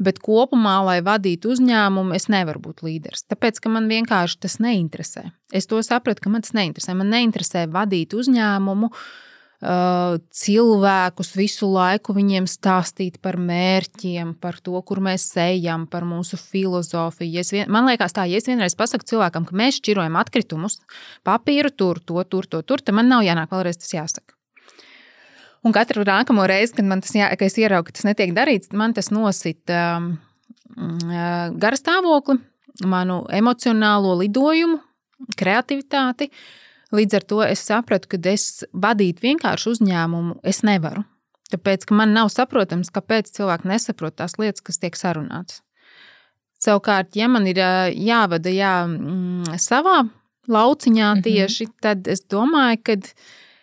bet 0.02 0.20
kopumā, 0.22 0.76
lai 0.86 0.98
vadītu 1.02 1.50
uzņēmumu, 1.54 2.14
es 2.14 2.28
nevaru 2.30 2.62
būt 2.62 2.84
līderis. 2.86 3.24
Tāpēc, 3.30 3.58
ka 3.62 3.72
man 3.72 3.88
vienkārši 3.90 4.38
tas 4.44 4.58
neinteresē. 4.62 5.24
Es 5.54 5.66
to 5.70 5.80
sapratu, 5.82 6.24
ka 6.24 6.32
man 6.32 6.44
tas 6.46 6.54
neinteresē. 6.56 6.94
Man 6.98 7.10
neinteresē 7.10 7.66
vadīt 7.72 8.14
uzņēmumu, 8.18 8.90
uh, 8.92 9.31
cilvēkus 9.62 11.28
visu 11.38 11.68
laiku 11.70 12.14
viņiem 12.16 12.48
stāstīt 12.50 13.20
par 13.22 13.36
mērķiem, 13.38 14.34
par 14.42 14.58
to, 14.58 14.74
kur 14.82 14.98
mēs 15.04 15.28
ejam, 15.38 15.84
par 15.86 16.02
mūsu 16.02 16.38
filozofiju. 16.40 17.38
Es 17.38 17.52
vien, 17.54 17.70
man 17.70 17.86
liekas, 17.86 18.14
tā, 18.16 18.26
ja 18.26 18.40
es 18.42 18.48
vienreiz 18.50 18.74
pasaku 18.74 19.06
cilvēkam, 19.06 19.46
ka 19.46 19.54
mēs 19.54 19.78
šķirojam 19.78 20.18
atkritumus, 20.18 20.80
papīru 21.22 21.70
tur, 21.70 22.00
to, 22.02 22.18
tur, 22.26 22.48
to, 22.50 22.62
tur, 22.66 22.82
tad 22.82 22.98
man 22.98 23.06
nav 23.12 23.22
jānāk 23.22 23.54
vēlreiz 23.54 23.78
tas 23.78 23.94
jāsaka. 23.94 24.34
Un 25.62 25.70
katru 25.70 26.02
nākamo 26.02 26.42
reizi, 26.50 26.74
kad 26.80 26.88
man 26.90 27.04
tas 27.04 27.14
jā, 27.14 27.28
ka 27.38 27.46
es 27.46 27.54
ieraugu, 27.60 27.86
ka 27.86 28.00
tas 28.00 28.08
netiek 28.08 28.34
darīts, 28.34 28.72
man 28.74 28.96
tas 28.96 29.12
nosita 29.14 29.84
um, 30.00 30.08
uh, 30.74 31.54
gara 31.54 31.78
stāvokli, 31.78 32.40
manu 32.82 33.20
emocionālo 33.30 34.16
lidojumu, 34.24 34.82
kreativitāti. 35.38 36.32
Uh, 36.32 36.61
Līdz 36.92 37.16
ar 37.16 37.24
to 37.24 37.40
es 37.46 37.64
sapratu, 37.64 38.08
ka 38.12 38.20
es 38.30 38.64
vadīt 38.72 39.22
vienkārši 39.24 39.70
uzņēmumu 39.72 40.40
es 40.44 40.62
nevaru. 40.66 41.06
Tāpēc, 41.52 41.86
man 41.92 42.14
nav 42.16 42.30
saprotams, 42.32 42.92
kāpēc 42.92 43.28
cilvēki 43.36 43.68
nesaprot 43.68 44.16
tās 44.16 44.38
lietas, 44.40 44.64
kas 44.64 44.80
tiek 44.80 44.96
sarunātas. 44.96 45.60
Savukārt, 46.62 47.16
ja 47.18 47.28
man 47.28 47.48
ir 47.50 47.58
jāvada 47.58 48.52
jā, 48.52 48.74
mm, 48.86 49.56
savā 49.60 50.04
lauciņā 50.52 51.14
mhm. 51.14 51.22
tieši, 51.22 51.64
mm 51.66 51.70
-hmm. 51.70 51.80
tad 51.82 52.08
es 52.08 52.24
domāju, 52.30 52.78
ka 52.82 52.96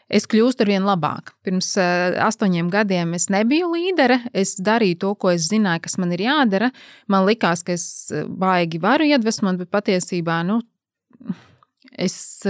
es 0.10 0.26
kļūstu 0.28 0.66
ar 0.66 0.68
vien 0.68 0.84
labāk. 0.84 1.34
Pirms 1.44 1.78
astoņiem 1.78 2.70
gadiem 2.70 3.14
es 3.14 3.30
nebiju 3.30 3.72
līdere. 3.72 4.20
Es 4.34 4.56
darīju 4.58 4.98
to, 5.00 5.16
ko 5.16 5.32
es 5.32 5.50
zināju, 5.50 5.82
kas 5.82 5.98
man 5.98 6.12
ir 6.12 6.20
jādara. 6.20 6.72
Man 7.08 7.26
likās, 7.26 7.64
ka 7.64 7.74
es 7.74 8.12
baigi 8.28 8.80
varu 8.80 9.06
iedvesmot, 9.06 9.58
bet 9.58 9.70
patiesībā 9.70 10.44
nu, 10.44 10.62
es 11.92 12.46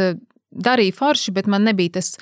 darīju 0.52 0.96
forši, 0.98 1.34
bet 1.36 1.50
man 1.52 1.68
nebija 1.68 1.98
tas, 2.00 2.16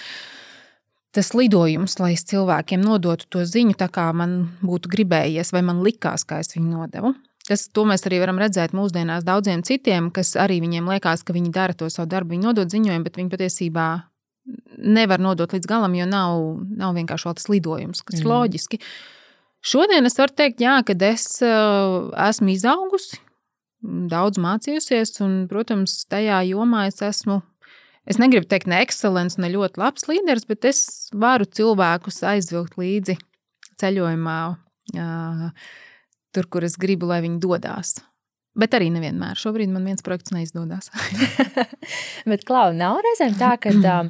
tas 1.15 1.33
lidojums, 1.37 1.97
lai 2.01 2.13
es 2.15 2.25
cilvēkiem 2.29 2.83
nodotu 2.83 3.29
to 3.29 3.45
ziņu, 3.47 3.77
tā 3.79 3.89
kā 3.93 4.09
man 4.15 4.39
būtu 4.61 4.91
gribējies, 4.91 5.53
vai 5.55 5.63
man 5.65 5.81
likās, 5.85 6.27
kā 6.27 6.41
es 6.43 6.53
viņu 6.55 6.73
nodevu. 6.73 7.13
Tas, 7.47 7.63
to 7.71 7.85
mēs 7.87 8.03
arī 8.03 8.19
varam 8.19 8.41
redzēt 8.41 8.73
mūsdienās 8.75 9.23
daudziem 9.23 9.61
citiem, 9.63 10.09
kas 10.11 10.33
arī 10.35 10.59
viņiem 10.59 10.89
liekas, 10.91 11.23
ka 11.23 11.35
viņi 11.35 11.53
dara 11.55 11.75
to 11.77 11.87
savu 11.91 12.09
darbu, 12.11 12.35
viņi 12.35 12.49
nodod 12.49 12.73
ziņojumu, 12.73 13.07
bet 13.07 13.19
viņi 13.19 13.31
patiesībā 13.31 13.85
nevar 14.77 15.21
nodot 15.23 15.53
līdz 15.55 15.67
galam, 15.67 15.95
jo 15.95 16.07
nav, 16.07 16.41
nav 16.79 16.97
vienkārši 16.97 17.33
tas 17.39 17.47
lidojums, 17.51 18.03
kas 18.03 18.19
mm. 18.19 18.23
ir 18.23 18.31
loģiski. 18.31 18.81
Šodien 19.67 20.07
es 20.07 20.19
varu 20.19 20.35
teikt, 20.35 20.61
jā, 20.63 20.75
ka 20.87 20.95
es 21.07 21.25
uh, 21.43 22.11
esmu 22.27 22.51
izaugusi, 22.53 23.21
daudz 24.11 24.39
mācījusies, 24.43 25.17
un, 25.23 25.39
protams, 25.51 26.01
tajā 26.11 26.43
jomā 26.51 26.87
es 26.91 27.01
esmu 27.03 27.41
Es 28.07 28.19
negribu 28.21 28.47
teikt, 28.47 28.69
ne 28.71 28.79
ekscelents, 28.85 29.35
ne 29.41 29.49
ļoti 29.51 29.81
labs 29.81 30.07
līderis, 30.07 30.47
bet 30.47 30.67
es 30.69 31.09
varu 31.11 31.45
cilvēkus 31.45 32.21
aizvilkt 32.23 32.77
līdzi 32.79 33.17
ceļojumā, 33.81 34.39
tur, 36.33 36.47
kur 36.51 36.67
es 36.67 36.77
gribu, 36.79 37.09
lai 37.09 37.19
viņi 37.25 37.41
dodas. 37.43 37.97
Bet 38.57 38.73
arī 38.73 38.87
nevienmēr. 38.89 39.37
Šobrīd 39.37 39.69
man 39.69 39.85
viens 39.85 40.01
projekts 40.05 40.33
neizdodas. 40.33 40.89
bet, 42.31 42.45
Klau, 42.47 42.71
nav 42.73 42.97
reizēm 43.05 43.35
tā, 43.37 43.51
ka 43.61 43.73
um, 43.75 44.09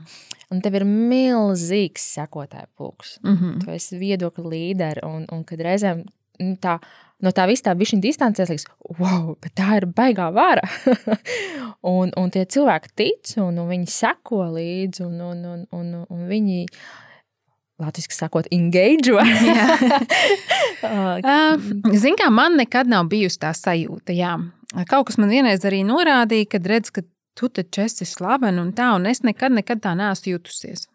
un 0.54 0.62
tev 0.64 0.78
ir 0.80 0.86
milzīgs 0.88 2.06
sekotāju 2.16 2.70
pulks. 2.80 3.18
Mm 3.26 3.36
-hmm. 3.36 3.58
Tu 3.66 3.74
esi 3.76 4.00
viedokļu 4.00 4.46
līderi, 4.54 5.04
un, 5.04 5.26
un 5.32 5.44
kad 5.44 5.60
reizēm 5.68 6.06
nu, 6.40 6.56
tā, 6.64 6.78
no 7.24 7.34
tā 7.34 7.48
viss 7.50 7.66
tā 7.66 7.74
viņa 7.78 8.00
distancēs, 8.04 8.52
liekas, 8.52 8.68
wow, 9.00 9.36
bet 9.42 9.56
tā 9.58 9.80
ir 9.80 9.88
baigā 9.98 10.30
vara. 10.34 10.66
un, 11.96 12.12
un 12.18 12.32
tie 12.34 12.46
cilvēki 12.46 12.94
tic, 12.96 13.34
un, 13.42 13.58
un 13.58 13.68
viņi 13.72 13.90
seko 13.92 14.46
līdzi, 14.54 15.04
un, 15.08 15.20
un, 15.32 15.44
un, 15.56 15.68
un, 15.74 15.92
un 16.06 16.24
viņi. 16.30 16.66
Latvijas 17.78 18.18
sakot, 18.18 18.48
engage. 18.50 19.12
uh, 19.14 19.22
Ziniet, 22.02 22.18
kā 22.18 22.32
man 22.34 22.58
nekad 22.58 22.90
nav 22.90 23.06
bijusi 23.12 23.38
tā 23.44 23.52
sajūta. 23.54 24.16
Jā. 24.18 24.32
Kaut 24.90 25.06
kas 25.12 25.20
man 25.22 25.30
vienreiz 25.30 25.62
arī 25.62 25.84
norādīja, 25.86 26.50
kad 26.56 26.66
redz, 26.66 26.90
ka 26.96 27.06
tu 27.38 27.52
taču 27.54 27.84
esi 27.86 28.08
slavena 28.10 28.64
un 28.66 28.72
tā, 28.74 28.90
un 28.98 29.06
es 29.06 29.22
nekad, 29.22 29.54
nekad 29.54 29.84
tā 29.86 29.94
neesmu 29.98 30.34
jutusies. 30.34 30.88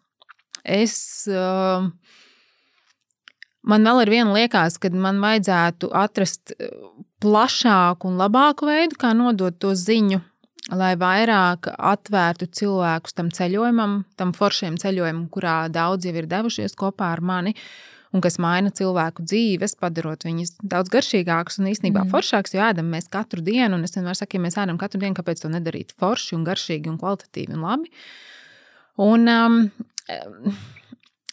Es, 0.63 0.95
uh, 1.31 1.87
man 3.67 3.87
vēl 3.87 4.03
ar 4.03 4.11
vienu 4.11 4.35
liekas, 4.35 4.77
ka 4.81 4.91
man 4.93 5.21
vajadzētu 5.23 5.89
atrast 5.95 6.55
plašāku 7.23 8.09
un 8.09 8.19
labāku 8.19 8.67
veidu, 8.67 8.99
kā 8.99 9.13
nodot 9.15 9.55
to 9.59 9.71
ziņu, 9.77 10.19
lai 10.75 10.93
vairāk 10.99 11.71
atvērtu 11.73 12.49
cilvēkus 12.59 13.15
tam 13.17 13.31
ceļojumam, 13.35 14.03
tam 14.19 14.35
foršiem 14.35 14.77
ceļojumam, 14.81 15.25
kurā 15.31 15.57
daudz 15.71 16.07
jau 16.07 16.15
ir 16.15 16.29
devušies 16.31 16.77
kopā 16.79 17.13
ar 17.15 17.23
mani. 17.23 17.55
Un 18.13 18.21
kas 18.21 18.35
maina 18.37 18.69
cilvēku 18.69 19.23
dzīves, 19.25 19.73
padarot 19.81 20.21
viņus 20.27 20.59
daudz 20.69 20.91
garšīgākus 20.93 21.57
un 21.57 21.71
īstenībā 21.71 22.03
mm. 22.03 22.11
foršākus. 22.13 22.53
Jo 22.53 22.67
ēdam 22.67 22.91
mēs 22.93 23.09
katru 23.09 23.41
dienu, 23.41 23.79
un 23.79 23.87
es 23.87 23.97
vienmēr 23.97 24.19
saku, 24.19 24.37
ja 24.37 24.43
mēs 24.43 24.57
ēdam 24.61 24.77
katru 24.77 25.01
dienu, 25.01 25.17
kāpēc 25.17 25.41
to 25.41 25.49
nedarīt 25.49 25.95
forši 25.97 26.37
un 26.37 26.43
garšīgi 26.45 26.91
un 26.91 26.99
kvalitatīvi 27.01 27.57
un 27.57 27.65
labi. 27.65 27.89
Un, 29.01 29.25
um, 29.33 29.57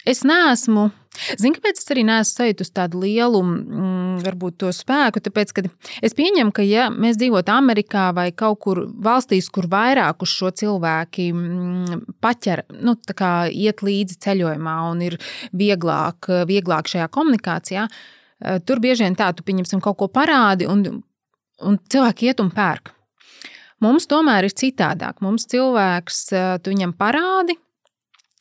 es 0.08 0.24
neesmu 0.26 0.90
Zinu, 1.10 1.56
kāpēc 1.58 1.80
es 1.80 1.88
arī 1.90 2.04
neesmu 2.06 2.30
sajūtis 2.30 2.70
tādu 2.72 3.00
lielu, 3.02 3.40
mm, 3.42 4.20
varbūt 4.24 4.60
to 4.62 4.70
spēku. 4.72 5.20
Tāpēc, 5.24 5.52
ka 5.56 5.64
es 6.06 6.14
pieņemu, 6.16 6.52
ka, 6.54 6.62
ja 6.64 6.86
mēs 6.94 7.18
dzīvotu 7.20 7.50
Amerikā 7.52 8.06
vai 8.16 8.28
kaut 8.30 8.60
kur 8.62 8.84
valstīs, 9.04 9.50
kur 9.52 9.66
vairāk 9.70 10.22
uz 10.22 10.30
šo 10.32 10.52
cilvēki 10.62 11.26
mm, 11.34 12.04
paķer, 12.22 12.62
nu, 12.86 12.94
iet 13.50 13.82
līdzi 13.84 14.20
ceļojumā 14.22 14.76
un 14.92 15.02
ir 15.10 15.18
vieglāk, 15.50 16.30
vieglāk 16.48 16.88
šajā 16.94 17.10
komunikācijā, 17.12 17.88
eh, 17.90 18.60
tur 18.64 18.80
bieži 18.80 19.08
vien 19.08 19.18
tā, 19.18 19.32
tu 19.34 19.44
pieņemsim 19.44 19.82
kaut 19.82 19.98
ko 19.98 20.08
parādi 20.08 20.70
un, 20.70 21.02
un 21.60 21.80
cilvēki 21.90 22.30
iet 22.30 22.40
un 22.40 22.54
pērk. 22.54 22.94
Mums 23.82 24.06
tomēr 24.06 24.46
ir 24.46 24.54
citādāk. 24.54 25.18
Mums 25.24 25.50
cilvēks, 25.50 26.22
eh, 26.32 26.54
tu 26.62 26.70
viņam 26.70 26.94
parādi, 26.94 27.58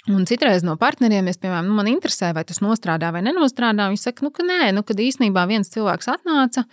Un 0.10 0.26
citreiz 0.26 0.64
no 0.66 0.74
partneriem, 0.80 1.28
es, 1.30 1.38
piemēram, 1.38 1.68
nu, 1.70 1.76
man 1.78 1.89
interesē, 1.91 2.32
vai 2.34 2.41
tas 2.47 2.64
nostrādā 2.66 3.12
vai 3.14 3.22
nenostrādā. 3.26 3.91
Viņi 3.91 4.01
saka, 4.01 4.26
nu, 4.26 4.32
ka 4.34 4.45
nē, 4.45 4.72
nu, 4.74 4.82
kad 4.88 4.97
īstenībā 4.97 5.43
viens 5.49 5.70
cilvēks 5.70 6.10
atnāca 6.16 6.66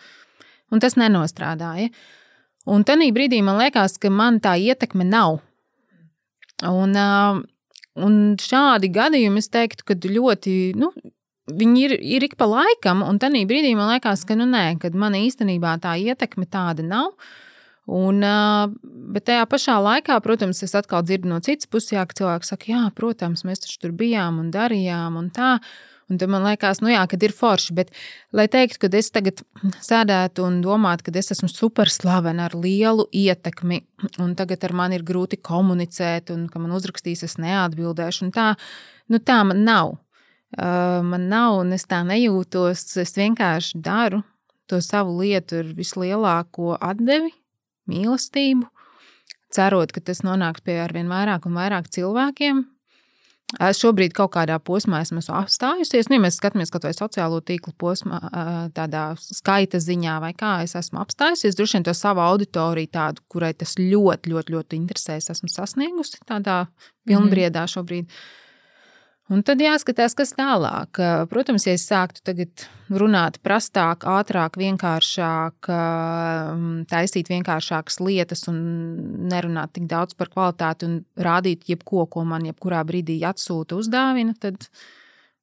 un 0.73 0.81
tas 0.83 0.97
nenostrādāja. 0.99 1.91
Un 2.67 2.83
tajā 2.87 3.11
brīdī 3.15 3.43
man 3.47 3.61
liekas, 3.61 3.99
ka 4.03 4.11
man 4.11 4.41
tā 4.43 4.57
ietekme 4.59 5.05
nav. 5.07 5.39
Un, 6.67 6.97
un 8.09 8.17
šādi 8.41 8.91
gadījumi, 8.95 9.45
es 9.45 9.53
teiktu, 9.53 9.85
ka 9.87 9.99
ļoti, 10.01 10.57
nu, 10.81 10.91
viņi 11.53 11.85
ir, 11.85 11.97
ir 12.17 12.27
ik 12.27 12.39
pa 12.41 12.49
laikam, 12.51 13.05
un 13.07 13.21
tajā 13.23 13.45
brīdī 13.47 13.75
man 13.79 13.93
liekas, 13.93 14.25
ka, 14.27 14.39
nu, 14.39 14.49
nē, 14.51 14.79
kad 14.83 14.97
man 14.99 15.19
īstenībā 15.19 15.77
tā 15.85 15.95
ietekme 16.01 16.49
tāda 16.49 16.87
nav. 16.87 17.13
Un, 17.87 18.23
bet 19.15 19.29
tajā 19.29 19.45
pašā 19.47 19.77
laikā, 19.79 20.17
protams, 20.25 20.63
es 20.67 20.75
atkal 20.75 21.05
dzirdu 21.07 21.31
no 21.31 21.39
citas 21.45 21.69
puses, 21.71 21.93
jā, 21.95 22.03
ka 22.07 22.19
cilvēki 22.19 22.49
saka, 22.49 22.71
jā, 22.73 22.81
protams, 22.99 23.45
mēs 23.47 23.63
taču 23.63 23.79
tur 23.85 23.93
bijām 23.95 24.41
un 24.43 24.49
darījām 24.55 25.19
un 25.21 25.31
tā. 25.35 25.59
Un 26.07 26.21
tad 26.23 26.31
man 26.31 26.45
liekas, 26.47 26.79
nu 26.83 26.93
jā, 26.93 27.01
kad 27.11 27.25
ir 27.27 27.33
forši, 27.35 27.73
bet, 27.75 27.89
lai 28.35 28.45
teiktu, 28.51 28.79
ka 28.85 28.91
es 28.95 29.09
tagad 29.11 29.41
sēdētu 29.83 30.45
un 30.47 30.61
domātu, 30.63 31.09
ka 31.09 31.15
es 31.19 31.33
esmu 31.35 31.49
superslavena 31.51 32.47
ar 32.47 32.55
lielu 32.55 33.09
ietekmi, 33.11 33.81
un 34.23 34.37
tagad 34.39 34.69
ar 34.69 34.75
mani 34.83 35.01
ir 35.01 35.07
grūti 35.07 35.41
komunicēt, 35.43 36.31
un 36.31 36.47
ka 36.51 36.63
man 36.63 36.77
uzrakstīs, 36.79 37.25
es 37.27 37.35
neatbildēšu, 37.43 38.29
un 38.29 38.35
tā, 38.35 38.53
nu 39.11 39.19
tā 39.19 39.41
man 39.51 39.65
nav. 39.67 39.97
Man 40.57 41.27
nav, 41.27 41.59
un 41.65 41.75
es 41.75 41.89
tā 41.91 42.05
nejūtos. 42.07 42.87
Es 43.03 43.17
vienkārši 43.19 43.83
daru 43.83 44.23
to 44.71 44.79
savu 44.83 45.19
lietu 45.19 45.59
ar 45.59 45.75
vislielāko 45.75 46.77
atdevi, 46.79 47.33
mīlestību, 47.91 48.69
cerot, 49.55 49.93
ka 49.95 50.03
tas 50.05 50.25
nonāks 50.27 50.65
pie 50.67 50.81
arvien 50.83 51.11
vairāk 51.11 51.47
un 51.49 51.59
vairāk 51.59 51.91
cilvēkiem. 51.95 52.65
Es 53.63 53.79
šobrīd 53.79 54.11
kaut 54.11 54.33
kādā 54.35 54.57
posmā 54.59 55.05
esmu 55.05 55.21
apstājusies. 55.23 56.09
Nu, 56.11 56.17
ja 56.17 56.23
mēs 56.25 56.41
skatāmies 56.41 56.73
kaut 56.75 56.83
vai 56.89 56.91
sociālo 56.97 57.39
tīklu 57.47 57.77
posmā, 57.79 58.19
tādā 58.75 59.05
skaita 59.23 59.79
ziņā, 59.79 60.17
vai 60.25 60.33
kā 60.35 60.57
es 60.65 60.75
esmu 60.79 60.99
apstājusies, 61.05 61.55
droši 61.55 61.79
vien 61.79 61.87
to 61.87 61.95
savu 61.95 62.25
auditoriju, 62.25 62.91
tādu, 62.91 63.23
kurai 63.31 63.53
tas 63.55 63.77
ļoti, 63.79 64.35
ļoti, 64.35 64.57
ļoti 64.57 64.81
interesē, 64.81 65.21
esmu 65.23 65.53
sasniegusi 65.53 66.19
tādā 66.27 66.65
pilnbriedā 67.07 67.63
mhm. 67.69 67.75
šobrīd. 67.77 68.11
Mm. 68.11 68.46
Un 69.27 69.43
tad 69.43 69.59
jāskatās, 69.59 70.15
kas 70.15 70.31
tālāk. 70.39 71.01
Protams, 71.31 71.65
ja 71.67 71.75
es 71.75 71.85
sāktu 71.89 72.23
tagad 72.29 72.67
runāt 72.87 73.41
prastāk, 73.43 74.07
ātrāk, 74.07 74.55
vienkāršāk, 74.61 75.67
taisīt 76.93 77.33
vienkāršākas 77.33 77.99
lietas 78.07 78.47
un 78.53 78.61
nerunāt 79.27 79.75
tik 79.75 79.91
daudz 79.91 80.15
par 80.15 80.31
kvalitāti 80.31 80.87
un 80.87 81.01
rādīt 81.19 81.67
jebko, 81.73 82.07
ko 82.07 82.23
man 82.23 82.47
jebkurā 82.47 82.85
brīdī 82.87 83.19
atsūta 83.27 83.81
uzdāvina, 83.81 84.37
tad 84.39 84.69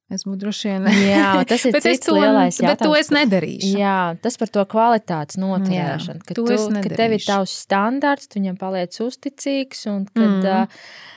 es 0.08 0.24
būtu 0.24 0.46
droši 0.46 0.72
vien. 0.72 0.88
Jā, 1.04 1.30
tas 1.52 1.68
ir 1.68 1.76
cits 1.76 2.08
to, 2.08 2.16
lielais 2.16 2.56
jautājums. 2.56 2.70
Bet 2.70 2.88
to 2.88 2.96
es 2.96 3.12
nedarīšu. 3.12 3.74
Jā, 3.84 4.02
tas 4.24 4.40
par 4.40 4.56
to 4.56 4.64
kvalitātes 4.64 5.36
noturēšanu. 5.44 6.24
Ka, 6.24 6.38
tu, 6.40 6.48
ka 6.48 6.88
tev 6.88 7.20
ir 7.20 7.28
tavs 7.28 7.60
standarts, 7.66 8.32
tu 8.32 8.40
viņam 8.40 8.56
paliec 8.64 8.96
uzticīgs 9.04 9.90
un 9.92 10.06
kad. 10.08 10.40
Mm. 10.40 10.70
Uh, 10.70 11.10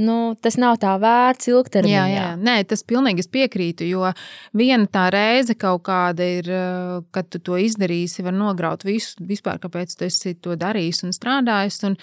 nu, 0.00 0.34
tas 0.42 0.56
nav 0.58 0.78
tā 0.82 0.94
vērts 1.00 1.48
ilgtermiņā. 1.52 1.92
Jā, 2.10 2.16
jā. 2.16 2.26
Nē, 2.40 2.56
tas 2.68 2.82
pilnīgi 2.86 3.26
piekrītu, 3.30 3.86
jo 3.86 4.10
viena 4.56 4.88
tā 4.90 5.06
reize 5.14 5.54
kaut 5.58 5.84
kāda 5.86 6.26
ir, 6.40 6.50
eh, 6.50 7.00
kad 7.14 7.30
tu 7.30 7.38
to 7.38 7.58
izdarīsi, 7.60 8.24
var 8.24 8.34
nograut 8.34 8.84
visu, 8.84 9.16
vispār, 9.20 9.60
kāpēc 9.62 9.96
tu 9.96 10.04
esi 10.04 10.34
to 10.34 10.56
darījis 10.56 11.04
un 11.04 11.14
strādājis. 11.14 11.82
Un, 11.84 11.96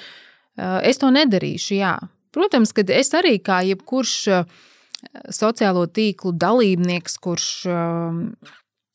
uh, 0.58 0.80
es 0.84 0.98
to 0.98 1.08
nedarīšu, 1.08 1.76
jā. 1.76 1.98
Protams, 2.32 2.72
ka 2.72 2.84
es 2.88 3.12
arī 3.12 3.40
kā 3.44 3.62
jebkurš 3.68 4.16
uh, 4.32 4.44
sociālo 5.28 5.88
tīklu 5.88 6.32
dalībnieks, 6.38 7.18
kurš 7.20 7.66
uh, 7.68 8.22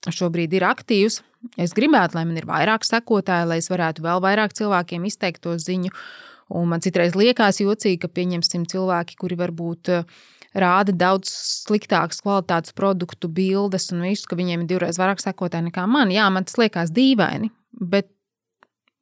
šobrīd 0.09 0.55
ir 0.55 0.63
aktīvs, 0.63 1.21
es 1.59 1.75
gribētu, 1.75 2.15
lai 2.15 2.25
man 2.25 2.37
ir 2.37 2.47
vairāk 2.47 2.87
sekotāji, 2.87 3.49
lai 3.49 3.59
es 3.59 3.69
varētu 3.69 4.03
vēl 4.03 4.23
vairāk 4.23 4.55
cilvēkiem 4.57 5.05
izteikt 5.05 5.43
to 5.43 5.59
ziņu. 5.59 5.93
Uh, 5.93 6.27
Un 6.55 6.69
man 6.71 6.83
citreiz 6.85 7.17
liekas 7.19 7.59
jocīgi, 7.63 7.99
ka 8.05 8.11
pieņemsim 8.13 8.67
cilvēki, 8.71 9.17
kuri 9.19 9.39
varbūt 9.39 9.91
eh, 9.95 10.19
rāda 10.57 10.95
daudz 10.95 11.33
sliktākas 11.67 12.23
kvalitātes 12.23 12.77
produktu, 12.77 13.31
bildes 13.33 13.91
un 13.95 14.05
visu, 14.07 14.29
ka 14.31 14.39
viņiem 14.39 14.63
ir 14.63 14.71
divreiz 14.71 15.01
vairāk 15.01 15.23
sekotāji 15.23 15.71
nekā 15.71 15.87
man. 15.91 16.13
Jā, 16.15 16.29
man 16.31 16.47
tas 16.47 16.59
liekas 16.61 16.95
dīvaini, 16.95 17.51
bet 17.83 18.13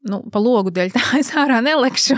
nu, 0.08 0.22
pa 0.32 0.40
logu 0.40 0.72
dēļ 0.74 0.94
tā 0.96 1.04
es 1.20 1.34
ārā 1.36 1.60
nelekšu. 1.64 2.16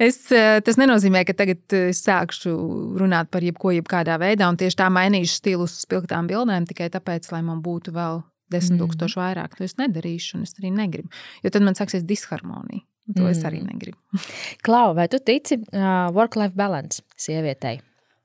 Es, 0.00 0.18
eh, 0.32 0.58
tas 0.64 0.80
nenozīmē, 0.80 1.24
ka 1.28 1.36
tagad 1.36 1.76
es 1.76 2.02
sākšu 2.04 2.56
runāt 3.00 3.30
par 3.32 3.44
jebko, 3.44 3.72
jebkādā 3.76 4.16
veidā, 4.20 4.48
un 4.48 4.56
tieši 4.60 4.80
tā 4.80 4.88
mainīšu 4.92 5.36
stilu 5.36 5.68
uz 5.68 5.76
spilgtām 5.84 6.28
bildēm 6.32 6.68
tikai 6.68 6.88
tāpēc, 6.92 7.28
lai 7.32 7.44
man 7.44 7.62
būtu 7.64 7.92
vēl 7.96 8.24
desmit 8.52 8.76
mm. 8.76 8.82
tūkstoši 8.84 9.20
vairāk. 9.20 9.56
To 9.56 9.64
es 9.68 9.76
nedarīšu, 9.80 10.36
un 10.38 10.48
es 10.48 10.56
arī 10.60 10.72
negribu. 10.72 11.12
Jo 11.44 11.52
tad 11.52 11.64
man 11.64 11.76
sāksies 11.78 12.04
disharmonija. 12.08 12.84
To 13.14 13.22
mm. 13.22 13.30
es 13.30 13.42
arī 13.46 13.60
mm. 13.62 13.66
negribu. 13.70 14.22
Klau, 14.66 14.90
vai 14.96 15.06
tu 15.10 15.20
tici 15.22 15.60
uh, 15.60 16.08
work-life 16.14 16.58
balance 16.58 17.04
sievietei? 17.20 17.78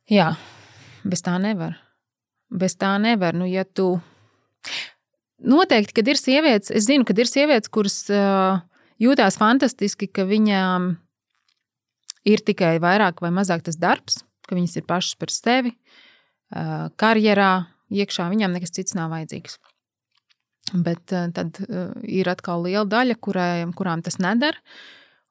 Jā, 0.09 0.31
bez 1.05 1.21
tā 1.25 1.35
nevar. 1.41 1.77
Bez 2.49 2.75
tā 2.81 2.95
nevar. 3.01 3.37
Nu, 3.37 3.45
ja 3.49 3.65
tu... 3.67 3.93
Noteikti, 5.41 5.95
kad 5.97 6.09
ir 6.11 6.19
sievietes, 6.19 6.69
es 6.73 6.85
zinu, 6.85 7.05
ka 7.05 7.15
ir 7.17 7.29
sievietes, 7.29 7.69
kuras 7.73 7.95
uh, 8.13 8.59
jūtās 9.01 9.37
fantastiski, 9.41 10.09
ka 10.09 10.25
viņām 10.29 10.91
ir 12.29 12.43
tikai 12.45 12.75
vairāk 12.81 13.23
vai 13.23 13.31
mazāk 13.33 13.63
tas 13.65 13.79
darbs, 13.81 14.19
ka 14.45 14.57
viņas 14.57 14.77
ir 14.77 14.85
pašas 14.89 15.17
par 15.17 15.33
sevi, 15.33 15.73
uh, 16.53 16.89
karjerā, 17.01 17.53
iekšā, 17.89 18.27
viņām 18.33 18.53
nekas 18.53 18.73
cits 18.77 18.97
nav 18.97 19.09
vajadzīgs. 19.13 19.57
Bet 20.71 21.11
eh, 21.11 21.29
tad 21.35 21.59
eh, 21.67 21.93
ir 22.21 22.29
atkal 22.31 22.65
liela 22.65 22.85
daļa, 22.89 23.17
kurai, 23.19 23.53
kurām 23.77 24.03
tas 24.05 24.19
nedara. 24.21 24.59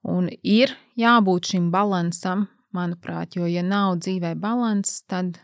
Un 0.09 0.31
ir 0.43 0.73
jābūt 0.97 1.53
šim 1.53 1.69
balansam, 1.73 2.47
manuprāt, 2.77 3.37
jo, 3.37 3.45
ja 3.51 3.63
nav 3.67 3.99
dzīvē 4.01 4.33
balanss, 4.41 5.03
tad, 5.11 5.37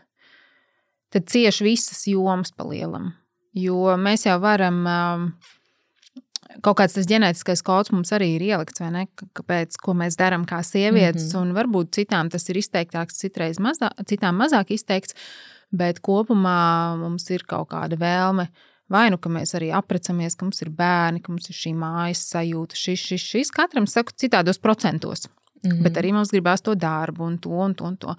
tad 1.13 1.27
cieši 1.29 1.67
visas 1.67 2.07
jomas 2.09 2.53
pa 2.55 2.65
lielam. 2.65 3.11
Jo 3.57 3.93
mēs 4.01 4.25
jau 4.25 4.37
varam, 4.41 4.81
kaut 6.63 6.77
kāds 6.79 6.95
tas 6.97 7.07
ģenētiskais 7.09 7.63
kods 7.65 7.91
mums 7.93 8.11
arī 8.15 8.31
ir 8.35 8.45
ielikts, 8.47 8.81
vai 8.81 8.89
ne? 8.93 9.03
Kāpēc, 9.37 9.77
ko 9.83 9.95
mēs 9.97 10.17
darām 10.19 10.45
kā 10.49 10.61
sievietes, 10.65 11.29
mm 11.29 11.35
-hmm. 11.35 11.41
un 11.41 11.57
varbūt 11.57 11.93
citām 11.99 12.29
tas 12.29 12.49
ir 12.49 12.57
izteiktāks, 12.57 13.19
citreiz 13.21 13.59
mazā, 13.59 13.91
citām 14.05 14.37
mazāk 14.41 14.71
izteikts, 14.73 15.15
bet 15.71 16.01
kopumā 16.01 16.97
mums 16.97 17.29
ir 17.29 17.43
kaut 17.43 17.69
kāda 17.69 17.97
vēlme. 17.97 18.47
Vai 18.89 19.07
nu, 19.11 19.17
ka 19.19 19.29
mēs 19.29 19.51
arī 19.57 19.71
aprecamies, 19.75 20.37
ka 20.37 20.45
mums 20.47 20.61
ir 20.63 20.69
bērni, 20.71 21.21
ka 21.23 21.33
mums 21.33 21.49
ir 21.51 21.57
šī 21.57 21.73
mājas 21.75 22.21
sajūta, 22.31 22.77
šis, 22.79 23.01
šis, 23.09 23.25
šis. 23.33 23.51
Katram 23.55 23.87
saka 23.87 24.15
citādos 24.15 24.61
procentos. 24.63 25.27
Mm 25.63 25.71
-hmm. 25.71 25.83
Bet 25.83 25.97
arī 25.97 26.13
mums 26.13 26.31
gribās 26.31 26.61
to 26.61 26.75
darbu, 26.75 27.23
un 27.23 27.37
to, 27.37 27.49
un 27.49 27.75
to. 27.75 27.85
Un 27.85 27.97
to. 27.97 28.15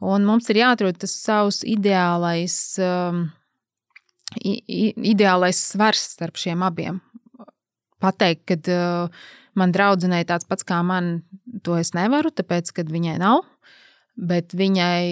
Un 0.00 0.24
mums 0.24 0.50
ir 0.50 0.56
jāatrod 0.56 0.98
tas 0.98 1.10
savs 1.10 1.62
ideālais, 1.64 2.78
um, 2.78 3.30
ideālais 4.96 5.56
svars 5.72 6.10
starp 6.12 6.36
šiem 6.36 6.62
abiem 6.62 7.00
pateikt, 8.00 8.48
ka 8.48 8.56
uh, 8.72 9.20
man 9.58 9.74
draudzenei 9.74 10.24
tāds 10.28 10.48
pats 10.48 10.66
kā 10.66 10.80
man, 10.86 11.20
to 11.66 11.76
es 11.80 11.92
nevaru, 11.96 12.32
tāpēc, 12.32 12.72
ka 12.74 12.86
viņai 12.88 13.18
nav. 13.20 13.44
Bet 14.20 14.54
viņai, 14.56 15.06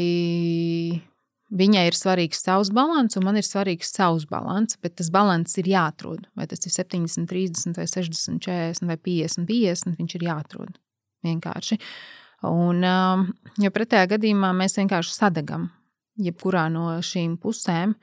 viņai 1.54 1.84
ir 1.88 1.96
svarīgs 1.96 2.42
savs 2.44 2.70
līdzsvars, 2.74 3.18
un 3.18 3.26
man 3.28 3.38
ir 3.40 3.46
svarīgs 3.46 3.92
savs 3.94 4.26
līdzsvars. 4.28 4.78
Bet 4.82 4.98
tas 5.00 5.10
līdzsvars 5.14 5.56
ir 5.60 5.70
jāatrod. 5.72 6.28
Vai 6.36 6.46
tas 6.50 6.64
ir 6.66 6.74
70, 6.74 7.28
30, 7.30 7.78
vai 7.78 7.88
60, 7.88 8.42
40, 8.44 8.86
vai 8.88 8.98
50, 8.98 9.48
50. 9.48 9.98
Viņš 9.98 10.16
ir 10.18 10.28
jāatrod 10.28 10.78
vienkārši. 11.26 11.80
Un, 12.48 12.84
jo 13.58 13.74
pretējā 13.74 14.12
gadījumā 14.14 14.52
mēs 14.54 14.78
vienkārši 14.78 15.16
sadegam 15.16 15.68
jebkurā 16.22 16.68
no 16.72 16.90
šīm 17.04 17.36
pusēm. 17.42 17.94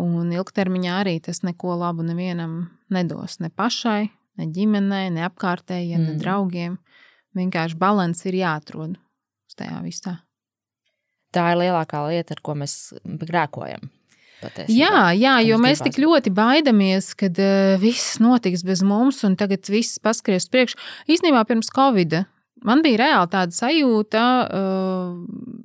Un 0.00 0.30
ilgtermiņā 0.32 1.00
arī 1.02 1.18
tas 1.24 1.42
neko 1.44 1.74
labu 1.80 2.04
nevienam 2.06 2.70
nedos. 2.92 3.38
Ne 3.42 3.50
pašai, 3.52 4.08
ne 4.40 4.48
ģimenei, 4.54 5.10
ne 5.12 5.26
apkārtējiem, 5.28 6.00
mm. 6.00 6.08
ne 6.08 6.22
draugiem. 6.22 6.78
Vienkārši 7.36 7.78
līdzsvars 7.78 8.24
ir 8.26 8.40
jāatrod 8.40 8.96
uz 8.96 9.58
tajā 9.58 9.78
visā. 9.84 10.16
Tā 11.34 11.52
ir 11.52 11.60
lielākā 11.62 12.02
lieta, 12.08 12.36
ar 12.36 12.44
ko 12.44 12.56
mēs 12.58 12.76
grēkojam. 13.04 13.90
Patiesībā. 14.40 14.72
Jā, 14.72 15.00
jā 15.14 15.34
jo 15.44 15.58
mēs 15.60 15.82
tik 15.84 15.98
ļoti 16.00 16.32
baidamies, 16.32 17.12
ka 17.18 17.28
uh, 17.28 17.74
viss 17.80 18.18
notiks 18.22 18.64
bez 18.66 18.82
mums, 18.86 19.20
un 19.28 19.36
tagad 19.40 19.68
viss 19.68 20.00
paskries 20.02 20.48
priekš. 20.50 20.78
Īstenībā 21.12 21.44
pirms 21.48 21.68
Covid 21.76 22.22
man 22.66 22.82
bija 22.84 23.02
reāli 23.04 23.32
tāda 23.32 23.56
sajūta, 23.56 24.24
uh, 24.48 25.60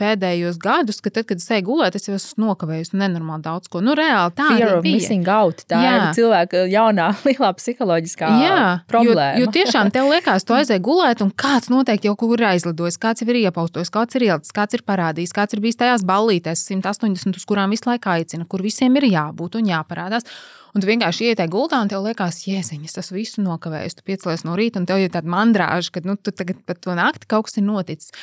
pēdējos 0.00 0.58
gadus, 0.60 0.98
ka 1.04 1.12
tad, 1.12 1.26
kad 1.28 1.40
es 1.42 1.48
eju 1.52 1.66
gulēt, 1.68 1.96
es 1.98 2.08
jau 2.08 2.16
esmu 2.16 2.48
nokavējis 2.48 2.94
nenormāli 2.96 3.44
daudz 3.44 3.70
ko. 3.70 3.82
Nu, 3.84 3.94
reāli 3.98 4.34
tā 4.38 4.48
Fear 4.54 4.76
of 4.78 4.84
bija. 4.84 4.98
missing 4.98 5.28
out. 5.30 5.64
Tā 5.70 5.80
Jā. 5.84 5.94
ir 5.96 6.16
cilvēka 6.18 6.64
jaunā, 6.72 7.08
lielā 7.28 7.50
psiholoģiskā 7.58 8.30
Jā, 8.42 8.60
problēma. 8.90 9.38
Jo, 9.38 9.46
jo 9.46 9.54
tiešām 9.58 9.92
tev 9.94 10.10
liekas, 10.10 10.46
tu 10.48 10.56
aizēji 10.56 10.84
gulēt, 10.86 11.24
un 11.24 11.32
kāds 11.32 11.70
noteikti 11.72 12.10
jau 12.10 12.16
kur 12.20 12.36
ir 12.38 12.48
aizlidojis, 12.54 13.00
kāds 13.00 13.26
ir 13.26 13.42
iepaustojis, 13.44 13.92
kāds 13.94 14.16
ir 14.18 14.28
ielicis, 14.30 14.54
kāds 14.56 14.78
ir 14.78 14.86
parādījis, 14.88 15.36
kāds 15.36 15.56
ir 15.56 15.64
bijis 15.64 15.80
tajās 15.80 16.06
ballītēs 16.08 16.64
180, 16.72 17.36
uz 17.36 17.46
kurām 17.48 17.76
visu 17.76 17.90
laiku 17.90 18.14
aicina, 18.16 18.48
kur 18.48 18.64
visiem 18.64 18.96
ir 19.00 19.10
jābūt 19.12 19.60
un 19.60 19.70
jāparādās. 19.70 20.26
Un 20.70 20.82
tu 20.82 20.86
vienkārši 20.86 21.32
ietēji 21.32 21.50
gultā, 21.50 21.80
un 21.82 21.88
tev 21.90 22.04
liekas, 22.04 22.44
jēziņas, 22.46 22.94
tas 22.94 23.10
visu 23.10 23.42
nokavējis. 23.42 23.96
Tu 23.98 24.04
piecēlies 24.06 24.44
no 24.46 24.54
rīta, 24.58 24.78
un 24.78 24.86
tev 24.86 25.02
ir 25.02 25.10
tāda 25.10 25.30
mandrāža, 25.32 25.96
ka 25.96 26.02
nu, 26.06 26.14
tu 26.14 26.30
tagad 26.30 26.60
pat 26.68 26.78
to 26.84 26.94
nakti 26.94 27.26
kaut 27.30 27.48
kas 27.48 27.58
ir 27.58 27.66
noticis. 27.66 28.14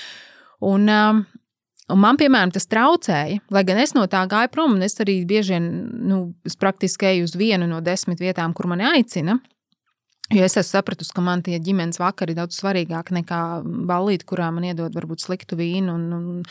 Un, 0.63 0.87
um, 0.87 1.25
Un 1.87 2.01
man, 2.03 2.17
piemēram, 2.19 2.51
tas 2.51 2.67
traucēja, 2.67 3.39
lai 3.53 3.63
gan 3.67 3.77
es 3.79 3.93
no 3.95 4.03
tā 4.11 4.25
gāju 4.27 4.51
prom, 4.51 4.73
un 4.75 4.83
es 4.83 4.97
arī 4.99 5.21
bieži 5.27 5.55
vien, 5.55 5.67
nu, 6.09 6.17
praktiski 6.59 7.13
eju 7.13 7.29
uz 7.29 7.35
vienu 7.39 7.69
no 7.69 7.79
desmit 7.83 8.19
vietām, 8.19 8.55
kur 8.55 8.67
mani 8.67 8.83
aicina. 8.89 9.37
Jo 10.27 10.43
es 10.43 10.57
esmu 10.59 10.73
sapratusi, 10.73 11.13
ka 11.15 11.23
man 11.23 11.39
tie 11.45 11.55
ģimenes 11.63 12.01
vakari 12.01 12.33
ir 12.33 12.41
daudz 12.41 12.57
svarīgāki 12.59 13.15
nekā 13.21 13.39
balīti, 13.87 14.27
kurā 14.27 14.49
man 14.51 14.65
iedod 14.67 14.95
varbūt 14.97 15.23
sliktu 15.23 15.55
vīnu 15.55 15.93
un, 15.93 16.03
un 16.17 16.41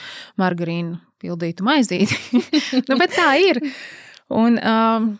margarīnu 0.41 0.97
pildītu 1.21 1.67
maizīti. 1.67 2.17
nu, 2.89 2.97
bet 2.97 3.13
tā 3.13 3.35
ir. 3.45 3.61
Un, 4.33 4.57
um, 4.57 5.11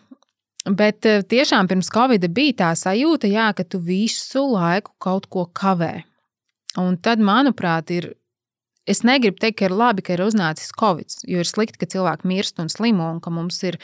bet 0.65 1.05
uh, 1.05 1.21
tiešām 1.21 1.69
pirms 1.69 1.93
Covid 1.93 2.25
bija 2.33 2.57
tā 2.63 2.71
sajūta, 2.81 3.29
jā, 3.29 3.51
ka 3.53 3.67
tu 3.69 3.77
visu 3.77 4.47
laiku 4.49 4.95
kaut 4.97 5.29
ko 5.29 5.45
kavē. 5.53 5.93
Un 6.81 6.97
tad, 6.97 7.21
manuprāt, 7.21 7.93
ir 7.93 8.15
Es 8.87 9.03
negribu 9.03 9.41
teikt, 9.41 9.59
ka 9.59 9.67
ir 9.67 9.75
labi, 9.75 10.03
ka 10.05 10.15
ir 10.15 10.23
uznācis 10.23 10.71
Covid, 10.79 11.19
jo 11.27 11.41
ir 11.43 11.49
slikti, 11.49 11.81
ka 11.81 11.89
cilvēki 11.91 12.29
mirst 12.29 12.61
un 12.63 12.71
slimo 12.71 13.09
un 13.11 13.19
ka 13.23 13.33
mums 13.33 13.59
ir 13.67 13.79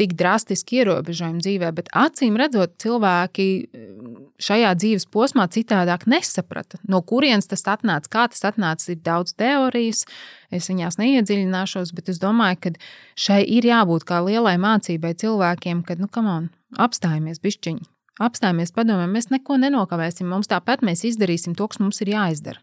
tik 0.00 0.14
drastiski 0.16 0.80
ierobežojumi 0.80 1.42
dzīvē, 1.44 1.70
bet 1.76 1.90
acīm 1.96 2.38
redzot, 2.40 2.72
cilvēki 2.80 3.46
mm, 3.60 4.14
šajā 4.40 4.72
dzīves 4.80 5.06
posmā 5.12 5.44
citādāk 5.52 6.06
nesaprata, 6.10 6.80
no 6.88 7.02
kurienes 7.04 7.50
tas 7.50 7.66
atnāca, 7.68 8.08
kā 8.12 8.24
tas 8.32 8.46
atnāca. 8.48 8.88
Ir 8.94 9.02
daudz 9.04 9.36
teorijas, 9.38 10.06
es 10.54 10.70
viņās 10.72 10.96
neiedziļināšos, 11.02 11.92
bet 11.96 12.08
es 12.12 12.20
domāju, 12.22 12.62
ka 12.64 12.74
šai 13.20 13.42
ir 13.44 13.68
jābūt 13.68 14.08
kā 14.08 14.22
lielai 14.24 14.56
mācībai 14.62 15.12
cilvēkiem, 15.20 15.84
kad, 15.88 16.00
nu, 16.00 16.08
kam 16.08 16.30
on, 16.32 16.50
apstājamies 16.80 17.42
bišķiņi. 17.44 17.84
Apstājamies, 18.20 18.72
padomājiet, 18.76 19.12
mēs 19.14 19.30
neko 19.32 19.56
nenokavēsim. 19.62 20.28
Mums 20.28 20.50
tāpat 20.50 20.82
mēs 20.84 21.06
izdarīsim 21.08 21.54
to, 21.56 21.68
kas 21.70 21.80
mums 21.80 22.02
ir 22.04 22.12
jāizdara. 22.12 22.60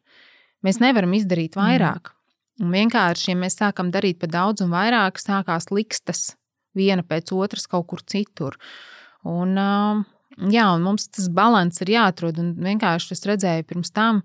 Mēs 0.65 0.81
nevaram 0.83 1.13
izdarīt 1.17 1.57
mm. 1.57 1.61
vairāk. 1.61 2.11
Mm. 2.11 2.17
Un 2.57 2.73
vienkārši, 2.73 3.31
ja 3.31 3.37
mēs 3.37 3.59
sākam 3.59 3.91
darīt 3.93 4.17
par 4.21 4.31
daudz 4.33 4.63
un 4.65 4.71
vairāk, 4.73 5.19
sākās 5.21 5.69
likstas 5.69 6.31
viena 6.77 7.05
pēc 7.05 7.33
otras 7.35 7.67
kaut 7.69 7.87
kur 7.91 8.01
citur. 8.05 8.57
Un, 9.27 9.53
jā, 9.57 10.65
un 10.73 10.85
mums 10.85 11.09
tas 11.13 11.29
līdzsvars 11.33 11.83
ir 11.85 11.93
jāatrod. 11.97 12.39
Un 12.41 12.53
vienkārši 12.65 13.13
es 13.13 13.25
redzēju, 13.29 13.67
pirms 13.69 13.93
tam 13.93 14.23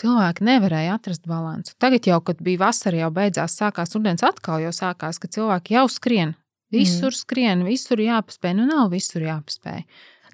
cilvēki 0.00 0.46
nevarēja 0.48 0.96
atrast 0.98 1.28
līdzsvaru. 1.28 1.76
Tagad, 1.80 2.08
jau, 2.08 2.20
kad 2.24 2.40
bija 2.44 2.64
vasara, 2.64 3.04
jau 3.04 3.12
beidzās, 3.14 3.58
sākās 3.60 3.94
rudens, 3.96 4.24
atkal 4.26 4.64
jau 4.64 4.72
sākās, 4.74 5.20
ka 5.20 5.30
cilvēki 5.36 5.76
jau 5.76 5.86
skrien. 5.92 6.34
Visur 6.74 7.12
mm. 7.12 7.20
skrien, 7.20 7.62
visur 7.68 8.00
jāpaspēj. 8.02 8.56
Nu, 8.58 8.66
nav 8.70 8.90
visur 8.94 9.22
jāpaspēj. 9.22 9.84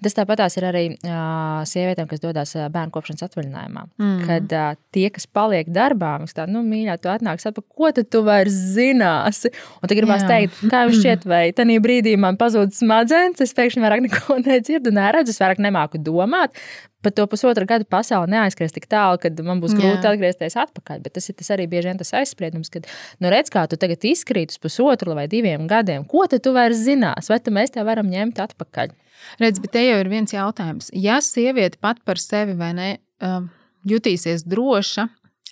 Tas 0.01 0.15
tāpatās 0.17 0.55
ir 0.57 0.65
arī 0.65 0.83
uh, 0.95 1.61
sievietēm, 1.69 2.07
kas 2.09 2.21
dodas 2.23 2.55
bērnu 2.73 2.93
kopšanas 2.95 3.25
atvaļinājumā. 3.27 3.83
Mm. 4.01 4.21
Kad 4.25 4.55
uh, 4.57 4.79
tie, 4.95 5.05
kas 5.13 5.27
paliek 5.29 5.69
darbā, 5.69 6.15
mums 6.21 6.33
tāda, 6.33 6.49
nu, 6.53 6.63
mīļā, 6.65 6.95
tu 7.01 7.11
atnāks 7.13 7.45
atpakaļ, 7.51 7.67
ko 7.77 7.91
tu, 7.97 8.05
tu 8.15 8.23
vairs 8.25 8.55
zināsi? 8.73 9.51
Un 9.77 9.85
tad 9.85 9.97
gribās 9.99 10.25
teikt, 10.25 10.63
kā 10.71 10.85
jums 10.87 11.01
šķiet, 11.01 11.27
vai 11.29 11.43
tajā 11.53 11.83
brīdī 11.85 12.15
man 12.17 12.39
pazūd 12.41 12.73
smadzenes, 12.73 13.43
es 13.45 13.53
pēkšņi 13.57 13.83
vairāk 13.85 14.01
neko 14.07 14.39
nedzirdu, 14.41 14.93
neredzu, 14.95 15.35
es 15.35 15.43
vairāk 15.43 15.61
nemāku 15.61 16.01
domāt. 16.01 16.57
Pat 17.01 17.15
to 17.17 17.25
pusotru 17.25 17.65
gadu 17.65 17.85
pasauli 17.89 18.29
neaizskries 18.29 18.73
tik 18.75 18.85
tālu, 18.89 19.17
ka 19.21 19.31
man 19.41 19.61
būs 19.61 19.73
grūti 19.73 20.05
Jā. 20.05 20.11
atgriezties 20.13 20.57
atpakaļ. 20.61 20.99
Bet 21.01 21.15
tas 21.17 21.29
ir 21.31 21.37
tas 21.39 21.49
arī 21.55 21.65
bieži 21.69 21.89
vien 21.89 21.97
tas 21.97 22.13
aizspriedums, 22.19 22.69
kad, 22.73 22.85
nu, 23.17 23.31
redz, 23.33 23.49
kā 23.53 23.65
tu 23.69 23.79
tagad 23.81 24.05
izkrīt 24.05 24.53
uz 24.53 24.61
pusotru 24.61 25.17
vai 25.17 25.25
diviem 25.31 25.65
gadiem. 25.69 26.05
Ko 26.05 26.27
tu 26.29 26.53
vairs 26.53 26.83
zinās, 26.85 27.31
vai 27.33 27.39
tu 27.41 27.53
mēs 27.53 27.73
te 27.73 27.85
varam 27.85 28.09
ņemt 28.11 28.43
atpakaļ? 28.45 28.93
Redz, 29.41 29.61
bet 29.63 29.75
te 29.75 29.85
jau 29.85 29.97
ir 30.01 30.11
viens 30.11 30.33
jautājums. 30.33 30.91
Ja 30.93 31.19
sieviete 31.23 31.79
pat 31.81 32.03
par 32.05 32.21
sevi 32.21 32.57
vai 32.59 32.71
ne 32.77 32.91
um, 33.23 33.49
jutīsies 33.87 34.45
droša 34.47 35.07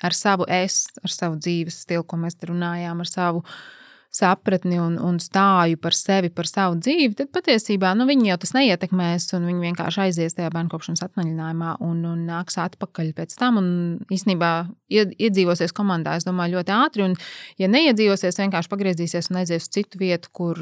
ar 0.06 0.16
savu 0.16 0.48
es, 0.52 0.86
ar 1.04 1.12
savu 1.12 1.40
dzīves 1.42 1.84
stilu, 1.84 2.06
ko 2.08 2.20
mēs 2.22 2.40
runājām, 2.48 3.04
ar 3.04 3.10
savu 3.10 3.44
sapratni 4.10 4.80
un, 4.82 4.96
un 5.06 5.20
stāju 5.22 5.78
par 5.78 5.94
sevi, 5.94 6.32
par 6.34 6.48
savu 6.50 6.80
dzīvi, 6.82 7.12
tad 7.20 7.30
patiesībā 7.36 7.92
nu, 7.98 8.08
viņi 8.10 8.32
jau 8.32 8.38
tas 8.42 8.56
neietekmēs. 8.56 9.28
Viņi 9.36 9.68
vienkārši 9.68 10.02
aizies 10.08 10.34
tajā 10.38 10.50
bērnu 10.56 10.72
kopšanas 10.74 11.04
atvaļinājumā 11.06 11.76
un, 11.86 12.02
un 12.10 12.24
nāks 12.26 12.58
atpakaļ 12.64 13.12
pēc 13.20 13.38
tam. 13.38 13.60
Un 13.62 13.70
īstenībā 14.10 14.52
iedzīvosies 14.90 15.76
komandā, 15.78 16.18
es 16.18 16.26
domāju, 16.26 16.58
ļoti 16.58 16.74
ātri. 16.74 17.06
Un, 17.06 17.16
ja 17.62 17.70
neiedzīvosies, 17.70 18.42
vienkārši 18.42 18.74
pagriezīsies 18.74 19.30
un 19.30 19.44
aizies 19.44 19.70
uz 19.70 19.74
citu 19.78 20.02
vietu, 20.02 20.34
kur, 20.34 20.58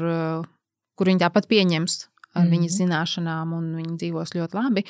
kur 0.98 1.12
viņi 1.12 1.24
tāpat 1.24 1.48
pieņems 1.48 2.02
ar 2.36 2.44
mm. 2.44 2.52
viņas 2.54 2.78
zināšanām, 2.82 3.56
un 3.56 3.72
viņi 3.78 3.98
dzīvos 4.02 4.34
ļoti 4.36 4.58
labi. 4.58 4.84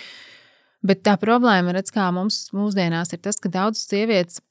Bet 0.88 1.02
tā 1.06 1.16
problēma, 1.18 1.74
redz, 1.74 1.90
mums 2.14 2.48
mūsdienās 2.54 3.12
ir 3.14 3.22
tas, 3.24 3.40
ka 3.42 3.50
daudzas 3.50 3.88
sievietes 3.90 4.42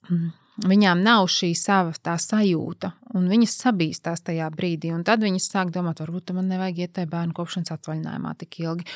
Viņām 0.58 1.03
nav 1.05 1.28
šī 1.30 1.51
sava 1.53 1.91
tā 2.01 2.16
sajūta, 2.18 2.89
un 3.14 3.28
viņas 3.30 3.51
sabīstās 3.62 4.24
tajā 4.26 4.47
brīdī. 4.55 4.89
Tad 5.05 5.22
viņas 5.22 5.45
sāk 5.51 5.70
domāt, 5.76 6.01
varbūt 6.01 6.34
man 6.34 6.47
nevajag 6.49 6.80
iet 6.82 6.93
tajā 6.95 7.10
bērnu 7.12 7.36
kopšanas 7.38 7.76
atvaļinājumā 7.76 8.32
tik 8.41 8.58
ilgi. 8.64 8.88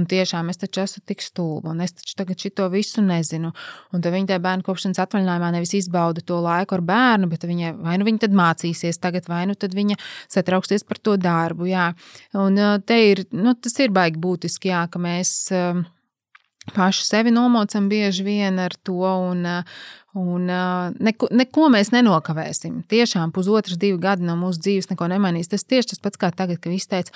Un 0.00 0.08
tiešām 0.08 0.48
es 0.48 0.62
taču 0.62 0.80
esmu 0.86 1.04
tik 1.04 1.20
stulba, 1.20 1.74
un 1.74 1.84
es 1.84 1.92
taču 1.92 2.16
tagad 2.16 2.40
šo 2.40 2.70
visu 2.72 3.04
nezinu. 3.04 3.52
Un 3.92 4.00
tad 4.00 4.16
viņa 4.16 4.32
tajā 4.32 4.44
bērnu 4.48 4.64
kopšanas 4.64 5.02
atvaļinājumā 5.04 5.52
nevis 5.58 5.76
izbauda 5.76 6.24
to 6.24 6.40
laiku 6.40 6.78
ar 6.78 6.86
bērnu, 6.88 7.28
bet 7.28 7.44
viņa 7.52 7.76
vai 7.84 8.00
nu 8.00 8.08
viņa 8.08 8.24
tad 8.24 8.40
mācīsies 8.40 9.02
tagad, 9.04 9.28
vai 9.28 9.44
nu 9.50 9.58
tad 9.60 9.76
viņa 9.76 10.00
satrauksies 10.32 10.88
par 10.88 11.04
to 11.04 11.20
darbu. 11.20 11.68
Jā. 11.68 11.90
Un 12.40 12.56
te 12.88 13.02
ir, 13.12 13.26
nu, 13.36 13.52
tas 13.60 13.76
ir 13.84 13.92
baigi 13.92 14.16
būtiski, 14.24 14.72
jā, 14.72 14.86
ka 14.88 15.02
mēs 15.02 15.52
paši 16.74 17.04
sevi 17.06 17.32
nomocam 17.34 17.88
bieži 17.90 18.24
vien 18.26 18.58
ar 18.62 18.74
to, 18.86 19.00
un, 19.02 19.44
un 20.18 20.50
neko, 20.98 21.30
neko 21.30 21.68
mēs 21.72 21.92
nenokavēsim. 21.94 22.82
Tiešām 22.90 23.32
pusotras, 23.36 23.78
divi 23.80 23.98
gadi 24.02 24.26
no 24.26 24.36
mūsu 24.40 24.62
dzīves 24.66 24.90
neko 24.92 25.08
nemainīs. 25.12 25.50
Tas 25.52 25.66
tieši 25.66 25.94
tas 25.94 26.04
pats 26.04 26.20
kā 26.20 26.32
tagad, 26.34 26.60
kad 26.62 26.72
viss 26.72 26.90
teica, 26.90 27.14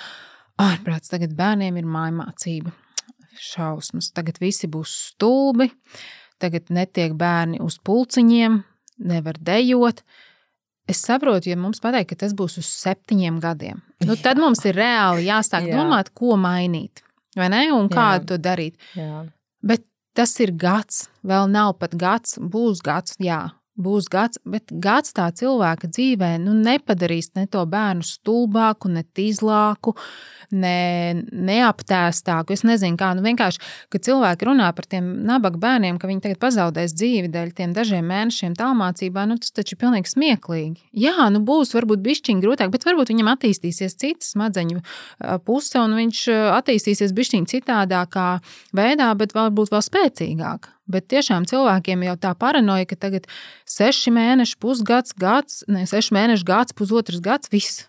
ārprāts, 0.61 1.11
tagad 1.11 1.35
bērniem 1.37 1.77
ir 1.81 1.87
mājmācība. 1.89 2.75
šausmas. 3.35 4.13
Tagad 4.15 4.39
visi 4.39 4.67
būs 4.71 4.93
stulbi, 5.11 5.67
tagad 6.39 6.69
netiek 6.71 7.15
bērni 7.19 7.59
uz 7.63 7.79
pulciņiem, 7.83 8.61
nevar 9.03 9.39
dejot. 9.43 10.03
Es 10.87 11.01
saprotu, 11.01 11.49
ja 11.49 11.57
mums 11.57 11.81
pateikt, 11.81 12.13
ka 12.13 12.21
tas 12.23 12.35
būs 12.37 12.59
uz 12.61 12.67
septiņiem 12.69 13.39
gadiem, 13.41 13.81
nu, 14.05 14.15
tad 14.21 14.37
mums 14.37 14.61
ir 14.69 14.77
reāli 14.77 15.25
jāsāk 15.25 15.65
Jā. 15.67 15.79
domāt, 15.79 16.13
ko 16.13 16.37
mainīt. 16.37 17.01
Vai 17.35 17.49
ne? 17.51 17.65
Un 17.75 17.89
kā 17.91 18.13
Jā. 18.15 18.21
to 18.29 18.37
darīt. 18.39 18.77
Jā. 18.95 19.25
Bet 19.65 19.81
tas 20.15 20.35
ir 20.43 20.53
gads, 20.53 21.07
vēl 21.25 21.49
nav 21.51 21.75
pat 21.81 21.95
gads, 21.97 22.37
būs 22.37 22.83
gads, 22.85 23.17
jā, 23.19 23.41
būs 23.75 24.07
gads, 24.11 24.39
bet 24.47 24.71
gads 24.71 25.13
tā 25.15 25.27
cilvēka 25.35 25.89
dzīvē 25.91 26.35
nu, 26.43 26.55
nepadarīs 26.55 27.33
ne 27.35 27.45
to 27.51 27.63
bērnu 27.67 28.05
stulbāku, 28.07 28.89
ne 28.91 29.03
tīzlāku, 29.15 29.95
ne, 30.55 31.23
neaptēstāku. 31.31 32.55
Es 32.55 32.63
nezinu, 32.67 32.97
kā. 32.99 33.11
Nu, 33.17 33.23
vienkārši, 33.25 33.61
kad 33.93 34.05
cilvēki 34.07 34.47
runā 34.47 34.69
par 34.77 34.87
tiem 34.89 35.09
nabaga 35.27 35.59
bērniem, 35.61 35.99
ka 35.99 36.09
viņi 36.09 36.23
tagad 36.23 36.41
pazaudēs 36.43 36.95
dzīvi 36.95 37.31
dēļ 37.33 37.51
tiem 37.57 37.73
dažiem 37.75 38.07
mēnešiem 38.11 38.55
tālmācībā, 38.59 39.25
nu, 39.29 39.39
tas 39.41 39.55
taču 39.55 39.75
ir 39.75 39.81
pilnīgi 39.83 40.13
smieklīgi. 40.13 40.87
Jā, 41.05 41.29
nu 41.33 41.43
būs 41.47 41.75
varbūt 41.75 42.03
bišķiņi 42.05 42.45
grūtāk, 42.45 42.71
bet 42.73 42.87
varbūt 42.87 43.11
viņam 43.11 43.33
attīstīsies 43.35 43.99
cita 43.99 44.27
smadzeņu 44.27 44.85
puse, 45.47 45.75
un 45.81 45.97
viņš 45.99 46.23
attīstīsies 46.61 47.15
bišķiņi 47.15 47.51
citādākā 47.57 48.29
veidā, 48.75 49.11
bet 49.19 49.35
varbūt 49.35 49.75
vēl 49.75 49.85
spēcīgāk. 49.89 50.74
Bet 50.85 51.07
tiešām 51.09 51.47
cilvēkiem 51.49 52.05
jau 52.05 52.13
tā 52.21 52.35
paranoja, 52.37 52.85
ka 52.85 52.97
tagad 53.07 53.25
seši 53.69 54.13
mēneši, 54.13 54.57
pusgads, 54.61 55.15
gads, 55.17 55.63
ne 55.71 55.85
seši 55.89 56.13
mēneši, 56.13 56.45
gads, 56.45 56.77
pusotrs 56.77 57.23
gads, 57.25 57.49
viss. 57.53 57.87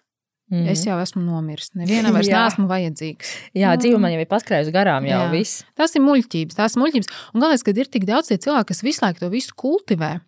Mm 0.51 0.59
-hmm. 0.59 0.71
Es 0.71 0.87
jau 0.87 1.01
esmu 1.03 1.23
nomiris. 1.23 1.71
Nevienam 1.75 2.15
vairs 2.15 2.29
neesmu 2.37 2.69
vajadzīgs. 2.71 3.33
Jā, 3.55 3.75
nu, 3.75 3.83
dzīve 3.83 3.99
man 3.99 4.13
jau 4.13 4.21
ir 4.21 4.31
paskrējusi 4.31 4.73
garām, 4.73 5.05
jau 5.05 5.25
jā. 5.25 5.31
viss. 5.31 5.65
Tas 5.75 5.95
ir 5.97 6.03
muļķības, 6.03 6.55
tās 6.55 6.77
ir 6.77 6.83
muļķības. 6.83 7.09
Un 7.35 7.41
galvenais, 7.41 7.63
ka 7.63 7.75
ir 7.75 7.91
tik 7.91 8.07
daudz 8.07 8.31
cilvēku, 8.31 8.69
kas 8.69 8.83
visu 8.83 9.03
laiku 9.03 9.21
to 9.21 9.29
visu 9.29 9.53
kultivē. 9.57 10.21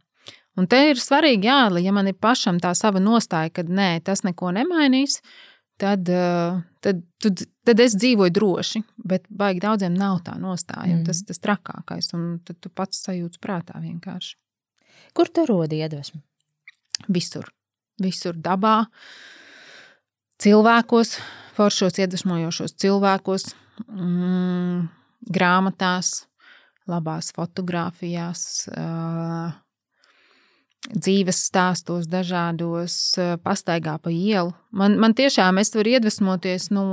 Un 0.58 0.66
te 0.66 0.80
ir 0.90 0.98
svarīgi, 0.98 1.46
jā, 1.46 1.70
ja 1.78 1.92
man 1.94 2.08
ir 2.10 2.16
pašam 2.18 2.58
tā 2.58 2.74
sava 2.74 2.98
nostāja, 2.98 3.52
ka 3.54 3.62
nē, 3.62 4.02
tas 4.02 4.24
neko 4.26 4.50
nemainīs, 4.50 5.20
tad, 5.78 6.08
eh, 6.08 6.58
tad, 6.84 7.02
tad, 7.22 7.44
tad 7.64 7.80
es 7.80 7.94
dzīvoju 7.98 8.34
droši. 8.34 8.82
Bet 9.08 9.26
baigi 9.30 9.62
daudziem 9.64 9.94
nav 9.94 10.20
tā 10.26 10.34
nostāja. 10.40 10.98
Mm. 10.98 11.04
Tas 11.06 11.22
ir 11.22 11.30
tas 11.30 11.42
trakākais. 11.44 12.10
Un 12.18 12.26
tad 12.44 12.60
tu 12.60 12.70
pats 12.70 13.04
sajūti 13.06 13.40
prātā 13.42 13.80
vienkārši. 13.82 14.36
Kur 15.16 15.30
tu 15.32 15.46
rodi 15.48 15.80
iedvesmu? 15.82 16.20
Visur. 17.08 17.48
Visur 17.98 18.36
dabā, 18.38 18.84
cilvēkos, 20.38 21.16
foršos, 21.56 21.98
iedvesmojošos 21.98 22.76
cilvēkos, 22.78 23.48
mm, 23.88 24.84
grāmatās, 25.34 26.28
labās 26.86 27.32
fotografijās. 27.34 28.68
Uh, 28.70 29.50
dzīves 30.88 31.40
stāstos, 31.48 32.08
dažādos, 32.08 33.16
pastaigā 33.44 33.98
pa 34.02 34.12
ielu. 34.12 34.52
Man, 34.72 34.96
man 35.00 35.14
tiešām 35.16 35.60
es 35.60 35.74
varu 35.76 35.96
iedvesmoties 35.96 36.70
no, 36.74 36.86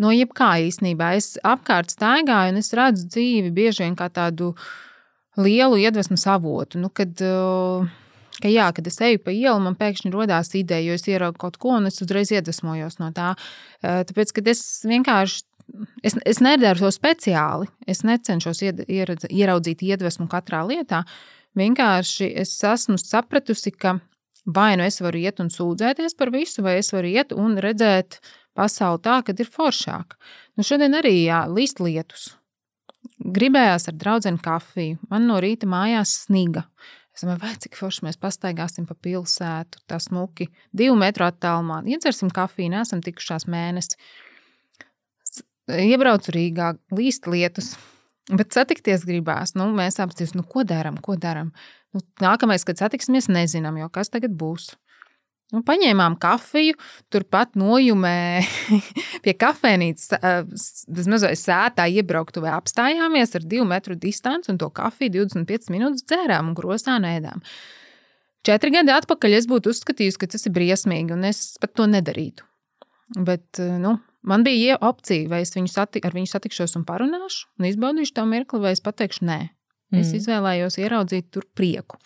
no 0.00 0.12
jebkā 0.14 0.52
īstenībā. 0.68 1.14
Es 1.18 1.34
apkārt 1.46 1.94
staigāju 1.96 2.54
un 2.54 2.60
es 2.62 2.72
redzu 2.76 3.08
dzīvi 3.10 3.50
bieži 3.56 3.86
vien 3.86 3.98
kā 3.98 4.10
tādu 4.12 4.52
lielu 5.40 5.80
iedvesmas 5.82 6.26
avotu. 6.30 6.78
Nu, 6.82 6.92
kad, 6.94 7.14
ka 8.38 8.50
jā, 8.50 8.70
kad 8.76 8.90
es 8.90 9.00
eju 9.02 9.22
pa 9.24 9.34
ielu, 9.34 9.58
man 9.62 9.78
pēkšņi 9.78 10.14
radās 10.14 10.54
ideja, 10.58 10.90
jo 10.90 10.98
es 11.00 11.06
ieraugu 11.10 11.40
kaut 11.42 11.58
ko 11.60 11.78
un 11.80 11.90
es 11.90 12.02
uzreiz 12.04 12.32
iedvesmojos 12.34 13.00
no 13.02 13.10
tā. 13.16 13.34
Tāpēc, 13.82 14.34
kad 14.38 14.54
es 14.54 14.64
vienkārši 14.86 15.46
Es, 16.02 16.16
es 16.26 16.40
nedaru 16.42 16.82
to 16.82 16.88
speciāli. 16.94 17.68
Es 17.86 18.02
necenšos 18.06 18.62
ied, 18.66 18.80
ieraudzīt 18.90 19.84
iedvesmu 19.86 20.26
katrā 20.30 20.64
lietā. 20.66 21.04
Vienkārši 21.58 22.30
es 22.38 22.52
esmu 22.62 22.98
sapratusi, 23.00 23.72
ka 23.74 23.98
vai 24.46 24.76
nu 24.78 24.84
es 24.86 25.00
varu 25.02 25.18
iet 25.18 25.40
un 25.42 25.50
sūdzēties 25.50 26.14
par 26.18 26.30
visu, 26.34 26.62
vai 26.62 26.78
es 26.80 26.92
varu 26.94 27.10
iet 27.10 27.34
un 27.34 27.58
redzēt 27.60 28.20
pasauli 28.56 29.02
tā, 29.04 29.20
ka 29.26 29.34
ir 29.34 29.50
foršāk. 29.50 30.16
Nu, 30.56 30.66
šodien 30.66 30.94
arī 30.98 31.14
jā, 31.24 31.42
līst 31.50 31.82
lietus. 31.82 32.30
Gribējās 33.20 33.88
ar 33.88 33.96
draugu 33.96 34.32
kafiju. 34.44 34.98
Man 35.10 35.28
no 35.28 35.38
rīta 35.40 35.68
mājās 35.70 36.26
sniga. 36.26 36.66
Es 37.14 37.24
domāju, 37.24 37.42
vai 37.42 37.54
cik 37.58 37.76
forši 37.76 38.06
mēs 38.06 38.18
pastaigāsim 38.20 38.86
pa 38.88 38.94
pilsētu, 38.94 39.82
tā 39.90 39.98
smuki, 40.00 40.48
divu 40.72 40.96
metru 41.00 41.26
attālumā. 41.26 41.82
Iedzersim 41.90 42.30
kafiju, 42.32 42.70
nesam 42.76 43.02
tikušās 43.04 43.48
mēnesi. 43.50 43.98
Iebraucu 45.70 46.34
Rīgā, 46.34 46.74
līst 46.96 47.28
lietus. 47.30 47.74
Bet 48.30 48.54
satikties 48.54 49.04
gribās. 49.08 49.56
Nu, 49.58 49.66
mēs 49.74 49.98
apstāmies, 50.02 50.36
nu, 50.38 50.44
ko 50.46 50.62
darām, 50.66 51.00
ko 51.02 51.16
darām. 51.18 51.50
Nu, 51.94 52.02
nākamais, 52.22 52.64
kad 52.66 52.78
satiksimies, 52.78 53.30
nezinām, 53.32 53.80
jo 53.80 53.88
kas 53.92 54.12
tagad 54.12 54.36
būs. 54.38 54.70
Nu, 55.50 55.64
paņēmām 55.66 56.14
kafiju, 56.22 56.76
turpat 57.10 57.56
nojumē 57.58 58.42
pie 59.24 59.34
kafejnīcas, 59.34 60.12
bez 60.94 61.10
mazliet 61.10 61.40
sētā 61.40 61.88
iebrauktuvē 61.90 62.52
apstājāmies 62.54 63.34
ar 63.34 63.46
divu 63.50 63.66
metru 63.66 63.98
distanci 63.98 64.52
un 64.52 64.60
to 64.62 64.70
kafiju 64.70 65.16
25 65.16 65.74
minūtes 65.74 66.06
dzērām 66.06 66.52
un 66.52 66.58
krostā 66.58 67.00
nēdām. 67.02 67.42
Četri 68.46 68.70
gadi 68.72 68.94
atpakaļ 68.94 69.34
es 69.40 69.50
būtu 69.50 69.74
uzskatījis, 69.74 70.20
ka 70.20 70.30
tas 70.30 70.46
ir 70.46 70.54
briesmīgi 70.54 71.18
un 71.18 71.26
es 71.28 71.42
pat 71.60 71.74
to 71.76 71.90
nedarītu. 71.90 72.46
Bet, 73.16 73.58
nu, 73.58 73.96
Man 74.22 74.44
bija 74.44 74.76
opcija, 74.84 75.28
vai 75.32 75.40
es 75.46 75.54
viņu 75.54 75.70
sati, 75.72 76.00
ar 76.04 76.12
viņu 76.12 76.28
satikšos 76.28 76.76
un 76.76 76.84
parunāšu, 76.88 77.46
un 77.56 77.68
izbaudīšu 77.70 78.12
to 78.18 78.26
mirkli, 78.28 78.60
vai 78.60 78.74
es 78.76 78.82
pateikšu, 78.84 79.24
nē. 79.24 79.38
Mm. 79.90 80.02
Es 80.02 80.12
izvēlējos 80.18 80.76
ieraudzīt 80.82 81.30
tur 81.32 81.46
prieku. 81.56 81.96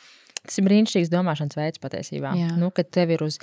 Tas 0.45 0.61
ir 0.61 0.67
brīnišķīgs 0.69 1.11
domāšanas 1.13 1.59
veids 1.59 1.83
patiesībā. 1.83 2.37
Jā. 2.39 2.53
Nu, 2.61 2.71
kad 2.75 2.93
tev 2.95 3.17
ir 3.17 3.25
uz 3.27 3.41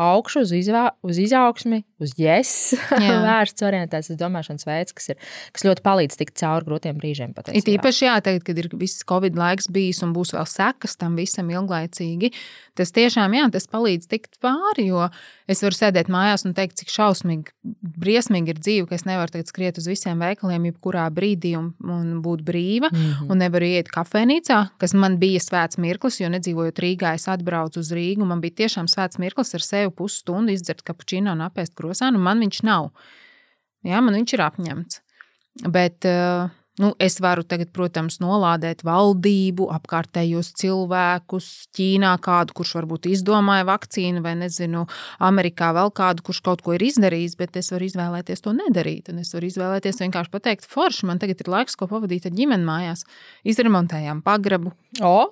augšu, 0.00 0.42
uz, 0.42 0.52
izvā, 0.56 0.88
uz 1.06 1.18
izaugsmi, 1.22 1.82
uz 2.02 2.14
yes, 2.18 2.74
vērsts 3.26 3.64
orientēts 3.66 4.10
domāšanas 4.18 4.66
veids, 4.66 4.94
kas, 4.96 5.12
ir, 5.12 5.20
kas 5.54 5.66
ļoti 5.66 5.84
palīdz 5.84 6.18
tikt 6.18 6.36
cauri 6.40 6.66
grūtiem 6.68 6.98
brīžiem. 6.98 7.34
Patiesībā. 7.36 7.60
It 7.60 7.70
īpaši 7.76 8.08
jā, 8.08 8.16
tagad, 8.26 8.44
kad 8.46 8.58
ir 8.58 8.68
viss 8.80 9.06
Covid 9.06 9.38
laiks 9.38 9.70
bijis 9.72 10.02
un 10.06 10.14
būs 10.16 10.34
vēl 10.34 10.48
sekas 10.50 10.98
tam 10.98 11.14
visam 11.18 11.50
ilglaicīgi, 11.52 12.32
tas 12.78 12.90
tiešām 12.94 13.38
jā, 13.38 13.46
tas 13.54 13.70
palīdz 13.70 14.10
tikt 14.10 14.40
pāri, 14.42 14.88
jo 14.90 15.06
es 15.50 15.62
varu 15.62 15.78
sēdēt 15.78 16.10
mājās 16.12 16.46
un 16.48 16.56
teikt, 16.56 16.80
cik 16.80 16.90
šausmīgi, 16.90 17.54
briesmīgi 18.00 18.54
ir 18.54 18.60
dzīve, 18.60 18.88
ka 18.90 18.98
es 18.98 19.06
nevaru 19.06 19.36
tagad 19.36 19.50
skriet 19.50 19.78
uz 19.78 19.86
visiem 19.90 20.22
veikaliem, 20.24 20.70
jebkurā 20.72 21.06
brīdī 21.14 21.54
un, 21.58 21.70
un 21.84 22.18
būt 22.24 22.42
brīva, 22.46 22.90
mm 22.90 22.98
-hmm. 22.98 23.30
un 23.30 23.42
nevaru 23.44 23.68
iet 23.76 23.92
kafejnīcā, 23.94 24.60
kas 24.80 24.94
man 24.94 25.18
bija 25.22 25.42
svēts 25.44 25.78
mirklis, 25.78 26.20
jo 26.20 26.32
nedzīvojot 26.32 26.82
Rīgā, 26.82 27.14
es 27.14 27.28
atbraucu 27.28 27.80
uz 27.80 27.92
Rīgu, 27.92 28.24
man 28.24 28.40
bija 28.40 28.64
tiešām 28.64 28.88
svēts 28.90 29.20
mirklis 29.20 29.54
ar 29.54 29.60
sevi 29.60 29.83
pusstundu 29.92 30.54
izdzert 30.54 30.84
kapučīnu 30.86 31.34
un 31.34 31.44
apēst 31.48 31.74
krosānu, 31.78 32.22
man 32.22 32.40
viņš 32.44 32.62
nav. 32.64 32.92
Jā, 33.84 34.00
man 34.00 34.16
viņš 34.16 34.36
ir 34.36 34.44
apņemts. 34.46 35.00
Bet, 35.70 36.06
uh, 36.08 36.52
Nu, 36.74 36.88
es 36.98 37.20
varu 37.22 37.44
tagad, 37.46 37.68
protams, 37.70 38.16
nolādēt 38.18 38.80
valdību, 38.82 39.68
apkārtējos 39.76 40.48
cilvēkus, 40.58 41.46
Ķīnā 41.74 42.16
kādu, 42.22 42.56
kurš 42.58 42.72
varbūt 42.80 43.06
izdomāja 43.12 43.68
vakcīnu, 43.68 44.18
vai 44.24 44.32
nezinu, 44.40 44.82
Amerikā 45.22 45.70
vēl 45.76 45.92
kādu, 45.94 46.24
kurš 46.26 46.42
kaut 46.48 46.64
ko 46.66 46.74
ir 46.74 46.82
izdarījis, 46.82 47.38
bet 47.38 47.60
es 47.62 47.70
varu 47.70 47.86
izvēlēties 47.86 48.42
to 48.42 48.56
nedarīt. 48.58 49.12
Un 49.14 49.22
es 49.22 49.30
varu 49.36 49.52
izvēlēties 49.52 50.02
vienkārši 50.02 50.34
pateikt, 50.34 50.66
forši, 50.66 51.06
man 51.06 51.22
tagad 51.22 51.46
ir 51.46 51.54
laiks, 51.54 51.78
ko 51.78 51.86
pavadīt 51.92 52.26
ar 52.26 52.34
ģimeni 52.34 52.66
mājās. 52.66 53.06
Izremontējām 53.46 54.24
pagrabu, 54.26 54.74
oh. 55.06 55.30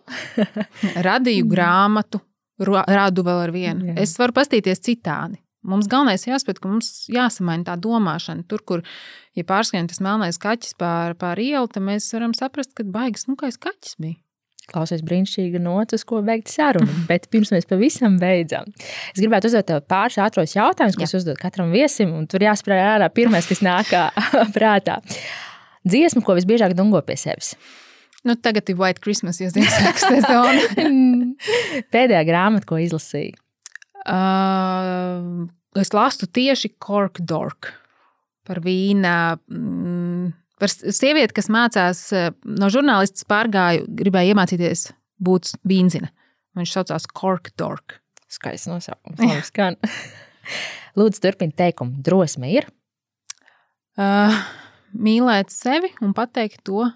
radīju 1.10 1.50
grāmatu, 1.50 2.22
rādu 2.68 3.24
vēl 3.26 3.46
ar 3.46 3.54
vienu. 3.54 3.90
Jā. 3.90 3.96
Es 4.04 4.14
varu 4.20 4.34
pastīties 4.36 4.82
citādi. 4.84 5.40
Mums 5.62 5.86
galvenais 5.86 6.24
jāsaprot, 6.26 6.58
ka 6.58 6.70
mums 6.70 7.06
jāsamaina 7.12 7.68
tā 7.68 7.76
domāšana. 7.78 8.42
Tur, 8.50 8.64
kur 8.66 8.82
ja 9.38 9.44
pārskrien 9.46 9.86
tas 9.90 10.02
melnais 10.02 10.40
kaķis 10.42 10.74
pār, 10.80 11.14
pār 11.18 11.38
ielu, 11.38 11.70
tad 11.70 11.86
mēs 11.86 12.08
varam 12.16 12.34
saprast, 12.34 12.74
ka 12.74 12.86
baigas 12.86 13.28
smukais 13.28 13.60
kaķis 13.62 13.94
bija. 14.02 14.18
Klausies 14.70 15.02
brīnišķīga 15.06 15.58
nots, 15.62 16.04
ko 16.06 16.20
beigt 16.26 16.50
sarunu, 16.50 16.90
bet 17.10 17.28
pirms 17.30 17.50
mēs 17.54 17.66
pavisam 17.70 18.18
beidzam. 18.22 18.70
Es 19.12 19.20
gribētu 19.20 19.50
uzdot 19.50 19.68
tev 19.70 19.82
pāris 19.90 20.18
ātros 20.22 20.56
jautājumus, 20.56 20.98
ko 20.98 21.08
uzdot 21.18 21.38
katram 21.38 21.70
viesim, 21.74 22.10
un 22.14 22.26
tur 22.30 22.42
jāspēj 22.42 22.82
ārā 22.96 23.10
pirmais, 23.14 23.46
kas 23.50 23.62
nāk 23.62 23.90
prātā. 24.56 24.98
Dziesma, 25.86 26.22
ko 26.26 26.38
visbiežāk 26.38 26.76
dungo 26.78 27.02
pie 27.06 27.18
sevis. 27.18 27.56
Nu, 28.22 28.36
tagad 28.38 28.70
ir 28.70 28.78
White 28.78 29.02
Christmas, 29.02 29.40
jo 29.42 29.48
Ziemassvētku 29.50 30.12
sezona. 30.14 30.66
Pēdējā 31.94 32.22
grāmata, 32.28 32.68
ko 32.68 32.78
izlasīju. 32.78 33.34
Uh, 34.02 35.48
es 35.78 35.90
lasu 35.94 36.28
tieši 36.30 36.72
Cork 36.82 37.18
Dork 37.26 37.72
par 38.46 38.62
vīna. 38.62 39.34
Mm, 39.50 40.32
par 40.62 40.70
sievieti, 40.70 41.34
kas 41.34 41.50
mācās 41.50 42.04
no 42.46 42.70
žurnālistas, 42.70 43.26
pārgāju, 43.30 43.88
gribēja 43.98 44.36
iemācīties 44.36 44.90
būt 45.22 45.56
vīnzina. 45.66 46.12
Viņš 46.58 46.76
saucās 46.76 47.08
Cork 47.10 47.50
Dork. 47.58 47.98
Skaists 48.32 48.70
nosaukums. 48.70 49.18
Lūdzu, 50.98 51.22
turpiniet 51.24 51.56
teikumu. 51.58 51.98
Drosme 52.04 52.50
ir? 52.54 52.68
Uh, 53.98 54.38
mīlēt 54.96 55.52
sevi 55.52 55.90
un 56.04 56.14
pateikt 56.16 56.62
to, 56.68 56.86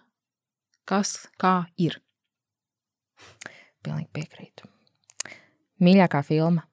kas 0.89 1.19
kā 1.41 1.59
ir. 1.83 1.99
Pilnīgi 3.85 4.11
piekrītu. 4.17 4.71
Mīļākā 5.83 6.23
filma. 6.27 6.65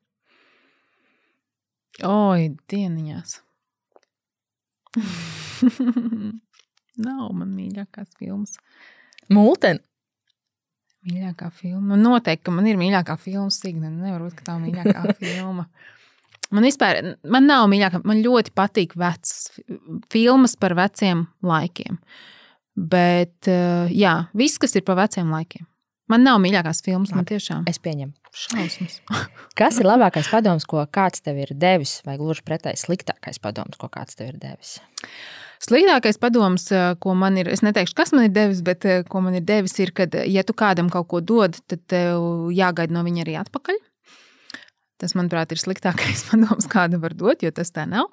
Oi, 2.08 2.54
dieniņās. 2.72 3.36
Nav 7.08 7.34
man 7.34 7.52
mīļākās 7.54 8.14
filmas. 8.20 8.58
Mūten. 9.34 9.82
Mīļākā 11.04 11.50
filma. 11.54 11.98
Noteikti, 12.00 12.46
ka 12.48 12.54
man 12.56 12.68
ir 12.70 12.80
mīļākā 12.80 13.18
filma. 13.20 13.52
Signa, 13.54 13.92
nevar 13.92 14.24
būt, 14.24 14.38
ka 14.40 14.48
tā 14.48 14.58
ir 14.60 14.66
mīļākā 14.68 15.02
filma. 15.22 15.68
Man 16.54 16.68
vispār 16.68 17.02
man 17.34 17.50
nav 17.50 17.68
mīļākā. 17.72 18.04
Man 18.08 18.22
ļoti 18.26 18.54
patīk 18.56 18.96
vecas 19.00 19.52
filmas 20.14 20.56
par 20.60 20.78
veciem 20.78 21.26
laikiem. 21.46 22.00
Bet, 22.76 23.48
eh, 23.48 23.92
jā, 23.94 24.16
viss, 24.34 24.58
kas 24.58 24.74
ir 24.76 24.82
par 24.88 24.98
veciem 24.98 25.30
laikiem. 25.30 25.68
Man 26.10 26.26
nav 26.26 26.40
mīļākās 26.44 26.82
filmas, 26.84 27.14
man 27.16 27.26
tiešām 27.26 27.64
Es 27.70 27.78
pieņemu. 27.80 28.12
šausmas. 28.34 28.98
Kas 29.60 29.78
ir 29.80 29.86
labākais 29.88 30.28
padoms, 30.30 30.66
ko 30.68 30.84
kāds 30.92 31.22
tev 31.24 31.38
ir 31.40 31.54
devis, 31.56 32.02
vai 32.06 32.18
gluži 32.20 32.44
pretēji 32.44 32.82
sliktākais 32.82 33.40
padoms, 33.40 33.78
ko 33.80 33.88
kāds 33.94 34.18
tev 34.20 34.34
ir 34.34 34.38
devis? 34.42 34.80
Sliktākais 35.64 36.20
padoms, 36.20 36.66
eh, 36.76 36.96
ko 37.00 37.14
man 37.16 37.38
ir, 37.40 37.48
es 37.54 37.62
neteikšu, 37.64 37.96
kas 37.96 38.12
man 38.12 38.26
ir 38.28 38.34
devis, 38.36 38.60
bet 38.66 38.84
eh, 38.86 39.04
ko 39.08 39.22
man 39.24 39.38
ir 39.40 39.46
devis, 39.48 39.78
ir, 39.80 39.94
ka, 39.96 40.10
ja 40.28 40.44
tu 40.44 40.54
kādam 40.54 40.90
kaut 40.92 41.08
ko 41.08 41.22
dod, 41.22 41.56
tad 41.72 41.86
tev 41.88 42.50
jāgaida 42.52 42.92
no 42.92 43.06
viņa 43.06 43.24
arī 43.24 43.38
atpakaļ. 43.46 43.80
Tas, 45.00 45.16
manuprāt, 45.16 45.56
ir 45.56 45.62
sliktākais 45.62 46.26
padoms, 46.30 46.68
kādu 46.68 47.00
var 47.00 47.16
dot, 47.16 47.42
jo 47.46 47.52
tas 47.56 47.72
tā 47.72 47.88
nav. 47.88 48.12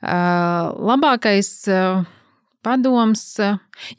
Uh, 0.00 0.70
labākais 0.94 1.50
uh, 1.68 2.06
padoms, 2.66 3.22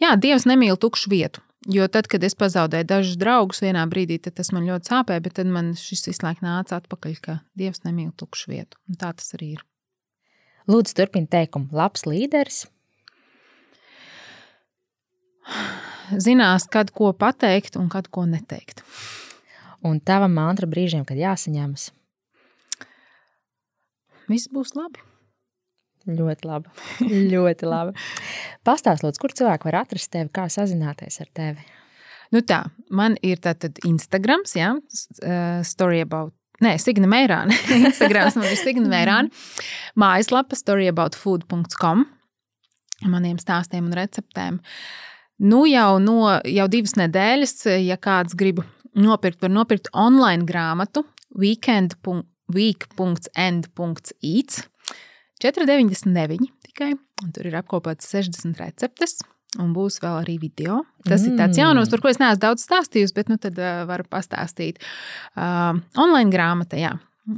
jā, 0.01 0.11
Dievs 0.21 0.47
nemīl 0.49 0.77
tukšu 0.79 1.11
vietu. 1.13 1.43
Jo 1.69 1.85
tad, 1.93 2.07
kad 2.09 2.23
es 2.25 2.33
pazaudēju 2.33 2.87
dažus 2.89 3.17
draugus 3.21 3.61
vienā 3.61 3.83
brīdī, 3.89 4.17
tas 4.23 4.49
man 4.49 4.65
ļoti 4.65 4.89
sāpēja, 4.89 5.21
bet 5.21 5.35
tad 5.37 5.49
man 5.53 5.75
šis 5.77 6.23
laiku 6.23 6.41
nāca 6.41 6.79
atpakaļ, 6.81 7.17
ka 7.21 7.35
Dievs 7.57 7.83
nemīl 7.85 8.09
tukšu 8.17 8.49
vietu. 8.55 8.79
Un 8.89 8.97
tā 8.97 9.11
tas 9.13 9.35
arī 9.37 9.55
ir. 9.59 9.65
Lūdzu, 10.69 10.95
turpini 10.97 11.29
teikumu. 11.29 11.69
Labs 11.73 12.07
līderis. 12.09 12.63
Zinās, 16.11 16.65
kad 16.69 16.89
ko 16.97 17.11
pateikt 17.13 17.77
un 17.77 17.89
kad 17.93 18.09
ko 18.09 18.25
neteikt. 18.29 18.81
Un 19.85 20.01
tava 20.01 20.29
mantra 20.29 20.69
brīžiem, 20.69 21.05
kad 21.05 21.17
jāsaņemas. 21.17 21.91
Viss 24.29 24.49
būs 24.49 24.73
labi. 24.77 25.10
Ļoti 26.07 26.47
labi. 26.49 26.69
ļoti 27.31 27.67
labi. 27.69 27.91
Pastāst, 28.65 29.03
lūdzu, 29.05 29.19
kur 29.21 29.29
cilvēki 29.37 29.67
var 29.69 29.75
atrast 29.83 30.09
tevi, 30.13 30.29
kā 30.33 30.47
sazināties 30.49 31.19
ar 31.21 31.27
tevi. 31.37 31.61
Nu 32.31 32.39
tā, 32.47 32.61
man 32.89 33.17
ir 33.21 33.37
tātad 33.43 33.77
Instagrams, 33.85 34.53
jā, 34.55 34.71
s- 34.89 35.07
eh, 35.21 35.59
story 35.67 35.99
about, 36.01 36.31
nē, 36.63 36.77
Signa 36.79 37.07
Meirāna. 37.11 37.51
Instagrams 37.89 38.35
man 38.39 38.47
ir 38.47 38.55
Signa 38.57 38.87
Meirāna. 38.87 39.29
Mājaslapa 39.99 40.55
storyaboutfood.com 40.55 42.05
maniem 43.11 43.37
stāstiem 43.41 43.85
un 43.89 43.93
receptēm. 43.97 44.59
Nu 45.41 45.63
jau 45.65 45.97
no 45.99 46.39
jau 46.45 46.67
divas 46.69 46.93
nedēļas, 47.01 47.55
ja 47.81 47.97
kāds 47.97 48.35
grib 48.37 48.61
nopirkt, 48.93 49.41
var 49.41 49.49
nopirkt 49.49 49.87
online 49.97 50.45
grāmatu 50.45 51.01
weekend.week.end.eats 53.41 54.61
4,99 55.41 56.49
tikai. 56.69 56.93
Tur 57.35 57.49
ir 57.49 57.57
apkopotas 57.59 58.09
60 58.13 58.59
receptes. 58.61 59.19
Un 59.59 59.73
būs 59.75 59.99
vēl 59.99 60.21
arī 60.21 60.37
video. 60.39 60.81
Tas 61.03 61.25
mm. 61.25 61.27
ir 61.27 61.39
tāds 61.41 61.57
Mm. 61.57 61.63
jaunums, 61.65 61.89
par 61.91 61.99
ko 61.99 62.07
es 62.07 62.21
neesmu 62.21 62.39
daudz 62.39 62.63
stāstījusi, 62.63 63.15
bet 63.17 63.31
nu 63.31 63.35
tad 63.41 63.57
uh, 63.59 63.81
varu 63.89 64.05
pastāstīt. 64.07 64.79
Uh, 65.35 65.81
online 65.99 66.31
grāmata, 66.31 66.79
jā. 66.79 66.93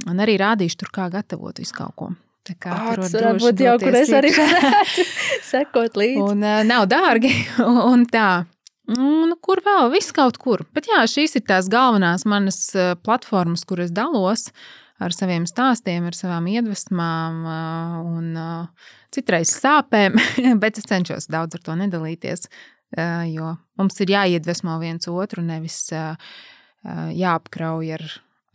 Un 0.06 0.22
arī 0.22 0.36
rādīšu 0.38 0.78
tur, 0.78 0.92
kā 0.94 1.08
gatavot 1.10 1.58
visu 1.58 1.74
kaut 1.74 1.96
ko. 1.98 2.12
Tā 2.44 2.54
kā 2.60 2.76
tur 3.08 3.24
var 3.24 3.40
būt 3.40 3.60
jau, 3.64 3.74
kur 3.80 3.96
es 3.98 4.12
arī 4.14 4.30
varētu 4.36 5.04
sekot 5.50 5.98
līdzi. 5.98 6.22
Un 6.22 6.44
uh, 6.44 6.60
nav 6.68 6.86
dārgi. 6.92 7.32
Un 7.90 8.06
tā. 8.06 8.44
Un 8.94 9.32
kur 9.40 9.62
vēl? 9.64 9.88
Viss 9.94 10.12
kaut 10.14 10.38
kur. 10.38 10.62
Bet 10.76 10.86
jā, 10.90 11.02
šīs 11.08 11.38
ir 11.40 11.46
tās 11.48 11.70
galvenās 11.72 12.26
manas 12.28 12.60
uh, 12.76 12.94
platformas, 13.00 13.64
kur 13.66 13.80
es 13.80 13.90
dalos 13.96 14.50
ar 15.04 15.14
saviem 15.14 15.46
stāstiem, 15.48 16.08
ar 16.08 16.16
savām 16.16 16.48
iedvesmām 16.50 17.44
un 18.14 18.30
citreiz 19.14 19.52
sāpēm. 19.54 20.18
Bet 20.62 20.80
es 20.80 20.88
cenšos 20.90 21.30
daudz 21.32 21.58
ar 21.58 21.64
to 21.64 21.78
nedalīties, 21.84 22.48
jo 23.30 23.54
mums 23.80 24.02
ir 24.04 24.14
jāiedvesmo 24.16 24.76
viens 24.82 25.08
otru, 25.10 25.44
nevis 25.44 25.86
jāapkrauj 26.84 27.94
ar, 27.98 28.04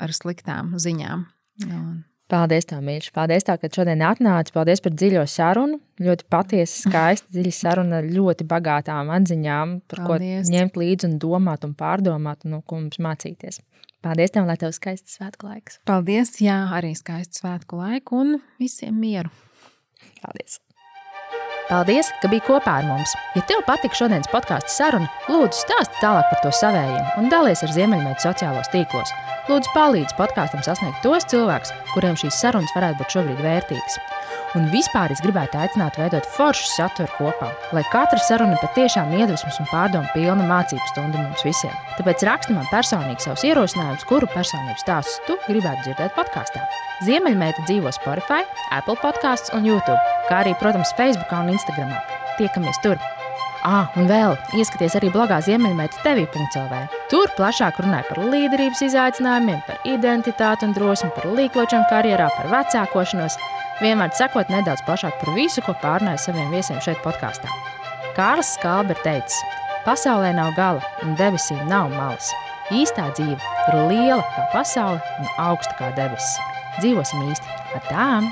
ar 0.04 0.16
sliktām 0.16 0.78
ziņām. 0.82 1.26
Un, 1.70 1.98
Paldies, 2.30 2.68
tev, 2.70 2.84
mīļš. 2.86 3.10
Paldies, 3.16 3.46
tev, 3.48 3.58
ka 3.58 3.70
šodien 3.74 4.04
atnāci. 4.06 4.54
Paldies 4.54 4.84
par 4.86 4.94
dziļo 4.94 5.24
sarunu. 5.30 5.80
Ļoti 6.06 6.28
patiesa, 6.30 6.76
skaista, 6.86 7.26
dziļa 7.34 7.54
saruna, 7.56 8.02
ar 8.04 8.10
ļoti 8.10 8.46
bagātām 8.50 9.10
atziņām, 9.16 9.80
par 9.90 10.04
Paldies. 10.06 10.46
ko 10.46 10.54
ņemt 10.54 10.78
līdzi 10.78 11.10
un 11.10 11.16
domāt 11.24 11.66
un 11.66 11.74
pārdomāt, 11.80 12.46
un 12.46 12.54
no 12.58 12.62
ko 12.62 12.84
mums 12.84 13.02
mācīties. 13.02 13.64
Paldies, 14.00 14.32
tev, 14.32 14.46
lai 14.48 14.56
tev 14.56 14.72
skaists 14.72 15.18
svētku 15.18 15.50
laiks. 15.50 15.82
paldies, 15.90 16.38
jā, 16.40 16.56
arī 16.72 16.94
skaistu 16.96 17.42
svētku 17.42 17.82
laiku 17.82 18.22
un 18.22 18.38
visiem 18.62 18.96
mieru! 18.96 19.32
Paldies! 20.22 20.62
Paldies, 21.70 22.08
ka 22.22 22.30
biji 22.32 22.46
kopā 22.48 22.80
ar 22.80 22.88
mums. 22.88 23.12
Ja 23.36 23.44
tev 23.46 23.60
patika 23.68 24.00
šodienas 24.00 24.32
podkāstu 24.32 24.72
saruna, 24.74 25.10
lūdzu 25.30 25.60
stāsti 25.66 26.00
tālāk 26.00 26.32
par 26.32 26.40
to 26.42 26.54
savējiem 26.56 27.20
un 27.20 27.28
dalies 27.30 27.62
ar 27.62 27.76
Ziemeļmeitu 27.76 28.24
sociālos 28.24 28.72
tīklos. 28.74 29.12
Lūdzu, 29.52 29.70
palīdzi 29.76 30.16
podkāstam 30.18 30.64
sasniegt 30.66 31.04
tos 31.04 31.28
cilvēkus, 31.30 31.76
kuriem 31.92 32.18
šīs 32.18 32.40
sarunas 32.40 32.74
varētu 32.74 33.04
būt 33.04 33.18
šobrīd 33.18 33.44
vērtīgas. 33.46 34.00
Un 34.58 34.66
vispār 34.74 35.12
es 35.14 35.20
gribētu 35.22 35.60
aicināt 35.62 36.00
veidot 36.02 36.26
foršu 36.34 36.66
saturu 36.72 37.12
kopā, 37.20 37.52
lai 37.76 37.84
katra 37.92 38.18
saruna 38.26 38.58
patiešām 38.64 39.12
iedvesmas 39.14 39.60
un 39.62 39.70
pārdomu 39.70 40.10
pilna 40.16 40.48
mācību 40.50 40.88
stunda 40.90 41.22
mums 41.22 41.44
visiem. 41.46 41.76
Tāpēc 42.00 42.26
raksti 42.26 42.56
man 42.58 42.66
personīgi 42.72 43.28
savus 43.28 43.46
ierosinājumus, 43.46 44.08
kuru 44.10 44.30
personību 44.34 44.82
stāstus 44.82 45.22
tu 45.28 45.38
gribētu 45.46 45.86
dzirdēt 45.86 46.18
podkāstā. 46.18 46.66
Ziemeļmeita 47.06 47.68
dzīvo 47.68 47.94
Spotify, 47.94 48.42
Apple 48.74 48.98
podkāstos 49.04 49.54
un 49.54 49.70
YouTube, 49.70 50.02
kā 50.32 50.42
arī, 50.42 50.58
protams, 50.58 50.96
Facebook 50.98 51.30
un 51.38 51.54
Instagram. 51.54 51.94
Tiekamies 52.42 52.82
tur! 52.82 52.98
Ah, 53.60 53.92
un 54.00 54.08
vēl 54.08 54.38
ieskaties 54.56 54.96
arī 54.98 55.12
blogā 55.14 55.42
Ziemeļmeita 55.44 56.02
TV.CLV. 56.02 56.84
Tur 57.12 57.30
plašāk 57.38 57.82
runāja 57.84 58.08
par 58.08 58.22
līderības 58.32 58.82
izaicinājumiem, 58.88 59.62
par 59.68 59.82
identitāti 59.86 60.66
un 60.66 60.74
drosmi, 60.74 61.12
par 61.14 61.28
līkločiem 61.38 61.84
karjerā, 61.92 62.30
par 62.38 62.50
vecākošanos. 62.54 63.36
Vienmēr 63.80 64.12
sekot 64.12 64.50
nedaudz 64.52 64.84
plašāk 64.84 65.22
par 65.22 65.32
visu, 65.38 65.64
ko 65.64 65.72
pārnāju 65.80 66.20
saviem 66.26 66.52
viesiem 66.52 66.82
šeit 66.84 67.00
podkāstā. 67.06 67.48
Kārlis 68.18 68.52
Skalbe 68.58 68.92
ir 68.92 69.04
teicis, 69.06 69.40
pasaulē 69.86 70.34
nav 70.36 70.52
gala 70.58 70.84
un 71.06 71.16
debesīm 71.20 71.62
nav 71.70 71.88
malas. 71.94 72.34
Īstā 72.76 73.08
dzīve 73.16 73.40
ir 73.40 73.80
liela 73.88 74.22
kā 74.36 74.50
pasaule 74.52 75.00
un 75.22 75.32
augsta 75.48 75.80
kā 75.80 75.94
debesis. 75.96 76.36
Dzīvosim 76.82 77.24
īsti 77.32 77.58
ar 77.80 77.88
tām! 77.88 78.32